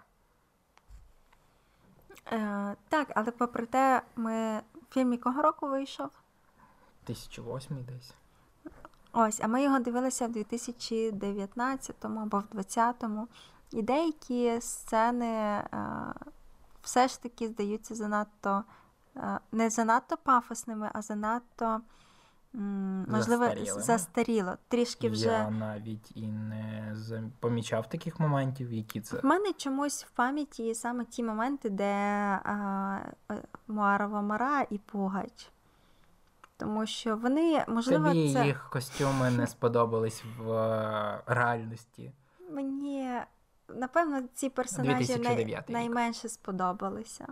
Е, 2.31 2.75
Так, 2.89 3.07
але 3.15 3.31
попри 3.31 3.65
те, 3.65 4.01
ми 4.15 4.61
фільм 4.89 5.11
якого 5.11 5.41
року 5.41 5.67
вийшов? 5.67 6.09
2008 7.07 7.83
десь. 7.83 8.13
Ось, 9.13 9.39
а 9.43 9.47
ми 9.47 9.63
його 9.63 9.79
дивилися 9.79 10.27
в 10.27 10.31
2019-му 10.31 12.19
або 12.19 12.39
в 12.39 12.57
2020-му. 12.57 13.27
І 13.71 13.81
деякі 13.81 14.61
сцени 14.61 15.25
е, 15.25 15.63
все 16.81 17.07
ж 17.07 17.21
таки 17.21 17.47
здаються 17.47 17.95
занадто 17.95 18.63
Е, 19.19 19.39
не 19.51 19.69
занадто 19.69 20.17
пафосними, 20.17 20.89
а 20.93 21.01
занадто 21.01 21.81
можливо 22.53 23.45
Застарілими. 23.45 23.81
застаріло. 23.81 24.57
Трішки 24.67 25.09
вже. 25.09 25.25
Я 25.25 25.49
навіть 25.49 26.11
і 26.17 26.27
не 26.27 26.95
помічав 27.39 27.89
таких 27.89 28.19
моментів, 28.19 28.73
які 28.73 29.01
це. 29.01 29.17
В 29.17 29.25
мене 29.25 29.53
чомусь 29.53 30.05
в 30.05 30.09
пам'яті 30.09 30.75
саме 30.75 31.05
ті 31.05 31.23
моменти, 31.23 31.69
де 31.69 31.85
е, 31.85 33.13
Муарова 33.67 34.21
Мара 34.21 34.65
і 34.69 34.77
Пугач. 34.77 35.51
Тому 36.59 36.85
що 36.85 37.17
вони, 37.17 37.65
можливо, 37.67 38.07
Тобі 38.07 38.33
це... 38.33 38.45
їх 38.45 38.69
костюми 38.69 39.31
не 39.31 39.47
сподобались 39.55 40.23
в 40.37 40.51
е, 40.51 41.21
реальності. 41.25 42.11
Мені, 42.49 43.11
напевно, 43.69 44.21
ці 44.33 44.49
персонажі 44.49 45.17
най... 45.17 45.63
найменше 45.67 46.29
сподобалися. 46.29 47.27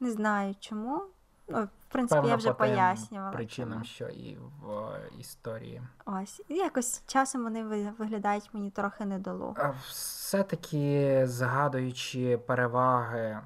Не 0.00 0.10
знаю 0.10 0.54
чому. 0.60 1.02
Ну, 1.48 1.64
В 1.64 1.92
принципі, 1.92 2.16
Певно, 2.16 2.30
я 2.30 2.36
вже 2.36 2.48
по 2.48 2.54
пояснювала. 2.54 3.32
Причинам, 3.32 3.84
що 3.84 4.08
і 4.08 4.38
в 4.62 4.98
історії. 5.18 5.82
Ось. 6.04 6.42
І 6.48 6.54
якось 6.54 7.02
часом 7.06 7.42
вони 7.42 7.64
виглядають 7.98 8.50
мені 8.52 8.70
трохи 8.70 9.04
недолуго. 9.04 9.74
Все-таки 9.88 11.22
згадуючи 11.26 12.38
переваги 12.38 13.40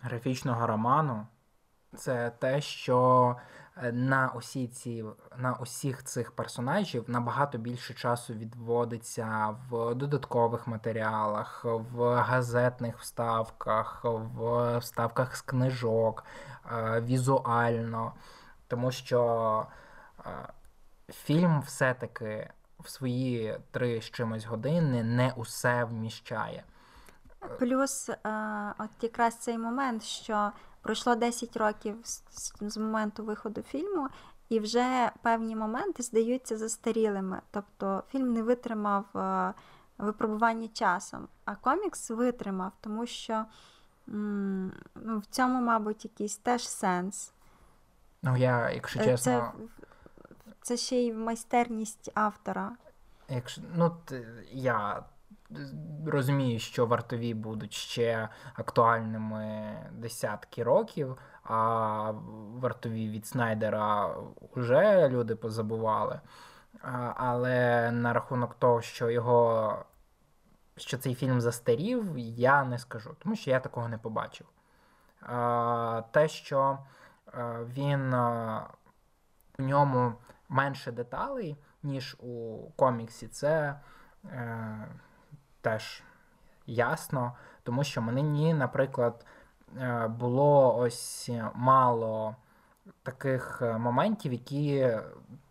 графічного 0.00 0.66
роману, 0.66 1.26
це 1.96 2.32
те, 2.38 2.60
що 2.60 3.36
на 3.92 4.32
усі 4.36 4.68
ці 4.68 5.04
на 5.36 5.54
усіх 5.54 6.04
цих 6.04 6.32
персонажів 6.32 7.04
набагато 7.06 7.58
більше 7.58 7.94
часу 7.94 8.34
відводиться 8.34 9.56
в 9.70 9.94
додаткових 9.94 10.66
матеріалах, 10.66 11.64
в 11.64 12.14
газетних 12.14 12.98
вставках, 12.98 14.04
в 14.04 14.78
вставках 14.78 15.36
з 15.36 15.40
книжок, 15.40 16.24
е, 16.72 17.00
візуально. 17.00 18.12
Тому 18.68 18.92
що 18.92 19.66
е, 20.18 20.30
фільм 21.08 21.60
все-таки 21.60 22.50
в 22.80 22.88
свої 22.88 23.58
три 23.70 24.00
з 24.00 24.04
чимось 24.04 24.44
години 24.44 25.04
не 25.04 25.32
усе 25.36 25.84
вміщає. 25.84 26.64
Плюс, 27.58 28.08
е, 28.08 28.16
от 28.78 28.90
якраз 29.02 29.34
цей 29.34 29.58
момент, 29.58 30.02
що 30.02 30.52
Пройшло 30.86 31.14
10 31.14 31.56
років 31.56 31.96
з 32.60 32.76
моменту 32.76 33.24
виходу 33.24 33.62
фільму, 33.62 34.08
і 34.48 34.60
вже 34.60 35.10
певні 35.22 35.56
моменти 35.56 36.02
здаються 36.02 36.56
застарілими. 36.56 37.40
Тобто 37.50 38.02
фільм 38.10 38.32
не 38.32 38.42
витримав 38.42 39.04
е, 39.16 39.54
випробування 39.98 40.68
часом, 40.68 41.28
а 41.44 41.54
комікс 41.54 42.10
витримав, 42.10 42.72
тому 42.80 43.06
що 43.06 43.44
ну, 44.06 45.18
в 45.18 45.26
цьому, 45.30 45.60
мабуть, 45.60 46.04
якийсь 46.04 46.36
теж 46.36 46.68
сенс. 46.68 47.32
Ну, 48.22 48.36
я, 48.36 48.70
якщо 48.70 49.00
е, 49.00 49.04
чесно. 49.04 49.52
Це, 49.56 49.70
це 50.62 50.76
ще 50.76 50.96
й 50.96 51.12
майстерність 51.12 52.10
автора. 52.14 52.76
Якщо, 53.28 53.62
ну, 53.74 53.96
я 54.52 55.04
розумію, 56.06 56.58
що 56.58 56.86
вартові 56.86 57.34
будуть 57.34 57.72
ще 57.72 58.28
актуальними 58.54 59.76
десятки 59.92 60.62
років, 60.62 61.18
а 61.44 62.10
вартові 62.60 63.08
від 63.08 63.26
Снайдера 63.26 64.14
вже 64.54 65.08
люди 65.08 65.36
позабували. 65.36 66.20
Але 67.16 67.90
на 67.90 68.12
рахунок 68.12 68.54
того, 68.54 68.82
що 68.82 69.10
його. 69.10 69.84
Що 70.78 70.98
цей 70.98 71.14
фільм 71.14 71.40
застарів, 71.40 72.18
я 72.18 72.64
не 72.64 72.78
скажу, 72.78 73.16
тому 73.18 73.36
що 73.36 73.50
я 73.50 73.60
такого 73.60 73.88
не 73.88 73.98
побачив. 73.98 74.46
Те, 76.10 76.28
що 76.28 76.78
він 77.64 78.14
у 78.14 79.62
ньому 79.62 80.12
менше 80.48 80.92
деталей, 80.92 81.56
ніж 81.82 82.16
у 82.20 82.58
коміксі, 82.76 83.28
це 83.28 83.80
е, 84.24 84.88
теж 85.66 86.02
ясно, 86.66 87.32
тому 87.62 87.84
що 87.84 88.02
мені, 88.02 88.54
наприклад, 88.54 89.26
е, 89.76 90.08
було 90.08 90.76
ось 90.76 91.30
мало 91.54 92.36
таких 93.02 93.62
е, 93.62 93.78
моментів, 93.78 94.32
які 94.32 94.98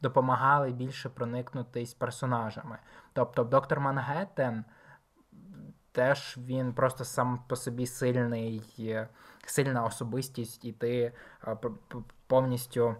допомагали 0.01 0.71
більше 0.71 1.09
проникнутись 1.09 1.93
персонажами. 1.93 2.77
Тобто, 3.13 3.43
доктор 3.43 3.79
Мангеттен 3.79 4.65
теж 5.91 6.37
він 6.37 6.73
просто 6.73 7.05
сам 7.05 7.39
по 7.47 7.55
собі 7.55 7.85
сильний, 7.85 8.61
сильна 9.45 9.85
особистість, 9.85 10.65
і 10.65 10.71
ти 10.71 11.13
е, 11.47 11.57
повністю. 12.27 12.95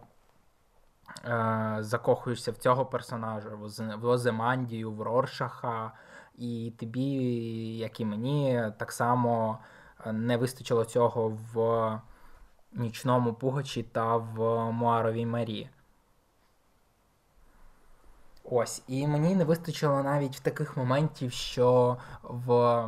Закохуєшся 1.79 2.51
в 2.51 2.57
цього 2.57 2.85
персонажа, 2.85 3.49
в 3.97 4.05
Оземандію, 4.05 4.91
в 4.91 5.01
Роршаха, 5.01 5.91
і 6.37 6.73
тобі, 6.79 7.01
як 7.77 7.99
і 7.99 8.05
мені, 8.05 8.71
так 8.77 8.91
само 8.91 9.59
е, 10.05 10.11
не 10.11 10.37
вистачило 10.37 10.85
цього 10.85 11.37
в 11.53 12.01
нічному 12.73 13.33
Пугачі 13.33 13.83
та 13.83 14.17
в 14.17 14.71
Муаровій 14.71 15.25
Марі. 15.25 15.69
Ось, 18.43 18.83
і 18.87 19.07
мені 19.07 19.35
не 19.35 19.43
вистачило 19.43 20.03
навіть 20.03 20.35
в 20.35 20.39
таких 20.39 20.77
моментів, 20.77 21.31
що 21.31 21.97
в 22.23 22.83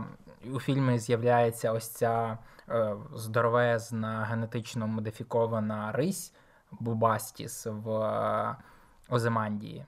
у 0.53 0.59
фільмі 0.59 0.99
з'являється 0.99 1.71
ось 1.71 1.89
ця 1.89 2.37
е, 2.69 2.95
здоровезна 3.13 4.23
генетично 4.23 4.87
модифікована 4.87 5.91
рись 5.91 6.33
Бубастіс 6.71 7.65
в 7.65 7.91
е, 7.91 8.55
Оземандії. 9.09 9.85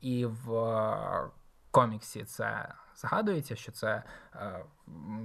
І 0.00 0.26
в 0.26 0.54
е, 0.54 1.30
коміксі 1.74 2.24
це 2.24 2.74
згадується, 2.96 3.56
що 3.56 3.72
це 3.72 4.02
е, 4.34 4.64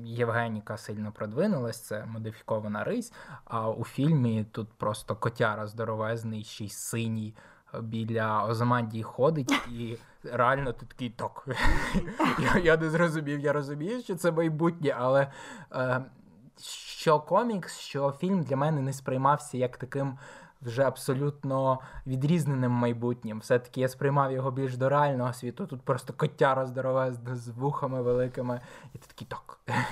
Євгеніка 0.04 0.78
сильно 0.78 1.12
продвинулась, 1.12 1.82
це 1.82 2.06
модифікована 2.06 2.84
рись, 2.84 3.14
а 3.46 3.70
у 3.70 3.84
фільмі 3.84 4.46
тут 4.52 4.70
просто 4.74 5.16
котяра 5.16 5.68
здоровезний, 5.68 6.44
ще 6.44 6.66
й 6.66 6.70
синій 6.70 7.36
біля 7.82 8.46
Озамандії 8.46 9.04
ходить, 9.04 9.52
і 9.68 9.98
реально 10.24 10.74
тут 10.74 10.90
такий 10.90 11.10
ток. 11.10 11.48
Я 12.40 12.58
я 12.58 12.78
не 12.78 12.90
зрозумів, 12.90 13.40
я 13.40 13.54
розумію, 13.54 14.02
що 14.02 14.16
це 14.16 14.32
майбутнє, 14.32 14.96
але 15.00 15.32
е, 15.72 16.06
що 17.02 17.20
комікс, 17.20 17.78
що 17.78 18.12
фільм 18.12 18.44
для 18.44 18.56
мене 18.56 18.82
не 18.82 18.94
сприймався 18.94 19.58
як 19.58 19.78
таким. 19.78 20.18
Вже 20.62 20.84
абсолютно 20.84 21.80
відрізненим 22.08 22.72
майбутнім. 22.72 23.40
Все-таки 23.40 23.82
я 23.82 23.88
сприймав 23.88 24.32
його 24.32 24.52
більш 24.52 24.78
до 24.78 24.90
реального 24.90 25.34
світу. 25.34 25.68
Тут 25.68 25.82
просто 25.82 26.14
коттяра 26.14 26.66
здоровезна 26.66 27.36
з 27.36 27.48
вухами 27.48 28.02
великими. 28.02 28.62
І 28.94 28.98
ти 28.98 29.08
такий 29.08 29.28
так. 29.28 29.60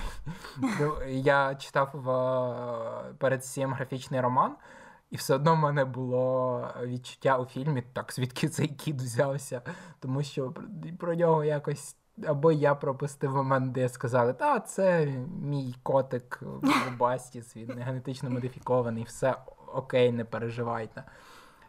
Ну, 0.79 0.93
я 1.07 1.55
читав 1.55 1.91
перед 3.17 3.45
цим 3.45 3.73
графічний 3.73 4.21
роман, 4.21 4.55
і 5.11 5.15
все 5.15 5.35
одно 5.35 5.55
в 5.55 5.57
мене 5.57 5.85
було 5.85 6.67
відчуття 6.81 7.37
у 7.37 7.45
фільмі, 7.45 7.83
так 7.93 8.13
звідки 8.13 8.49
цей 8.49 8.67
кіт 8.67 8.95
взявся, 8.95 9.61
тому 9.99 10.23
що 10.23 10.53
про 10.99 11.15
нього 11.15 11.43
якось. 11.43 11.95
Або 12.27 12.51
я 12.51 12.75
пропустив 12.75 13.35
момент, 13.35 13.71
де 13.71 13.89
сказали, 13.89 14.33
та 14.33 14.59
це 14.59 15.05
мій 15.41 15.75
котик 15.83 16.43
Бастіс, 16.99 17.55
він 17.55 17.79
генетично 17.79 18.29
модифікований, 18.29 19.03
все 19.03 19.35
окей, 19.77 20.11
не 20.11 20.25
переживайте. 20.25 21.03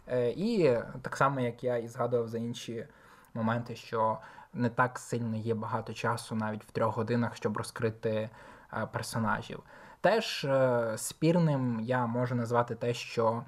Е, 0.07 0.31
і 0.31 0.79
так 1.03 1.17
само, 1.17 1.41
як 1.41 1.65
я 1.65 1.77
і 1.77 1.89
згадував 1.89 2.29
за 2.29 2.39
інші 2.39 2.87
моменти, 3.35 3.77
що 3.77 4.19
не 4.53 4.69
так 4.69 4.99
сильно 4.99 5.37
є 5.37 5.55
багато 5.55 5.93
часу 5.95 6.35
навіть 6.35 6.65
в 6.65 6.71
трьох 6.71 6.97
годинах, 6.97 7.37
щоб 7.37 7.57
розкрити 7.57 8.31
е, 8.73 8.87
персонажів. 8.93 9.63
Теж 10.01 10.45
е, 10.45 10.93
спірним 10.97 11.81
я 11.81 12.07
можу 12.07 12.35
назвати 12.35 12.75
те, 12.75 12.95
що 12.95 13.45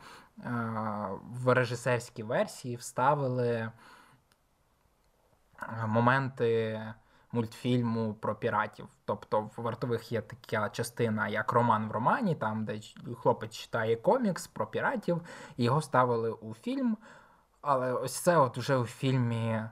в 1.23 1.55
режисерській 1.55 2.23
версії 2.23 2.77
вставили 2.77 3.71
моменти 5.87 6.81
мультфільму 7.33 8.15
про 8.15 8.35
піратів. 8.35 8.89
Тобто 9.05 9.41
в 9.41 9.53
вартових 9.57 10.13
є 10.13 10.21
така 10.21 10.69
частина, 10.69 11.29
як 11.29 11.53
роман 11.53 11.89
в 11.89 11.93
романі, 11.93 12.35
там 12.35 12.65
де 12.65 12.81
хлопець 13.23 13.53
читає 13.53 13.97
комікс 13.97 14.47
про 14.47 14.67
піратів, 14.67 15.23
і 15.57 15.65
його 15.65 15.83
ставили 15.83 16.31
у 16.31 16.55
фільм. 16.55 16.97
Але 17.61 17.93
ось 17.93 18.15
це 18.15 18.37
от 18.37 18.59
уже 18.59 18.77
у 18.77 18.85
фільмі, 18.85 19.63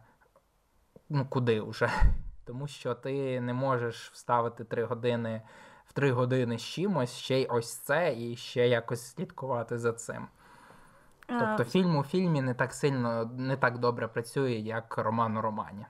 ну 1.08 1.26
куди 1.28 1.60
вже? 1.60 1.90
Тому 2.44 2.68
що 2.68 2.94
ти 2.94 3.40
не 3.40 3.54
можеш 3.54 4.10
вставити 4.10 4.64
три 4.64 4.84
години 4.84 5.42
в 5.86 5.92
три 5.92 6.12
години 6.12 6.58
з 6.58 6.62
чимось, 6.62 7.16
ще 7.16 7.40
й 7.40 7.46
ось 7.50 7.76
це, 7.76 8.14
і 8.18 8.36
ще 8.36 8.68
якось 8.68 9.06
слідкувати 9.06 9.78
за 9.78 9.92
цим. 9.92 10.28
Тобто 11.26 11.64
фільм 11.64 11.96
у 11.96 12.02
фільмі 12.02 12.42
не 12.42 12.54
так 12.54 12.74
сильно, 12.74 13.24
не 13.24 13.56
так 13.56 13.78
добре 13.78 14.08
працює, 14.08 14.52
як 14.52 14.98
роман 14.98 15.36
у 15.36 15.40
романі. 15.40 15.86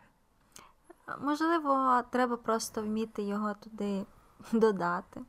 Можливо, 1.20 2.02
треба 2.10 2.36
просто 2.36 2.82
вміти 2.82 3.22
його 3.22 3.54
туди 3.54 4.06
додати. 4.52 5.20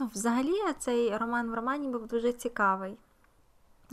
Ну, 0.00 0.10
Взагалі, 0.14 0.72
цей 0.78 1.16
роман 1.16 1.50
в 1.50 1.54
романі 1.54 1.88
був 1.88 2.06
дуже 2.06 2.32
цікавий. 2.32 2.98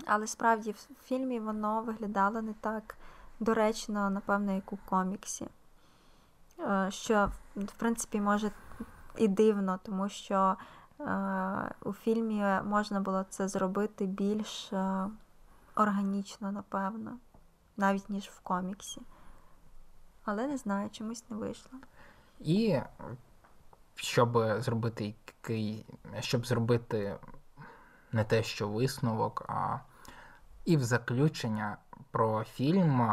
Але 0.06 0.28
справді 0.28 0.72
в 0.72 0.88
фільмі 1.04 1.40
воно 1.40 1.82
виглядало 1.82 2.42
не 2.42 2.54
так 2.54 2.96
доречно, 3.40 4.10
напевно, 4.10 4.52
як 4.52 4.74
у 4.74 4.78
коміксі. 4.78 5.48
Що, 6.90 7.32
в 7.56 7.72
принципі, 7.78 8.22
може 8.22 8.52
і 9.18 9.28
дивно, 9.28 9.80
тому 9.84 10.10
що 10.10 10.56
у 11.84 11.94
фільмі 11.94 12.46
можна 12.66 13.00
було 13.00 13.26
це 13.30 13.48
зробити 13.48 14.06
більш 14.06 14.74
органічно, 15.76 16.52
напевно, 16.52 17.18
навіть 17.78 18.10
ніж 18.10 18.24
в 18.24 18.40
коміксі 18.40 19.02
але 20.24 20.48
не 20.48 20.58
знаю, 20.58 20.90
чомусь 20.90 21.24
не 21.30 21.38
вийшло. 21.38 21.80
І 22.40 22.80
щоб 23.96 24.38
зробити 24.58 25.16
який, 25.28 25.86
щоб 26.20 26.46
зробити 26.46 27.16
не 28.12 28.24
те, 28.24 28.44
що 28.44 28.68
висновок, 28.68 29.46
а 29.48 29.80
і 30.66 30.78
в 30.78 30.84
заключення 30.84 31.78
про 32.12 32.44
фільм, 32.44 33.10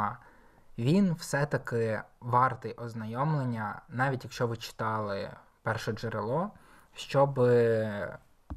він 0.79 1.15
все-таки 1.15 2.03
вартий 2.21 2.73
ознайомлення, 2.73 3.83
навіть 3.89 4.25
якщо 4.25 4.47
ви 4.47 4.57
читали 4.57 5.31
перше 5.63 5.93
джерело, 5.93 6.51
щоб 6.95 7.41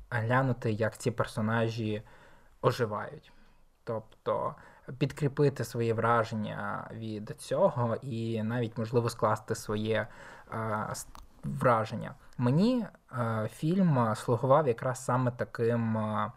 глянути, 0.09 0.71
як 0.71 0.97
ці 0.97 1.11
персонажі 1.11 2.03
оживають. 2.61 3.31
Тобто 3.83 4.55
підкріпити 4.97 5.63
свої 5.63 5.93
враження 5.93 6.87
від 6.91 7.35
цього 7.37 7.95
і 8.01 8.43
навіть 8.43 8.77
можливо 8.77 9.09
скласти 9.09 9.55
своє 9.55 10.07
е, 10.53 10.93
враження. 11.43 12.15
Мені 12.37 12.85
е, 13.19 13.49
фільм 13.53 14.15
слугував 14.15 14.67
якраз 14.67 15.05
саме 15.05 15.31
таким 15.31 15.97
е, 15.97 16.31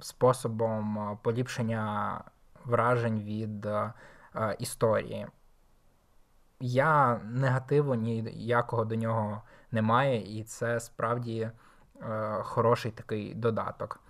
способом 0.00 1.18
поліпшення 1.22 2.20
вражень 2.64 3.20
від 3.20 3.68
історії. 4.58 5.26
Я 6.60 7.20
негативу 7.24 7.94
ніякого 7.94 8.84
до 8.84 8.94
нього 8.94 9.42
немає, 9.70 10.38
і 10.38 10.44
це 10.44 10.80
справді 10.80 11.50
хороший 12.42 12.90
такий 12.90 13.34
додаток. 13.34 14.00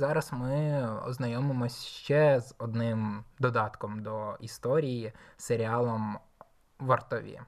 Зараз 0.00 0.32
ми 0.32 0.88
ознайомимось 1.06 1.84
ще 1.84 2.40
з 2.40 2.54
одним 2.58 3.24
додатком 3.38 4.02
до 4.02 4.36
історії 4.40 5.12
серіалом 5.36 6.18
Вартові. 6.78 7.40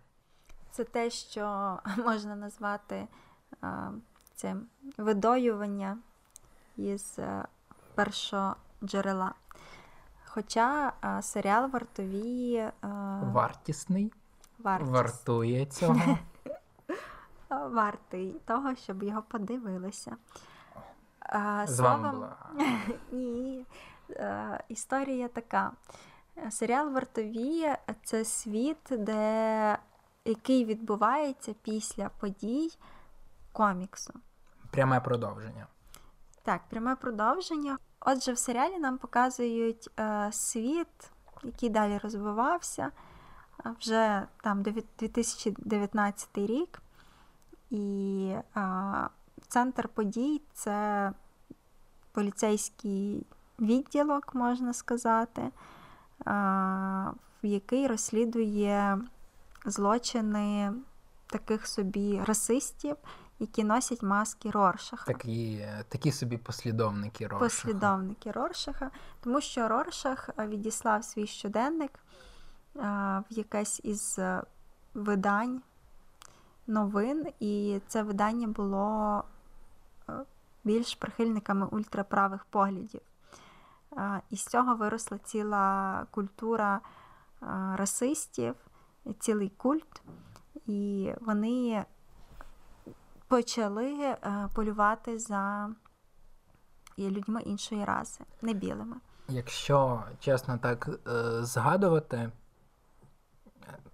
Це 0.70 0.84
те, 0.84 1.10
що 1.10 1.78
можна 2.04 2.36
назвати 2.36 3.08
цим 4.34 4.66
видоювання 4.98 5.98
із 6.76 7.18
першого 7.94 8.56
джерела. 8.84 9.34
Хоча 10.26 10.92
серіал 11.22 11.70
вартові. 11.70 12.70
Вартісний. 13.22 14.12
Вартіс. 14.58 14.88
Вартує 14.88 15.66
цього. 15.66 16.18
Вартий 17.50 18.36
того, 18.44 18.74
щоб 18.74 19.02
його 19.02 19.22
подивилися. 19.22 20.16
З 21.66 21.76
Словом, 21.76 22.10
була. 22.10 22.36
ні. 23.12 23.66
Історія 24.68 25.28
така. 25.28 25.72
Серіал 26.50 26.92
Вартові 26.92 27.68
це 28.04 28.24
світ, 28.24 28.88
де 28.90 29.78
який 30.24 30.64
відбувається 30.64 31.54
після 31.62 32.08
подій 32.08 32.70
коміксу. 33.52 34.12
Пряме 34.70 35.00
продовження. 35.00 35.66
Так, 36.42 36.60
пряме 36.68 36.96
продовження. 36.96 37.78
Отже, 38.00 38.32
в 38.32 38.38
серіалі 38.38 38.78
нам 38.78 38.98
показують 38.98 39.90
е, 40.00 40.28
світ, 40.32 41.10
який 41.42 41.68
далі 41.68 41.98
розвивався 41.98 42.90
вже 43.64 44.22
там 44.42 44.62
2019 44.62 46.28
рік. 46.34 46.82
І 47.70 48.34
е, 48.56 48.60
центр 49.48 49.88
подій 49.88 50.42
це 50.52 51.12
поліцейський 52.12 53.26
відділок, 53.60 54.34
можна 54.34 54.72
сказати, 54.72 55.42
в 57.42 57.46
який 57.46 57.86
розслідує 57.86 58.98
злочини 59.66 60.72
таких 61.26 61.66
собі 61.66 62.20
расистів, 62.26 62.96
які 63.38 63.64
носять 63.64 64.02
маски 64.02 64.50
Роршаха. 64.50 65.12
Такі 65.12 65.66
такі 65.88 66.12
собі 66.12 66.36
послідовники 66.36 67.26
Роршаха. 67.26 67.44
Послідовники 67.44 68.30
Роршаха, 68.30 68.90
тому 69.20 69.40
що 69.40 69.68
Роршах 69.68 70.30
відіслав 70.38 71.04
свій 71.04 71.26
щоденник 71.26 71.98
в 72.74 73.24
якесь 73.30 73.80
із 73.84 74.18
видань 74.94 75.62
новин, 76.66 77.26
і 77.40 77.80
це 77.86 78.02
видання 78.02 78.46
було 78.46 79.18
е, 79.18 79.31
більш 80.64 80.94
прихильниками 80.94 81.66
ультраправих 81.66 82.44
поглядів. 82.44 83.00
І 84.30 84.36
з 84.36 84.46
цього 84.46 84.76
виросла 84.76 85.18
ціла 85.18 86.06
культура 86.10 86.80
расистів, 87.74 88.54
цілий 89.18 89.48
культ, 89.48 90.02
і 90.66 91.12
вони 91.20 91.84
почали 93.28 93.94
е, 94.02 94.48
полювати 94.54 95.18
за 95.18 95.70
людьми 96.98 97.42
іншої 97.42 97.84
раси, 97.84 98.24
не 98.42 98.52
білими. 98.52 98.96
Якщо 99.28 100.02
чесно 100.20 100.58
так 100.58 100.88
е, 100.88 101.42
згадувати, 101.44 102.30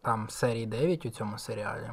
там 0.03 0.31
серії 0.31 0.66
9 0.66 1.07
у 1.07 1.11
цьому 1.11 1.39
серіалі. 1.39 1.91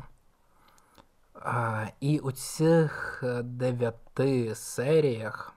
І 1.99 2.19
у 2.19 2.31
цих 2.31 3.23
дев'яти 3.43 4.55
серіях 4.55 5.53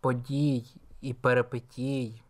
подій 0.00 0.64
і 1.00 1.14
перепитій 1.14 2.22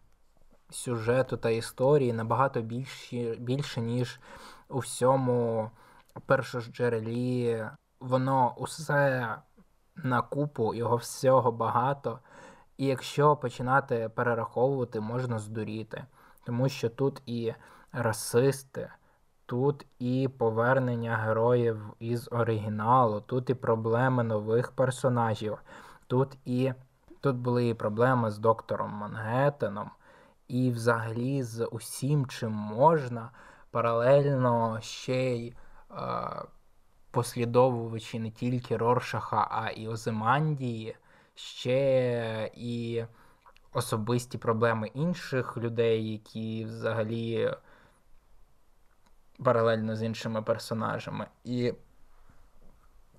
сюжету 0.70 1.36
та 1.36 1.50
історії 1.50 2.12
набагато 2.12 2.62
більші, 2.62 3.36
більше, 3.40 3.80
ніж 3.80 4.20
у 4.68 4.78
всьому 4.78 5.70
першоджерелі. 6.26 7.64
Воно 8.00 8.54
усе 8.56 9.36
на 9.96 10.22
купу, 10.22 10.74
його 10.74 10.96
всього 10.96 11.52
багато. 11.52 12.18
І 12.76 12.86
якщо 12.86 13.36
починати 13.36 14.10
перераховувати, 14.14 15.00
можна 15.00 15.38
здуріти. 15.38 16.04
Тому 16.44 16.68
що 16.68 16.90
тут 16.90 17.22
і 17.26 17.54
расисти, 17.92 18.90
тут 19.46 19.86
і 19.98 20.28
повернення 20.38 21.16
героїв 21.16 21.78
із 21.98 22.28
оригіналу, 22.32 23.20
тут 23.20 23.50
і 23.50 23.54
проблеми 23.54 24.24
нових 24.24 24.72
персонажів, 24.72 25.58
тут 26.06 26.38
і 26.44 26.72
тут 27.20 27.36
були 27.36 27.68
і 27.68 27.74
проблеми 27.74 28.30
з 28.30 28.38
доктором 28.38 28.90
Мангеттеном, 28.90 29.90
і 30.48 30.70
взагалі 30.70 31.42
з 31.42 31.64
усім, 31.64 32.26
чим 32.26 32.52
можна, 32.52 33.30
паралельно 33.70 34.78
ще 34.80 35.36
й 35.36 35.48
е, 35.48 35.54
послідовуючи 37.10 38.18
не 38.18 38.30
тільки 38.30 38.76
Роршаха, 38.76 39.48
а 39.50 39.70
і 39.70 39.88
Озимандії, 39.88 40.96
ще 41.34 42.50
і 42.54 43.04
особисті 43.72 44.38
проблеми 44.38 44.90
інших 44.94 45.56
людей, 45.56 46.12
які 46.12 46.64
взагалі 46.64 47.54
паралельно 49.44 49.96
з 49.96 50.02
іншими 50.02 50.42
персонажами. 50.42 51.26
І 51.44 51.74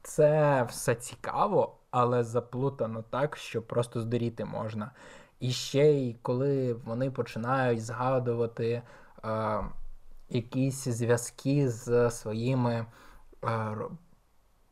це 0.03 0.63
все 0.63 0.95
цікаво, 0.95 1.77
але 1.91 2.23
заплутано 2.23 3.01
так, 3.01 3.37
що 3.37 3.61
просто 3.61 4.01
здуріти 4.01 4.45
можна. 4.45 4.91
І 5.39 5.51
ще 5.51 5.85
й 5.85 6.13
коли 6.21 6.73
вони 6.73 7.11
починають 7.11 7.85
згадувати 7.85 8.81
е, 9.25 9.63
якісь 10.29 10.87
зв'язки 10.87 11.69
з 11.69 12.11
своїми 12.11 12.85
е, 13.45 13.75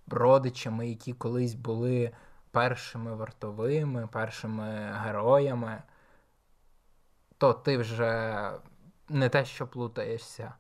родичами, 0.08 0.90
які 0.90 1.14
колись 1.14 1.54
були 1.54 2.12
першими 2.52 3.16
вартовими, 3.16 4.08
першими 4.08 4.94
героями, 5.04 5.84
то 7.38 7.54
ти 7.54 7.78
вже 7.78 8.52
не 9.10 9.30
те, 9.30 9.46
що 9.46 9.68
плутаєшся. 9.68 10.54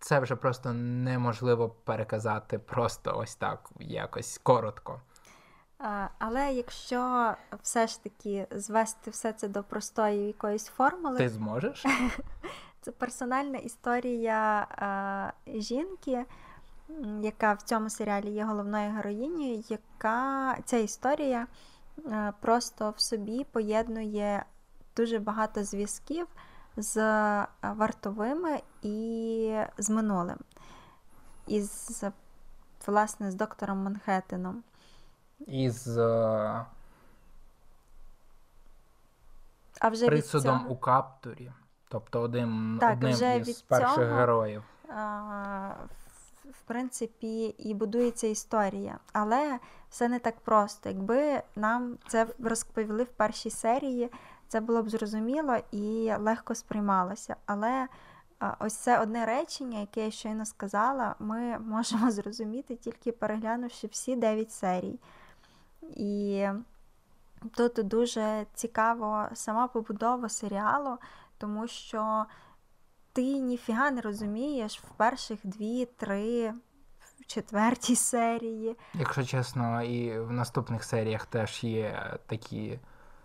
Це 0.00 0.20
вже 0.20 0.36
просто 0.36 0.72
неможливо 0.72 1.68
переказати 1.68 2.58
просто 2.58 3.18
ось 3.18 3.34
так, 3.34 3.70
якось 3.80 4.40
коротко. 4.42 5.00
Але 6.18 6.52
якщо 6.52 7.34
все 7.62 7.86
ж 7.86 8.02
таки 8.02 8.46
звести 8.50 9.10
все 9.10 9.32
це 9.32 9.48
до 9.48 9.62
простої 9.62 10.26
якоїсь 10.26 10.66
формули, 10.66 11.18
ти 11.18 11.28
зможеш? 11.28 11.84
Це 12.80 12.92
персональна 12.92 13.58
історія 13.58 14.66
жінки, 15.46 16.24
яка 17.20 17.52
в 17.52 17.62
цьому 17.62 17.90
серіалі 17.90 18.30
є 18.30 18.44
головною 18.44 18.92
героїнею, 18.92 19.64
яка 19.68 20.56
ця 20.64 20.76
історія 20.76 21.46
просто 22.40 22.94
в 22.96 23.00
собі 23.00 23.46
поєднує 23.52 24.44
дуже 24.96 25.18
багато 25.18 25.64
зв'язків 25.64 26.26
з 26.78 26.96
вартовими 27.62 28.60
і 28.82 29.60
з 29.78 29.90
минулим, 29.90 30.38
із, 31.46 32.04
власне, 32.86 33.30
з 33.30 33.34
доктором 33.34 33.78
Манхеттеном 33.78 34.62
із 35.46 35.98
е, 35.98 36.64
а 39.80 39.88
вже 39.88 40.06
присудом 40.06 40.58
цього... 40.58 40.70
у 40.70 40.76
каптурі, 40.76 41.52
тобто 41.88 42.20
одним, 42.20 42.78
так, 42.80 42.92
одним 42.92 43.12
вже 43.12 43.36
із 43.36 43.62
перших 43.62 43.94
цього, 43.94 44.06
героїв. 44.06 44.62
А, 44.88 45.72
в 46.50 46.60
принципі, 46.66 47.44
і 47.46 47.74
будується 47.74 48.26
історія. 48.26 48.98
Але 49.12 49.58
все 49.90 50.08
не 50.08 50.18
так 50.18 50.40
просто. 50.40 50.88
Якби 50.88 51.42
нам 51.56 51.98
це 52.08 52.26
розповіли 52.44 53.04
в 53.04 53.08
першій 53.08 53.50
серії, 53.50 54.10
це 54.48 54.60
було 54.60 54.82
б 54.82 54.90
зрозуміло 54.90 55.56
і 55.70 56.12
легко 56.18 56.54
сприймалося. 56.54 57.36
Але 57.46 57.88
ось 58.58 58.74
це 58.74 59.00
одне 59.00 59.26
речення, 59.26 59.80
яке 59.80 60.04
я 60.04 60.10
щойно 60.10 60.44
сказала, 60.46 61.14
ми 61.18 61.58
можемо 61.66 62.10
зрозуміти 62.10 62.76
тільки 62.76 63.12
переглянувши 63.12 63.86
всі 63.86 64.16
дев'ять 64.16 64.52
серій. 64.52 64.98
І 65.82 66.46
тут 67.56 67.72
дуже 67.88 68.46
цікаво 68.54 69.28
сама 69.34 69.68
побудова 69.68 70.28
серіалу, 70.28 70.98
тому 71.38 71.68
що 71.68 72.26
ти 73.12 73.22
ніфіга 73.22 73.90
не 73.90 74.00
розумієш 74.00 74.80
в 74.80 74.90
перших 74.96 75.38
дві, 75.44 75.84
три, 75.84 76.54
в 77.20 77.26
четвертій 77.26 77.96
серії. 78.12 78.76
Якщо 78.94 79.24
чесно, 79.24 79.82
і 79.82 80.20
в 80.20 80.32
наступних 80.32 80.84
серіях 80.84 81.26
теж 81.26 81.64
є 81.64 82.18
такі. 82.26 82.78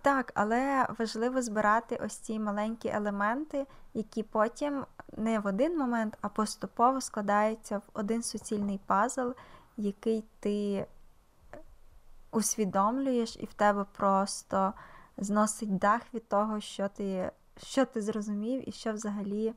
Так, 0.03 0.31
але 0.35 0.87
важливо 0.99 1.41
збирати 1.41 1.95
ось 1.95 2.17
ці 2.17 2.39
маленькі 2.39 2.89
елементи, 2.89 3.67
які 3.93 4.23
потім 4.23 4.85
не 5.17 5.39
в 5.39 5.47
один 5.47 5.77
момент, 5.77 6.17
а 6.21 6.29
поступово 6.29 7.01
складаються 7.01 7.77
в 7.77 7.83
один 7.93 8.23
суцільний 8.23 8.79
пазл, 8.85 9.29
який 9.77 10.23
ти 10.39 10.87
усвідомлюєш, 12.31 13.37
і 13.39 13.45
в 13.45 13.53
тебе 13.53 13.85
просто 13.97 14.73
зносить 15.17 15.77
дах 15.77 16.01
від 16.13 16.27
того, 16.27 16.59
що 16.59 16.87
ти 16.87 17.31
що 17.57 17.85
ти 17.85 18.01
зрозумів 18.01 18.69
і 18.69 18.71
що 18.71 18.93
взагалі 18.93 19.53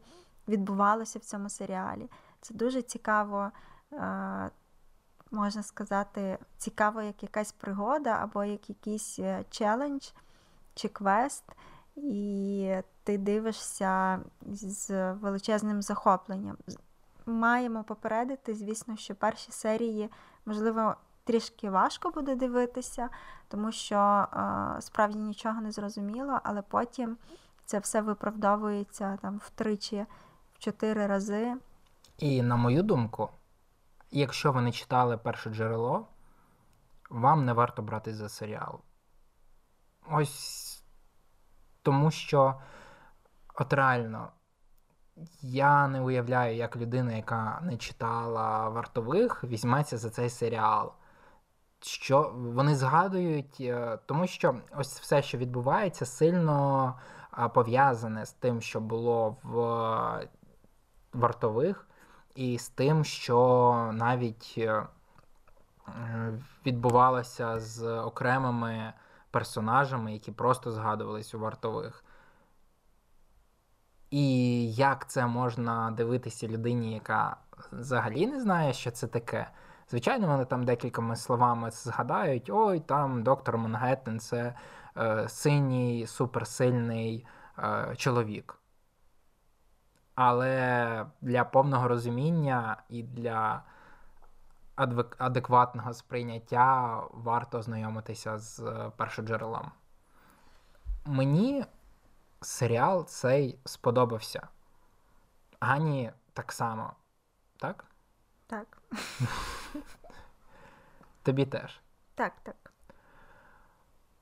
відбувалося 0.49 1.19
в 1.19 1.23
цьому 1.23 1.49
серіалі. 1.49 2.11
Це 2.41 2.55
дуже 2.55 2.83
цікаво, 2.83 3.51
е, 3.93 4.51
можна 5.31 5.63
сказати, 5.63 6.39
цікаво, 6.59 7.03
як 7.03 7.23
якась 7.23 7.53
пригода 7.53 8.11
або 8.11 8.45
як 8.45 8.69
якийсь 8.69 9.19
е, 9.19 9.45
челендж 9.51 10.09
чи 10.77 10.89
квест, 10.89 11.45
і 11.97 12.75
ти 13.05 13.19
дивишся 13.19 14.21
з 14.43 15.13
величезним 15.13 15.83
захопленням. 15.83 16.57
Маємо 17.27 17.85
попередити, 17.85 18.55
звісно, 18.55 18.97
що 18.97 19.15
перші 19.15 19.53
серії, 19.53 20.11
можливо, 20.47 20.95
трішки 21.25 21.71
важко 21.71 22.11
буде 22.11 22.37
дивитися, 22.37 23.09
тому 23.49 23.73
що 23.73 23.97
е, 23.97 24.81
справді 24.81 25.19
нічого 25.19 25.61
не 25.61 25.73
зрозуміло, 25.73 26.41
але 26.45 26.63
потім 26.63 27.17
це 27.65 27.79
все 27.79 28.01
виправдовується 28.01 29.19
там 29.23 29.41
втричі, 29.45 30.07
в 30.55 30.59
чотири 30.59 31.07
рази. 31.07 31.55
І 32.19 32.43
на 32.43 32.57
мою 32.57 32.83
думку, 32.83 33.29
якщо 34.11 34.53
ви 34.53 34.63
не 34.63 34.73
читали 34.73 35.19
перше 35.19 35.51
джерело, 35.51 36.07
вам 37.11 37.45
не 37.45 37.53
варто 37.53 37.83
брати 37.83 38.15
за 38.15 38.29
серіал. 38.29 38.81
Ось 40.11 40.66
тому 41.87 42.11
що, 42.11 42.55
от 43.55 43.73
реально, 43.73 44.29
я 45.41 45.89
не 45.89 46.01
уявляю, 46.01 46.57
як 46.57 46.77
людина, 46.77 47.13
яка 47.13 47.61
не 47.63 47.77
читала 47.77 48.69
вартових, 48.69 49.45
візьметься 49.45 49.99
за 49.99 50.11
цей 50.11 50.31
серіал. 50.31 50.93
Що 51.81 52.33
вони 52.37 52.77
згадують, 52.77 53.57
е, 53.61 53.99
тому 54.07 54.27
що 54.27 54.61
ось 54.77 55.01
все, 55.01 55.23
що 55.23 55.39
відбувається, 55.39 56.07
сильно 56.07 56.95
пов'язане 57.55 58.27
з 58.27 58.33
тим, 58.33 58.61
що 58.61 58.81
було 58.81 59.37
в 59.43 60.29
вартових, 61.13 61.89
і 62.35 62.59
з 62.59 62.69
тим, 62.69 63.05
що 63.05 63.91
навіть 63.93 64.55
е, 64.59 64.87
відбувалося 66.67 67.61
з 67.61 68.01
окремими 68.01 68.93
персонажами, 69.37 70.13
які 70.13 70.33
просто 70.33 70.73
згадувались 70.73 71.35
у 71.35 71.39
вартових. 71.39 72.05
І 74.11 74.73
як 74.73 75.11
це 75.11 75.27
можна 75.27 75.91
дивитися 75.91 76.49
людині, 76.49 76.95
яка 76.95 77.37
взагалі 77.73 78.27
не 78.27 78.41
знає, 78.41 78.73
що 78.73 78.91
це 78.91 79.07
таке. 79.07 79.51
Звичайно, 79.91 80.27
вони 80.27 80.45
там 80.45 80.65
декількома 80.65 81.17
словами 81.17 81.71
згадають: 81.71 82.51
ой, 82.51 82.81
там 82.81 83.23
доктор 83.23 83.59
Мангеттен 83.59 84.21
це 84.21 84.55
е, 84.97 85.29
синій, 85.29 86.07
суперсильний 86.07 87.27
е, 87.59 87.95
чоловік. 87.97 88.59
Але 90.15 91.07
для 91.21 91.45
повного 91.45 91.89
розуміння 91.89 92.77
і 92.89 93.03
для 93.03 93.63
адекватного 95.19 95.95
сприйняття 95.95 97.01
варто 97.11 97.59
ознайомитися 97.59 98.39
з 98.39 98.91
першоджерелом. 98.97 99.73
Мені 101.05 101.65
серіал 102.41 103.07
цей 103.07 103.59
сподобався. 103.65 104.49
Ані 105.61 106.13
так 106.33 106.53
само, 106.53 106.93
так? 107.57 107.85
Так. 108.47 108.83
Тобі 111.23 111.47
теж. 111.47 111.81
Так, 112.15 112.33
так. 112.43 112.73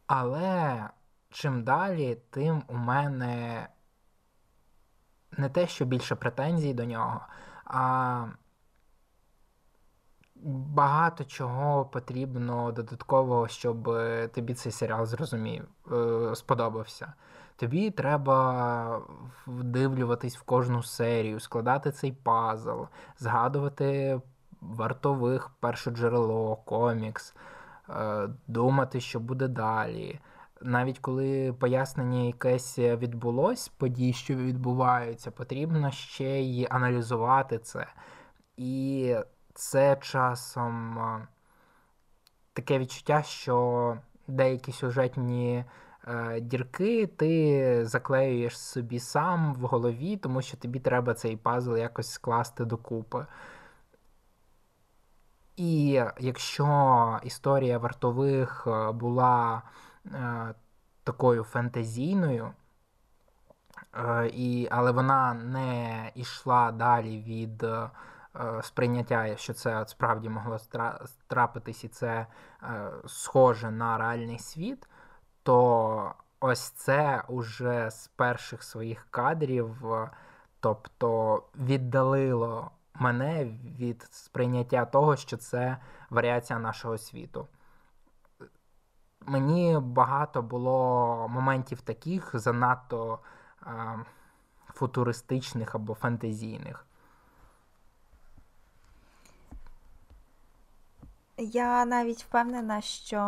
Але 0.06 0.88
чим 1.30 1.64
далі, 1.64 2.14
тим 2.30 2.62
у 2.68 2.74
мене 2.74 3.68
не 5.32 5.48
те, 5.48 5.66
що 5.66 5.84
більше 5.84 6.14
претензій 6.14 6.74
до 6.74 6.84
нього, 6.84 7.20
а 7.64 8.26
багато 10.44 11.24
чого 11.24 11.84
потрібно 11.84 12.72
додаткового, 12.72 13.48
щоб 13.48 13.90
тобі 14.34 14.54
цей 14.54 14.72
серіал 14.72 15.06
зрозумів, 15.06 15.64
е, 15.92 16.34
сподобався. 16.34 17.12
Тобі 17.56 17.90
треба 17.90 19.00
вдивлюватись 19.46 20.36
в 20.36 20.42
кожну 20.42 20.82
серію, 20.82 21.40
складати 21.40 21.90
цей 21.90 22.12
пазл, 22.12 22.82
згадувати 23.18 24.20
вартових 24.60 25.50
першоджерело, 25.60 26.56
комікс, 26.56 27.34
е, 27.90 28.28
думати, 28.46 29.00
що 29.00 29.20
буде 29.20 29.48
далі. 29.48 30.20
Навіть 30.62 30.98
коли 30.98 31.52
пояснення 31.52 32.22
якесь 32.22 32.78
відбулось, 32.78 33.68
подій, 33.68 34.12
що 34.12 34.34
відбуваються, 34.34 35.30
потрібно 35.30 35.90
ще 35.90 36.40
й 36.40 36.66
аналізувати 36.70 37.58
це. 37.58 37.86
І 38.56 39.16
це 39.54 39.96
часом 40.00 40.98
таке 42.52 42.78
відчуття, 42.78 43.22
що 43.22 43.96
деякі 44.26 44.72
сюжетні 44.72 45.64
е, 46.08 46.40
дірки 46.40 47.06
ти 47.06 47.86
заклеюєш 47.86 48.58
собі 48.58 49.00
сам 49.00 49.54
в 49.54 49.60
голові, 49.60 50.16
тому 50.16 50.42
що 50.42 50.56
тобі 50.56 50.80
треба 50.80 51.14
цей 51.14 51.36
пазл 51.36 51.76
якось 51.76 52.10
скласти 52.10 52.64
докупи. 52.64 53.26
І 55.56 56.02
якщо 56.18 57.20
історія 57.22 57.78
вартових 57.78 58.66
е, 58.66 58.92
була 58.92 59.62
е, 60.06 60.54
такою 61.04 61.44
фентезійною, 61.44 62.52
е, 63.94 64.30
і, 64.34 64.68
але 64.70 64.90
вона 64.90 65.34
не 65.34 66.12
йшла 66.14 66.72
далі 66.72 67.22
від 67.22 67.62
е, 67.62 67.90
сприйняття, 68.62 69.36
що 69.36 69.52
це 69.52 69.86
справді 69.86 70.28
могло 70.28 70.58
трапитись, 71.26 71.84
і 71.84 71.88
це 71.88 72.26
е, 72.62 72.90
схоже 73.06 73.70
на 73.70 73.98
реальний 73.98 74.38
світ, 74.38 74.88
то 75.42 76.14
ось 76.40 76.70
це 76.70 77.22
уже 77.28 77.90
з 77.90 78.08
перших 78.08 78.62
своїх 78.62 79.06
кадрів, 79.10 79.92
е, 79.92 80.10
тобто 80.60 81.42
віддалило 81.56 82.70
мене 82.94 83.44
від 83.78 84.02
сприйняття 84.02 84.84
того, 84.84 85.16
що 85.16 85.36
це 85.36 85.76
варіація 86.10 86.58
нашого 86.58 86.98
світу. 86.98 87.48
Мені 89.20 89.78
багато 89.82 90.42
було 90.42 91.28
моментів 91.28 91.80
таких 91.80 92.30
занадто 92.34 93.18
е, 93.66 93.98
футуристичних 94.74 95.74
або 95.74 95.94
фантазійних. 95.94 96.86
Я 101.38 101.84
навіть 101.84 102.22
впевнена, 102.22 102.80
що, 102.80 103.20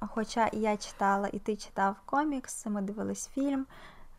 хоча 0.00 0.46
і 0.46 0.58
я 0.58 0.76
читала, 0.76 1.28
і 1.32 1.38
ти 1.38 1.56
читав 1.56 1.96
комікс, 2.04 2.66
ми 2.66 2.82
дивились 2.82 3.28
фільм, 3.28 3.66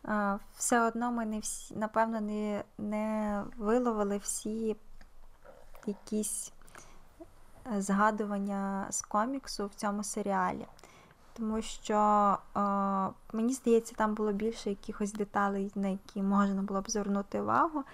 е, 0.04 0.38
все 0.56 0.80
одно 0.80 1.12
ми 1.12 1.26
не 1.26 1.38
всі, 1.38 1.76
напевно, 1.76 2.20
не, 2.20 2.64
не 2.78 3.42
виловили 3.56 4.18
всі 4.18 4.76
якісь 5.86 6.52
е, 7.76 7.82
згадування 7.82 8.86
з 8.90 9.02
коміксу 9.02 9.66
в 9.66 9.74
цьому 9.74 10.04
серіалі. 10.04 10.66
Тому 11.32 11.62
що, 11.62 12.38
е, 12.56 12.60
мені 13.32 13.52
здається, 13.52 13.94
там 13.94 14.14
було 14.14 14.32
більше 14.32 14.70
якихось 14.70 15.12
деталей, 15.12 15.72
на 15.74 15.88
які 15.88 16.22
можна 16.22 16.62
було 16.62 16.80
б 16.80 16.90
звернути 16.90 17.40
увагу. 17.40 17.84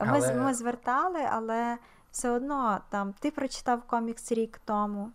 Ми 0.00 0.06
але... 0.08 0.34
ми 0.34 0.54
звертали, 0.54 1.20
але 1.32 1.78
все 2.10 2.30
одно 2.30 2.80
там 2.90 3.12
ти 3.12 3.30
прочитав 3.30 3.82
комікс 3.82 4.32
рік 4.32 4.60
тому 4.64 5.10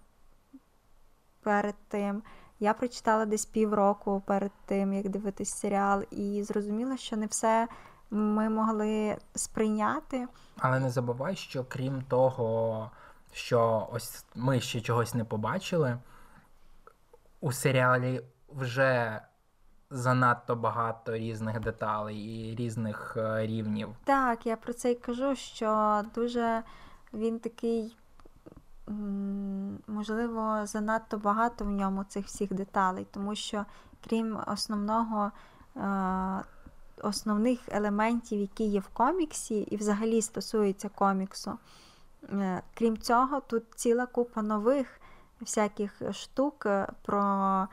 перед 1.42 1.76
тим. 1.88 2.24
Я 2.60 2.74
прочитала 2.74 3.26
десь 3.26 3.46
півроку 3.46 4.24
перед 4.26 4.52
тим, 4.66 4.94
як 4.94 5.10
дивитись 5.10 5.54
серіал, 5.54 6.04
і 6.12 6.44
зрозуміла, 6.44 6.98
що 6.98 7.18
не 7.18 7.26
все 7.26 7.68
ми 8.10 8.50
могли 8.50 9.18
сприйняти. 9.36 10.28
Але 10.58 10.80
не 10.80 10.90
забувай, 10.90 11.36
що 11.36 11.64
крім 11.64 12.02
того, 12.02 12.92
що 13.32 13.90
ось 13.92 14.26
ми 14.36 14.60
ще 14.60 14.82
чогось 14.82 15.14
не 15.14 15.24
побачили, 15.24 15.98
у 17.42 17.52
серіалі 17.52 18.22
вже 18.50 19.22
занадто 19.96 20.56
багато 20.56 21.18
різних 21.18 21.60
деталей 21.60 22.18
і 22.18 22.56
різних 22.56 23.18
е, 23.18 23.48
рівнів. 23.48 23.90
Так, 24.04 24.46
я 24.46 24.56
про 24.56 24.74
це 24.74 24.92
й 24.92 24.96
кажу, 24.96 25.36
що 25.36 26.02
дуже 26.16 26.64
він 27.14 27.40
такий. 27.40 27.98
Можливо, 29.88 30.60
занадто 30.64 31.18
багато 31.18 31.66
в 31.66 31.72
ньому 31.72 32.04
цих 32.04 32.26
всіх 32.26 32.54
деталей, 32.54 33.08
тому 33.12 33.36
що 33.36 33.66
крім 34.10 34.40
основного 34.48 35.32
е, 35.76 36.44
основних 37.02 37.60
елементів, 37.72 38.40
які 38.40 38.64
є 38.64 38.80
в 38.80 38.88
коміксі, 38.88 39.60
і 39.60 39.78
взагалі 39.78 40.22
стосуються 40.22 40.90
коміксу. 40.90 41.58
Е, 42.32 42.62
крім 42.74 42.98
цього, 42.98 43.40
тут 43.40 43.64
ціла 43.76 44.06
купа 44.06 44.42
нових 44.42 45.02
всяких 45.42 46.02
штук 46.12 46.68
про 47.02 47.68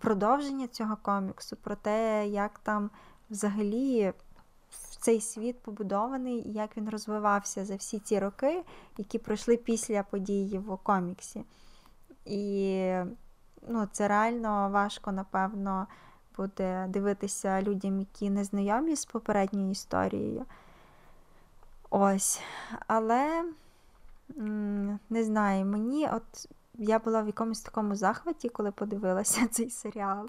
продовження 0.00 0.66
цього 0.66 0.96
коміксу, 1.02 1.56
про 1.56 1.76
те, 1.76 2.28
як 2.28 2.58
там 2.58 2.90
взагалі 3.30 4.12
цей 5.00 5.20
світ 5.20 5.62
побудований 5.62 6.48
і 6.48 6.52
як 6.52 6.76
він 6.76 6.88
розвивався 6.88 7.64
за 7.64 7.76
всі 7.76 7.98
ці 7.98 8.18
роки, 8.18 8.64
які 8.98 9.18
пройшли 9.18 9.56
після 9.56 10.02
події 10.02 10.58
в 10.58 10.76
коміксі. 10.76 11.44
І 12.24 12.92
ну, 13.68 13.88
це 13.92 14.08
реально 14.08 14.70
важко, 14.70 15.12
напевно, 15.12 15.86
буде 16.36 16.86
дивитися 16.88 17.62
людям, 17.62 17.98
які 17.98 18.30
не 18.30 18.44
знайомі 18.44 18.96
з 18.96 19.04
попередньою 19.04 19.70
історією. 19.70 20.44
Ось. 21.90 22.40
Але 22.86 23.44
не 25.10 25.24
знаю, 25.24 25.66
мені 25.66 26.08
от 26.08 26.48
я 26.78 26.98
була 26.98 27.22
в 27.22 27.26
якомусь 27.26 27.60
такому 27.60 27.94
захваті, 27.94 28.48
коли 28.48 28.70
подивилася 28.70 29.46
цей 29.50 29.70
серіал. 29.70 30.28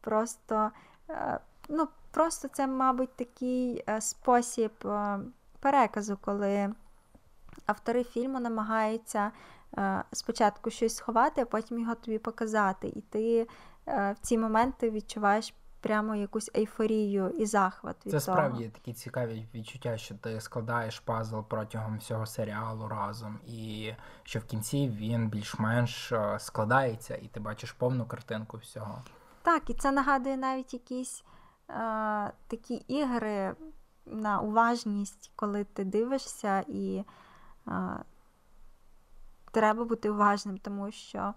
Просто, 0.00 0.70
е, 1.10 1.40
ну, 1.68 1.88
просто 2.10 2.48
це, 2.48 2.66
мабуть, 2.66 3.16
такий 3.16 3.84
е, 3.88 4.00
спосіб 4.00 4.72
е, 4.84 5.20
переказу, 5.60 6.18
коли 6.20 6.74
автори 7.66 8.04
фільму 8.04 8.40
намагаються 8.40 9.30
спочатку 10.12 10.70
щось 10.70 10.96
сховати, 10.96 11.40
а 11.42 11.44
потім 11.44 11.78
його 11.78 11.94
тобі 11.94 12.18
показати. 12.18 12.88
І 12.88 13.00
ти 13.00 13.46
в 13.86 14.16
ці 14.20 14.38
моменти 14.38 14.90
відчуваєш 14.90 15.54
прямо 15.82 16.14
якусь 16.16 16.50
ейфорію 16.56 17.30
і 17.30 17.46
захват. 17.46 18.06
від 18.06 18.12
Це 18.12 18.26
того. 18.26 18.36
справді 18.36 18.68
такі 18.68 18.92
цікаві 18.92 19.46
відчуття, 19.54 19.96
що 19.96 20.14
ти 20.14 20.40
складаєш 20.40 21.00
пазл 21.00 21.40
протягом 21.48 21.98
всього 21.98 22.26
серіалу 22.26 22.88
разом, 22.88 23.38
і 23.46 23.92
що 24.22 24.38
в 24.38 24.44
кінці 24.44 24.88
він 24.88 25.28
більш-менш 25.28 26.12
е, 26.12 26.38
складається, 26.38 27.16
і 27.16 27.26
ти 27.28 27.40
бачиш 27.40 27.72
повну 27.72 28.06
картинку 28.06 28.56
всього. 28.56 29.02
Так, 29.42 29.70
і 29.70 29.74
це 29.74 29.92
нагадує 29.92 30.36
навіть 30.36 30.72
якісь 30.74 31.24
е, 31.70 31.74
такі 32.46 32.74
ігри 32.74 33.54
на 34.06 34.40
уважність, 34.40 35.32
коли 35.36 35.64
ти 35.64 35.84
дивишся, 35.84 36.64
і 36.68 37.04
е, 37.68 37.72
треба 39.50 39.84
бути 39.84 40.10
уважним, 40.10 40.58
тому 40.58 40.90
що 40.90 41.34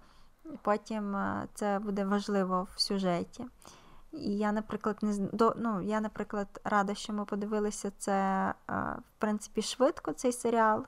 потім 0.61 1.15
е, 1.15 1.47
це 1.53 1.79
буде 1.79 2.05
важливо 2.05 2.67
в 2.75 2.81
сюжеті. 2.81 3.45
І 4.15 4.37
я, 4.37 4.51
наприклад, 4.51 4.97
не 5.01 5.27
до, 5.33 5.53
ну, 5.57 5.81
я, 5.81 6.01
наприклад, 6.01 6.61
рада, 6.63 6.95
що 6.95 7.13
ми 7.13 7.25
подивилися 7.25 7.91
це, 7.97 8.53
в 8.67 9.19
принципі, 9.19 9.61
швидко 9.61 10.13
цей 10.13 10.31
серіал. 10.31 10.85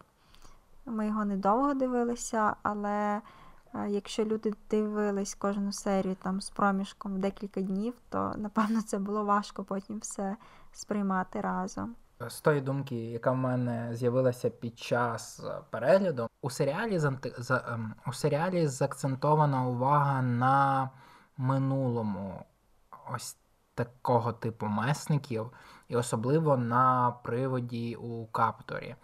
Ми 0.85 1.07
його 1.07 1.25
недовго 1.25 1.73
дивилися, 1.73 2.55
але 2.63 3.21
якщо 3.87 4.25
люди 4.25 4.53
дивились 4.69 5.35
кожну 5.35 5.71
серію 5.71 6.15
там 6.23 6.41
з 6.41 6.49
проміжком 6.49 7.19
декілька 7.19 7.61
днів, 7.61 7.93
то 8.09 8.33
напевно 8.37 8.81
це 8.81 8.99
було 8.99 9.25
важко 9.25 9.63
потім 9.63 9.99
все 9.99 10.35
сприймати 10.71 11.41
разом. 11.41 11.95
З 12.27 12.41
тої 12.41 12.61
думки, 12.61 12.95
яка 12.95 13.31
в 13.31 13.35
мене 13.35 13.89
з'явилася 13.95 14.49
під 14.49 14.79
час 14.79 15.43
перегляду, 15.69 16.27
у 16.41 16.49
серіалі 16.49 16.99
ем, 17.49 17.93
у 18.07 18.13
серіалі 18.13 18.67
заакцентована 18.67 19.67
увага 19.67 20.21
на 20.21 20.89
минулому 21.37 22.45
ось 23.13 23.38
такого 23.75 24.34
типу 24.34 24.65
месників, 24.65 25.51
і 25.88 25.95
особливо 25.95 26.57
на 26.57 27.11
приводі 27.23 27.95
у 27.95 28.25
Капторі. 28.25 28.95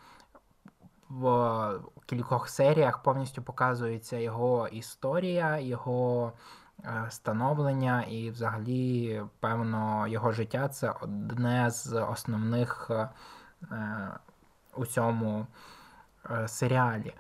В 1.10 1.80
кількох 2.06 2.50
серіях 2.50 3.04
повністю 3.04 3.42
показується 3.42 4.18
його 4.18 4.68
історія, 4.68 5.60
його 5.60 6.34
е, 6.86 7.06
становлення 7.10 8.04
і, 8.04 8.32
взагалі, 8.32 9.22
певно, 9.40 10.08
його 10.08 10.32
життя 10.32 10.68
це 10.68 10.94
одне 11.02 11.70
з 11.72 12.02
основних 12.02 12.92
е, 12.92 13.10
у 14.76 14.86
цьому 14.86 15.48
е, 16.32 16.48
серіалі. 16.48 17.14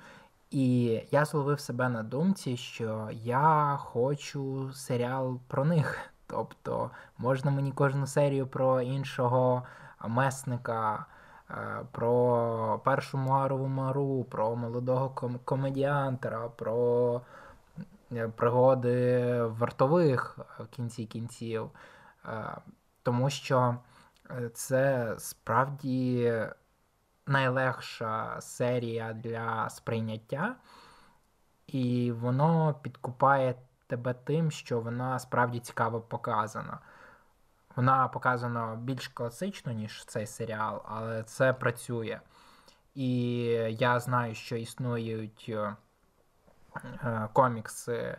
І 0.51 1.01
я 1.11 1.25
зловив 1.25 1.59
себе 1.59 1.89
на 1.89 2.03
думці, 2.03 2.57
що 2.57 3.09
я 3.11 3.77
хочу 3.81 4.73
серіал 4.73 5.39
про 5.47 5.65
них. 5.65 6.12
Тобто 6.27 6.91
можна 7.17 7.51
мені 7.51 7.71
кожну 7.71 8.07
серію 8.07 8.47
про 8.47 8.81
іншого 8.81 9.63
месника, 10.07 11.05
е, 11.49 11.85
про 11.91 12.81
першу 12.85 13.17
Муарову 13.17 13.67
Мару, 13.67 14.23
про 14.23 14.55
молодого 14.55 15.09
комедіантера, 15.45 16.49
про 16.49 17.21
е, 18.11 18.27
пригоди 18.27 19.41
вартових 19.43 20.39
в 20.59 20.67
кінці 20.67 21.05
кінців. 21.05 21.69
Е, 22.25 22.57
тому 23.03 23.29
що 23.29 23.75
це 24.53 25.15
справді 25.17 26.33
найлегша 27.27 28.41
серія 28.41 29.13
для 29.13 29.69
сприйняття, 29.69 30.55
і 31.67 32.11
воно 32.11 32.73
підкупає 32.81 33.55
тебе 33.93 34.13
тим, 34.13 34.51
що 34.51 34.79
вона 34.79 35.19
справді 35.19 35.59
цікаво 35.59 36.01
показана. 36.01 36.79
Вона 37.75 38.07
показана 38.07 38.75
більш 38.75 39.07
класично, 39.07 39.71
ніж 39.71 40.05
цей 40.05 40.27
серіал, 40.27 40.81
але 40.85 41.23
це 41.23 41.53
працює. 41.53 42.19
І 42.95 43.35
я 43.79 43.99
знаю, 43.99 44.35
що 44.35 44.55
існують 44.55 45.45
е, 45.49 45.75
е, 47.03 47.29
комікси 47.33 47.93
е, 47.93 48.17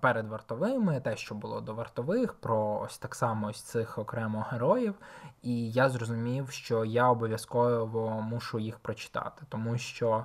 перед 0.00 0.28
вартовими, 0.28 1.00
те, 1.00 1.16
що 1.16 1.34
було 1.34 1.60
до 1.60 1.74
вартових, 1.74 2.32
про 2.32 2.80
ось 2.84 2.98
так 2.98 3.14
само 3.14 3.46
ось 3.46 3.62
цих 3.62 3.98
окремо 3.98 4.46
героїв. 4.50 4.94
І 5.42 5.70
я 5.70 5.88
зрозумів, 5.88 6.50
що 6.50 6.84
я 6.84 7.08
обов'язково 7.08 8.20
мушу 8.20 8.58
їх 8.58 8.78
прочитати, 8.78 9.42
тому 9.48 9.78
що 9.78 10.24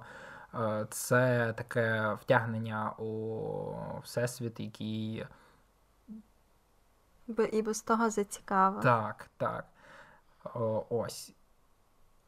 це 0.89 1.53
таке 1.57 2.13
втягнення 2.21 2.91
у 2.91 3.99
всесвіт, 4.03 4.59
який. 4.59 5.25
І 7.51 7.61
без 7.61 7.81
того 7.81 8.09
зацікавив. 8.09 8.83
Так, 8.83 9.29
так. 9.37 9.65
О, 10.53 10.85
Ось. 10.89 11.33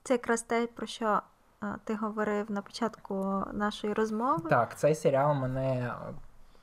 Це 0.04 0.14
якраз 0.14 0.42
те, 0.42 0.68
про 0.68 0.88
що 0.88 1.22
е, 1.64 1.76
ти 1.84 1.96
говорив 1.96 2.52
на 2.52 2.62
початку 2.62 3.44
нашої 3.54 3.94
розмови. 3.94 4.50
Так, 4.50 4.78
цей 4.78 4.96
серіал 4.96 5.34
мене 5.36 5.94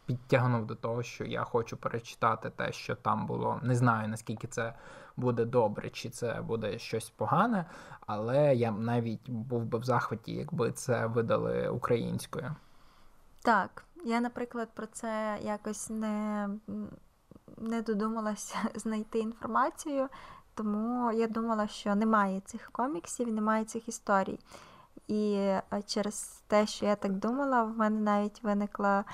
підтягнув 0.06 0.66
до 0.66 0.74
того, 0.74 1.02
що 1.02 1.24
я 1.24 1.44
хочу 1.44 1.76
перечитати 1.76 2.50
те, 2.50 2.72
що 2.72 2.94
там 2.94 3.26
було. 3.26 3.60
Не 3.62 3.74
знаю, 3.74 4.08
наскільки 4.08 4.46
це 4.46 4.74
буде 5.16 5.44
добре, 5.44 5.90
чи 5.90 6.10
це 6.10 6.42
буде 6.42 6.78
щось 6.78 7.10
погане, 7.10 7.64
але 8.06 8.54
я 8.54 8.70
навіть 8.70 9.30
був 9.30 9.64
би 9.64 9.78
в 9.78 9.84
захваті, 9.84 10.32
якби 10.32 10.72
це 10.72 11.06
видали 11.06 11.68
українською. 11.68 12.54
Так, 13.42 13.84
я, 14.04 14.20
наприклад, 14.20 14.68
про 14.74 14.86
це 14.86 15.38
якось 15.42 15.90
не 15.90 16.48
не 17.56 17.82
додумалася 17.82 18.56
знайти 18.74 19.18
інформацію, 19.18 20.08
тому 20.54 21.12
я 21.12 21.26
думала, 21.26 21.66
що 21.66 21.94
немає 21.94 22.40
цих 22.40 22.70
коміксів, 22.72 23.32
немає 23.32 23.64
цих 23.64 23.88
історій. 23.88 24.38
І 25.08 25.32
е, 25.34 25.62
через 25.86 26.42
те, 26.46 26.66
що 26.66 26.86
я 26.86 26.96
так 26.96 27.12
думала, 27.12 27.62
в 27.64 27.76
мене 27.76 28.00
навіть 28.00 28.42
виникла 28.42 29.04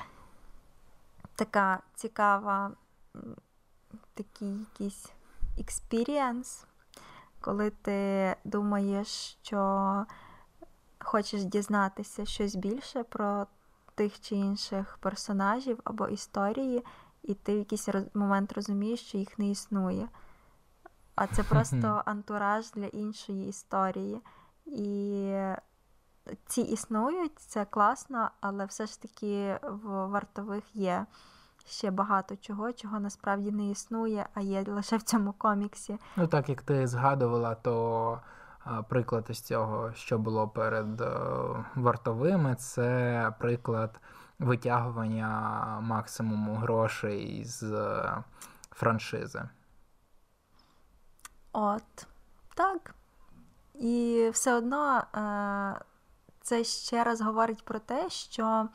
така 1.35 1.81
цікава, 1.95 2.71
такий 4.15 4.59
якийсь 4.59 5.13
experience, 5.59 6.65
коли 7.41 7.71
ти 7.71 8.37
думаєш, 8.45 9.09
що 9.43 10.07
хочеш 10.99 11.45
дізнатися 11.45 12.27
щось 12.27 12.55
більше 12.55 13.03
про 13.03 13.47
тих 13.95 14.21
чи 14.21 14.35
інших 14.35 14.99
персонажів 15.01 15.81
або 15.85 16.09
історії, 16.09 16.85
і 17.23 17.35
ти 17.35 17.55
в 17.55 17.59
якийсь 17.59 17.89
момент 18.15 18.53
розумієш, 18.53 19.01
що 19.01 19.19
їх 19.19 19.39
не 19.39 19.51
існує. 19.51 20.09
А 21.15 21.27
це 21.27 21.43
просто 21.51 22.03
антураж 22.05 22.71
для 22.71 22.87
іншої 22.87 23.49
історії. 23.49 24.21
І 24.67 25.33
ці 26.47 26.61
існують, 26.61 27.39
це 27.39 27.65
класно, 27.65 28.31
але 28.41 28.65
все 28.65 28.87
ж 28.87 29.03
таки 29.03 29.59
в 29.63 30.07
вартових 30.07 30.77
є 30.77 31.07
ще 31.67 31.91
багато 31.91 32.37
чого, 32.37 32.73
чого 32.73 33.01
насправді 33.01 33.51
не 33.51 33.71
існує, 33.71 34.27
а 34.35 34.41
є 34.41 34.65
лише 34.69 34.97
в 34.97 35.03
цьому 35.03 35.33
коміксі. 35.33 35.99
Ну 36.17 36.27
так 36.27 36.49
як 36.49 36.63
ти 36.63 36.87
згадувала, 36.87 37.55
то 37.55 38.21
приклад 38.89 39.27
із 39.31 39.41
цього, 39.41 39.93
що 39.93 40.19
було 40.19 40.49
перед 40.49 41.01
е, 41.01 41.11
вартовими, 41.75 42.55
це 42.55 43.33
приклад 43.39 44.01
витягування 44.39 45.29
максимуму 45.83 46.55
грошей 46.55 47.45
з 47.45 47.63
е, 47.63 48.25
франшизи. 48.71 49.43
От, 51.53 52.07
так. 52.55 52.95
І 53.75 54.29
все 54.33 54.55
одно 54.55 54.99
е, 54.99 55.85
це 56.41 56.65
ще 56.65 57.05
раз 57.05 57.21
говорить 57.21 57.65
про 57.65 57.79
те, 57.79 58.11
що 58.11 58.69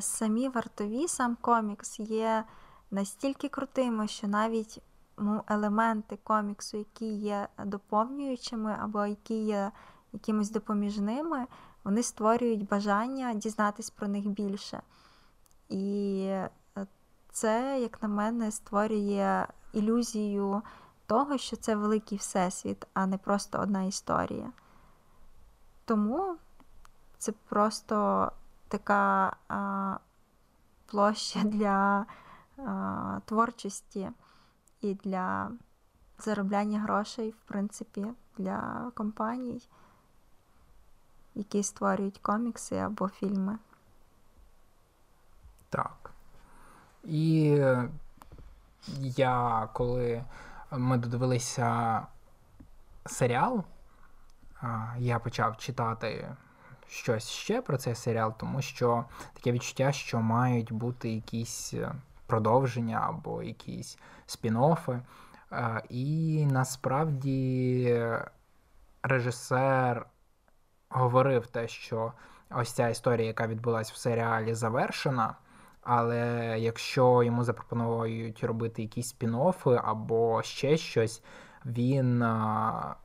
самі 0.00 0.48
вартові, 0.48 1.08
сам 1.08 1.36
комікс 1.40 2.00
є 2.00 2.44
настільки 2.90 3.48
крутими, 3.48 4.08
що 4.08 4.28
навіть 4.28 4.82
ну, 5.18 5.42
елементи 5.48 6.18
коміксу, 6.22 6.76
які 6.76 7.12
є 7.12 7.48
доповнюючими 7.64 8.76
або 8.80 9.06
які 9.06 9.44
є 9.44 9.72
якимось 10.12 10.50
допоміжними, 10.50 11.46
вони 11.84 12.02
створюють 12.02 12.68
бажання 12.68 13.34
дізнатись 13.34 13.90
про 13.90 14.08
них 14.08 14.26
більше. 14.26 14.82
І 15.68 16.24
е, 16.28 16.50
це, 17.30 17.80
як 17.80 18.02
на 18.02 18.08
мене, 18.08 18.50
створює 18.50 19.46
ілюзію 19.72 20.62
того, 21.06 21.38
що 21.38 21.56
це 21.56 21.76
великий 21.76 22.18
всесвіт, 22.18 22.86
а 22.94 23.06
не 23.06 23.18
просто 23.18 23.58
одна 23.58 23.82
історія. 23.82 24.52
Тому 25.84 26.36
це 27.18 27.32
просто 27.32 28.28
така 28.72 29.36
а, 29.48 29.96
площа 30.86 31.42
для 31.44 32.06
а, 32.58 33.20
творчості 33.24 34.10
і 34.80 34.94
для 34.94 35.50
заробляння 36.18 36.80
грошей, 36.80 37.30
в 37.30 37.48
принципі, 37.48 38.06
для 38.38 38.90
компаній, 38.94 39.68
які 41.34 41.62
створюють 41.62 42.18
комікси 42.18 42.76
або 42.76 43.08
фільми. 43.08 43.58
Так. 45.70 46.10
І 47.04 47.58
я, 48.98 49.68
коли 49.72 50.24
ми 50.70 50.98
додивилися 50.98 52.02
серіал, 53.06 53.64
я 54.98 55.18
почав 55.18 55.56
читати 55.56 56.36
щось 56.92 57.28
ще 57.28 57.62
про 57.62 57.76
цей 57.76 57.94
серіал, 57.94 58.34
тому 58.38 58.62
що 58.62 59.04
таке 59.34 59.52
відчуття, 59.52 59.92
що 59.92 60.20
мають 60.20 60.72
бути 60.72 61.10
якісь 61.10 61.74
е, 61.74 61.92
продовження 62.26 63.04
або 63.08 63.42
якісь 63.42 63.98
спін-оффи. 64.26 65.00
Е, 65.52 65.82
і 65.88 66.46
насправді 66.46 68.00
режисер 69.02 70.06
говорив 70.88 71.46
те, 71.46 71.68
що 71.68 72.12
ось 72.50 72.72
ця 72.72 72.88
історія, 72.88 73.26
яка 73.26 73.46
відбулася 73.46 73.92
в 73.94 73.96
серіалі, 73.96 74.54
завершена. 74.54 75.34
Але 75.82 76.54
якщо 76.58 77.22
йому 77.22 77.44
запропонують 77.44 78.44
робити 78.44 78.82
якісь 78.82 79.14
спін-оффи 79.14 79.80
або 79.84 80.42
ще 80.42 80.76
щось, 80.76 81.22
він 81.66 82.22
а, 82.22 82.96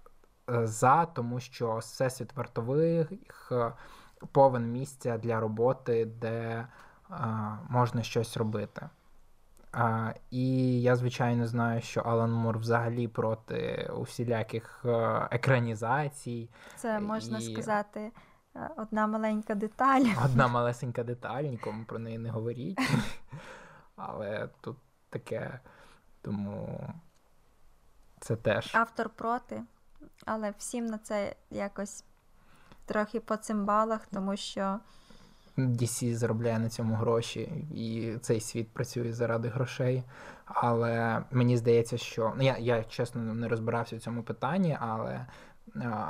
за, 0.48 1.06
тому 1.06 1.40
що 1.40 1.78
всесвіт 1.78 2.36
вартових 2.36 3.12
повен 4.32 4.72
місця 4.72 5.18
для 5.18 5.40
роботи, 5.40 6.06
де 6.06 6.68
а, 7.10 7.56
можна 7.70 8.04
щось 8.04 8.38
робити. 8.38 8.90
А, 9.72 10.14
І 10.32 10.82
я, 10.82 10.96
звичайно, 10.96 11.48
знаю, 11.48 11.82
що 11.82 12.02
Алан 12.02 12.32
Мур 12.32 12.58
взагалі 12.58 13.08
проти 13.08 13.92
усіляких 13.98 14.86
екранізацій. 15.32 16.50
Це 16.76 17.00
можна 17.00 17.38
і... 17.38 17.42
сказати. 17.42 18.12
Одна 18.78 19.08
маленька 19.08 19.56
деталь. 19.56 20.06
Одна 20.26 20.48
малесенька 20.48 21.04
деталь, 21.04 21.44
нікому 21.44 21.86
про 21.86 22.00
неї 22.00 22.18
не 22.18 22.30
говоріть. 22.30 22.80
Але 23.96 24.50
тут 24.62 24.78
таке, 25.10 25.60
тому 26.22 26.94
це 28.20 28.36
теж. 28.36 28.76
Автор 28.76 29.10
проти, 29.10 29.64
але 30.26 30.54
всім 30.58 30.86
на 30.86 30.98
це 30.98 31.36
якось 31.52 32.04
трохи 32.86 33.20
по 33.20 33.38
цимбалах, 33.38 34.08
тому 34.14 34.38
що. 34.38 34.80
DC 35.58 36.16
заробляє 36.16 36.60
на 36.60 36.70
цьому 36.70 36.96
гроші, 36.96 37.66
і 37.76 38.18
цей 38.22 38.40
світ 38.40 38.74
працює 38.74 39.14
заради 39.14 39.50
грошей. 39.50 40.04
Але 40.46 41.24
мені 41.32 41.58
здається, 41.58 41.98
що 41.98 42.34
ну 42.38 42.44
я 42.44 42.58
я 42.58 42.84
чесно 42.84 43.22
не 43.22 43.48
розбирався 43.48 43.98
в 43.98 44.00
цьому 44.00 44.24
питанні, 44.24 44.78
але 44.80 45.26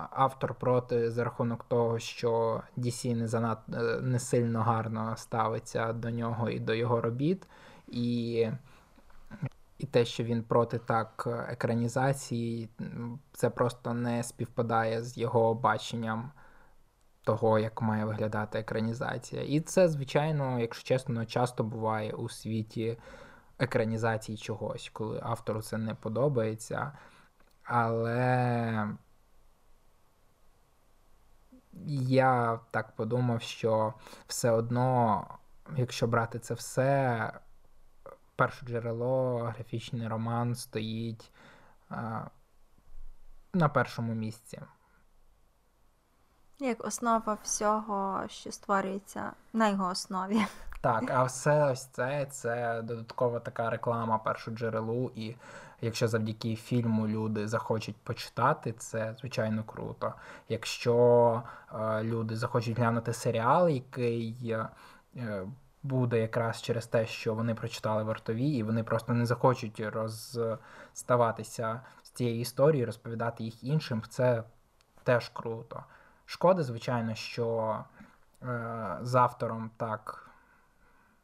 автор 0.10 0.54
проти 0.54 1.12
за 1.12 1.24
рахунок 1.24 1.64
того, 1.64 2.00
що 2.00 2.62
DC 2.78 3.16
не 3.16 3.28
занад 3.28 3.60
е, 3.74 4.00
не 4.02 4.20
сильно 4.20 4.62
гарно 4.62 5.14
ставиться 5.18 5.94
до 5.94 6.10
нього 6.10 6.50
і 6.50 6.60
до 6.60 6.74
його 6.74 7.02
робіт, 7.02 7.48
і 7.88 8.48
і 9.78 9.86
те, 9.86 10.06
що 10.06 10.24
він 10.24 10.44
проти 10.44 10.78
так 10.78 11.28
екранізації, 11.50 12.70
це 13.32 13.50
просто 13.50 13.94
не 13.94 14.24
співпадає 14.24 15.04
з 15.04 15.18
його 15.18 15.54
баченням 15.54 16.32
того, 17.24 17.60
як 17.60 17.82
має 17.82 18.06
виглядати 18.06 18.60
екранізація. 18.60 19.44
І 19.44 19.60
це, 19.60 19.90
звичайно, 19.90 20.60
якщо 20.60 20.88
чесно, 20.88 21.26
часто 21.26 21.64
буває 21.64 22.14
у 22.14 22.30
світі 22.30 22.98
екранізації 23.60 24.38
чогось, 24.38 24.90
коли 24.94 25.20
автору 25.24 25.62
це 25.62 25.78
не 25.78 25.96
подобається. 25.96 26.92
Але 27.64 28.88
я 31.86 32.60
так 32.72 32.96
подумав, 32.96 33.42
що 33.42 33.94
все 34.28 34.52
одно, 34.52 35.26
якщо 35.76 36.08
брати 36.08 36.40
це 36.40 36.54
все, 36.54 37.32
перше 38.38 38.66
джерело, 38.66 39.38
графічний 39.38 40.08
роман 40.08 40.56
стоїть 40.56 41.32
а, 41.90 42.22
на 43.54 43.70
першому 43.70 44.14
місці. 44.14 44.62
Як 46.60 46.86
основа 46.86 47.38
всього, 47.44 48.24
що 48.28 48.52
створюється 48.52 49.32
на 49.54 49.70
його 49.70 49.88
основі. 49.88 50.46
Так, 50.82 51.12
а 51.12 51.24
все 51.24 51.72
ось 51.72 51.86
це 51.86 52.28
це 52.32 52.82
додаткова 52.82 53.40
така 53.40 53.70
реклама 53.70 54.18
першу 54.18 54.52
джерелу, 54.52 55.12
і 55.16 55.36
якщо 55.82 56.08
завдяки 56.08 56.56
фільму 56.56 57.08
люди 57.08 57.48
захочуть 57.48 57.96
почитати, 57.96 58.74
це 58.74 59.16
звичайно 59.20 59.64
круто. 59.64 60.14
Якщо 60.50 61.44
е, 61.74 62.04
люди 62.04 62.36
захочуть 62.36 62.78
глянути 62.78 63.14
серіал, 63.14 63.70
який 63.70 64.56
е, 65.16 65.48
буде 65.88 66.22
якраз 66.22 66.62
через 66.62 66.88
те, 66.88 67.06
що 67.06 67.34
вони 67.34 67.56
прочитали 67.56 68.04
вартові, 68.04 68.50
і 68.50 68.64
вони 68.64 68.84
просто 68.84 69.14
не 69.14 69.26
захочуть 69.26 69.80
розставатися 69.80 71.82
з 72.04 72.10
цією 72.10 72.40
історією, 72.40 72.86
розповідати 72.86 73.44
їх 73.44 73.64
іншим, 73.64 74.04
це 74.10 74.44
теж 75.04 75.30
круто. 75.30 75.84
Шкода, 76.26 76.64
звичайно, 76.64 77.16
що 77.16 77.78
е, 78.44 78.98
з 79.02 79.16
автором 79.16 79.72
так 79.78 80.30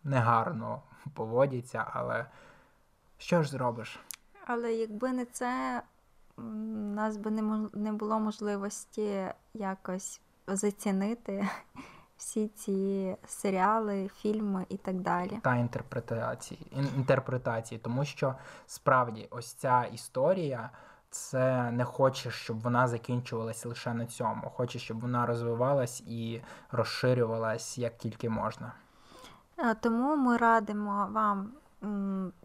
негарно 0.04 0.82
поводяться, 1.14 1.86
але 1.94 2.26
що 3.18 3.44
ж 3.44 3.50
зробиш? 3.50 4.00
Але 4.48 4.74
якби 4.74 5.12
не 5.12 5.26
це, 5.26 5.82
у 6.38 6.42
нас 6.42 7.18
би 7.18 7.32
не 7.74 7.92
було 7.92 8.20
можливості 8.20 9.28
якось 9.54 10.22
зацінити 10.48 11.50
всі 12.24 12.48
ці 12.48 13.16
серіали, 13.28 14.10
фільми 14.16 14.66
і 14.70 14.78
так 14.78 14.96
далі. 14.96 15.40
Та 15.44 15.56
інтерпретації, 15.56 16.68
інтерпретації, 16.98 17.80
тому 17.80 18.06
що 18.06 18.36
справді 18.68 19.28
ось 19.32 19.54
ця 19.54 19.84
історія. 19.84 20.70
Це 21.10 21.72
не 21.72 21.86
хоче, 21.86 22.32
щоб 22.32 22.62
вона 22.62 22.88
закінчувалась 22.88 23.66
лише 23.66 23.94
на 23.94 24.06
цьому. 24.06 24.50
Хоче, 24.56 24.80
щоб 24.80 25.00
вона 25.00 25.26
розвивалась 25.26 26.02
і 26.02 26.42
розширювалась 26.72 27.78
як 27.78 27.98
тільки 27.98 28.30
можна. 28.30 28.72
Е, 29.58 29.76
тому 29.76 30.16
ми 30.16 30.38
радимо 30.38 31.08
вам, 31.12 31.52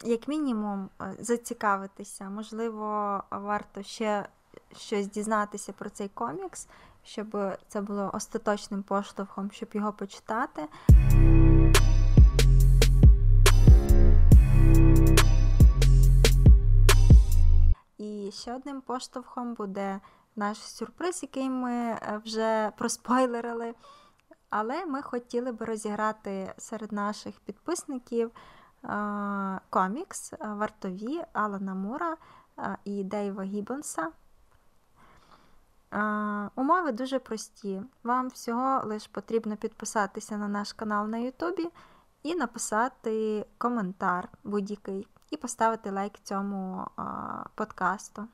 як 0.04 0.28
мінімум, 0.28 0.88
е, 1.00 1.14
зацікавитися. 1.18 2.30
Можливо, 2.30 3.22
варто 3.30 3.82
ще 3.82 4.28
щось 4.76 5.06
дізнатися 5.06 5.72
про 5.72 5.90
цей 5.90 6.08
комікс, 6.08 6.68
щоб 7.08 7.36
це 7.68 7.80
було 7.80 8.10
остаточним 8.14 8.82
поштовхом, 8.82 9.50
щоб 9.50 9.68
його 9.72 9.92
почитати. 9.92 10.68
І 17.98 18.30
ще 18.32 18.54
одним 18.54 18.80
поштовхом 18.80 19.54
буде 19.54 20.00
наш 20.36 20.58
сюрприз, 20.58 21.22
який 21.22 21.50
ми 21.50 21.72
е, 21.72 22.20
вже 22.24 22.72
проспойлерили. 22.78 23.74
Але 24.50 24.86
ми 24.86 25.02
хотіли 25.02 25.52
би 25.52 25.66
розіграти 25.66 26.54
серед 26.58 26.92
наших 26.92 27.40
підписників 27.40 28.30
е, 28.30 29.60
комікс 29.70 30.32
е, 30.32 30.36
вартові 30.40 31.24
Алана 31.32 31.74
Мура 31.74 32.16
і 32.84 33.04
Дейва 33.04 33.42
Гіббонса. 33.42 34.12
Умови 36.54 36.92
дуже 36.92 37.18
прості. 37.18 37.82
Вам 38.04 38.28
всього 38.28 38.86
лише 38.86 39.08
потрібно 39.12 39.56
підписатися 39.56 40.36
на 40.36 40.48
наш 40.48 40.72
канал 40.72 41.08
на 41.08 41.18
Ютубі 41.18 41.68
і 42.22 42.34
написати 42.34 43.46
коментар 43.58 44.28
будь-який, 44.44 45.06
і 45.30 45.36
поставити 45.36 45.90
лайк 45.90 46.18
цьому 46.22 46.86
подкасту. 47.54 48.24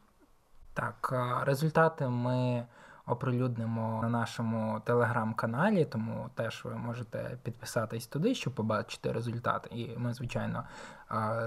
Так, 0.75 1.15
результати 1.47 2.09
ми 2.09 2.67
оприлюднимо 3.07 3.99
на 4.03 4.09
нашому 4.09 4.81
телеграм-каналі, 4.81 5.85
тому 5.85 6.31
теж 6.35 6.65
ви 6.65 6.75
можете 6.75 7.39
підписатись 7.43 8.07
туди, 8.07 8.35
щоб 8.35 8.55
побачити 8.55 9.13
результат. 9.13 9.69
І 9.71 9.97
ми, 9.97 10.15
звичайно, 10.15 10.65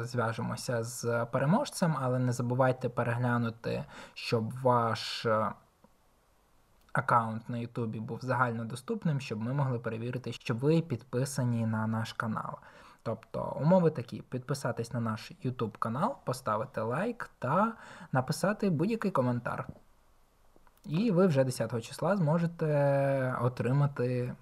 зв'яжемося 0.02 0.84
з 0.84 1.26
переможцем, 1.26 1.98
але 2.02 2.20
не 2.20 2.32
забувайте 2.32 2.90
переглянути, 2.90 3.86
щоб 4.14 4.62
ваш. 4.62 5.28
Аккаунт 6.98 7.50
на 7.50 7.58
Ютубі 7.58 8.00
був 8.00 8.20
загальнодоступним, 8.22 9.22
щоб 9.22 9.42
ми 9.42 9.54
могли 9.54 9.80
перевірити, 9.80 10.32
що 10.34 10.56
ви 10.56 10.82
підписані 10.82 11.66
на 11.66 11.88
наш 11.88 12.14
канал. 12.14 12.58
Тобто 13.04 13.58
умови 13.62 13.92
такі: 13.92 14.22
підписатись 14.22 14.94
на 14.94 15.00
наш 15.00 15.32
YouTube 15.46 15.78
канал, 15.80 16.16
поставити 16.26 16.82
лайк 16.82 17.30
та 17.40 17.74
написати 18.12 18.70
будь-який 18.70 19.12
коментар. 19.12 19.68
І 20.86 21.12
ви 21.12 21.28
вже 21.28 21.44
10 21.44 21.84
числа 21.84 22.18
зможете 22.18 23.38
отримати 23.42 24.36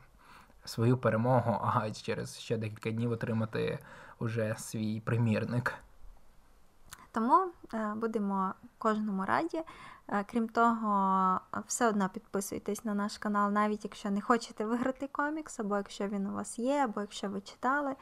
свою 0.65 0.97
перемогу, 0.97 1.59
а 1.63 1.91
через 1.91 2.39
ще 2.39 2.57
декілька 2.57 2.91
днів 2.91 3.11
отримати 3.11 3.79
уже 4.19 4.55
свій 4.57 4.99
примірник. 4.99 5.73
Тому 7.15 7.51
е, 7.73 7.93
будемо 7.95 8.53
кожному 8.77 9.25
раді. 9.25 9.61
Е, 10.07 10.23
крім 10.23 10.49
того, 10.49 11.39
все 11.67 11.89
одно 11.89 12.09
підписуйтесь 12.09 12.85
на 12.85 12.93
наш 12.93 13.17
канал, 13.17 13.51
навіть 13.51 13.83
якщо 13.83 14.11
не 14.11 14.21
хочете 14.21 14.65
виграти 14.65 15.07
комікс, 15.07 15.59
або 15.59 15.77
якщо 15.77 16.07
він 16.07 16.27
у 16.27 16.33
вас 16.33 16.59
є, 16.59 16.83
або 16.83 17.01
якщо 17.01 17.29
ви 17.29 17.41
читали. 17.41 17.95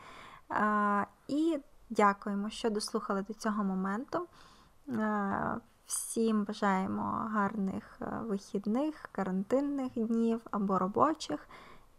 Е, 0.52 1.06
і 1.28 1.60
дякуємо, 1.90 2.50
що 2.50 2.70
дослухали 2.70 3.22
до 3.22 3.34
цього 3.34 3.64
моменту. 3.64 4.28
Всім 5.86 6.44
бажаємо 6.44 7.30
гарних 7.34 8.00
вихідних, 8.22 9.10
карантинних 9.12 9.92
днів 9.94 10.42
або 10.52 10.80
робочих. 10.80 11.48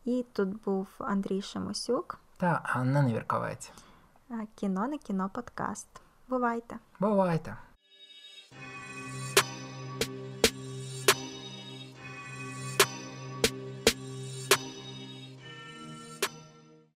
І 0.04 0.26
тут 0.32 0.62
був 0.64 0.88
Андрій 0.98 1.42
Шамосюк 1.42 2.18
та 2.36 2.60
Анна 2.64 3.02
Невірковець. 3.02 3.72
Кіно 4.54 4.86
не 4.86 4.98
кіно 4.98 5.30
подкаст. 5.34 6.03
Бувайте! 6.34 6.78
Бувайте! 7.00 7.56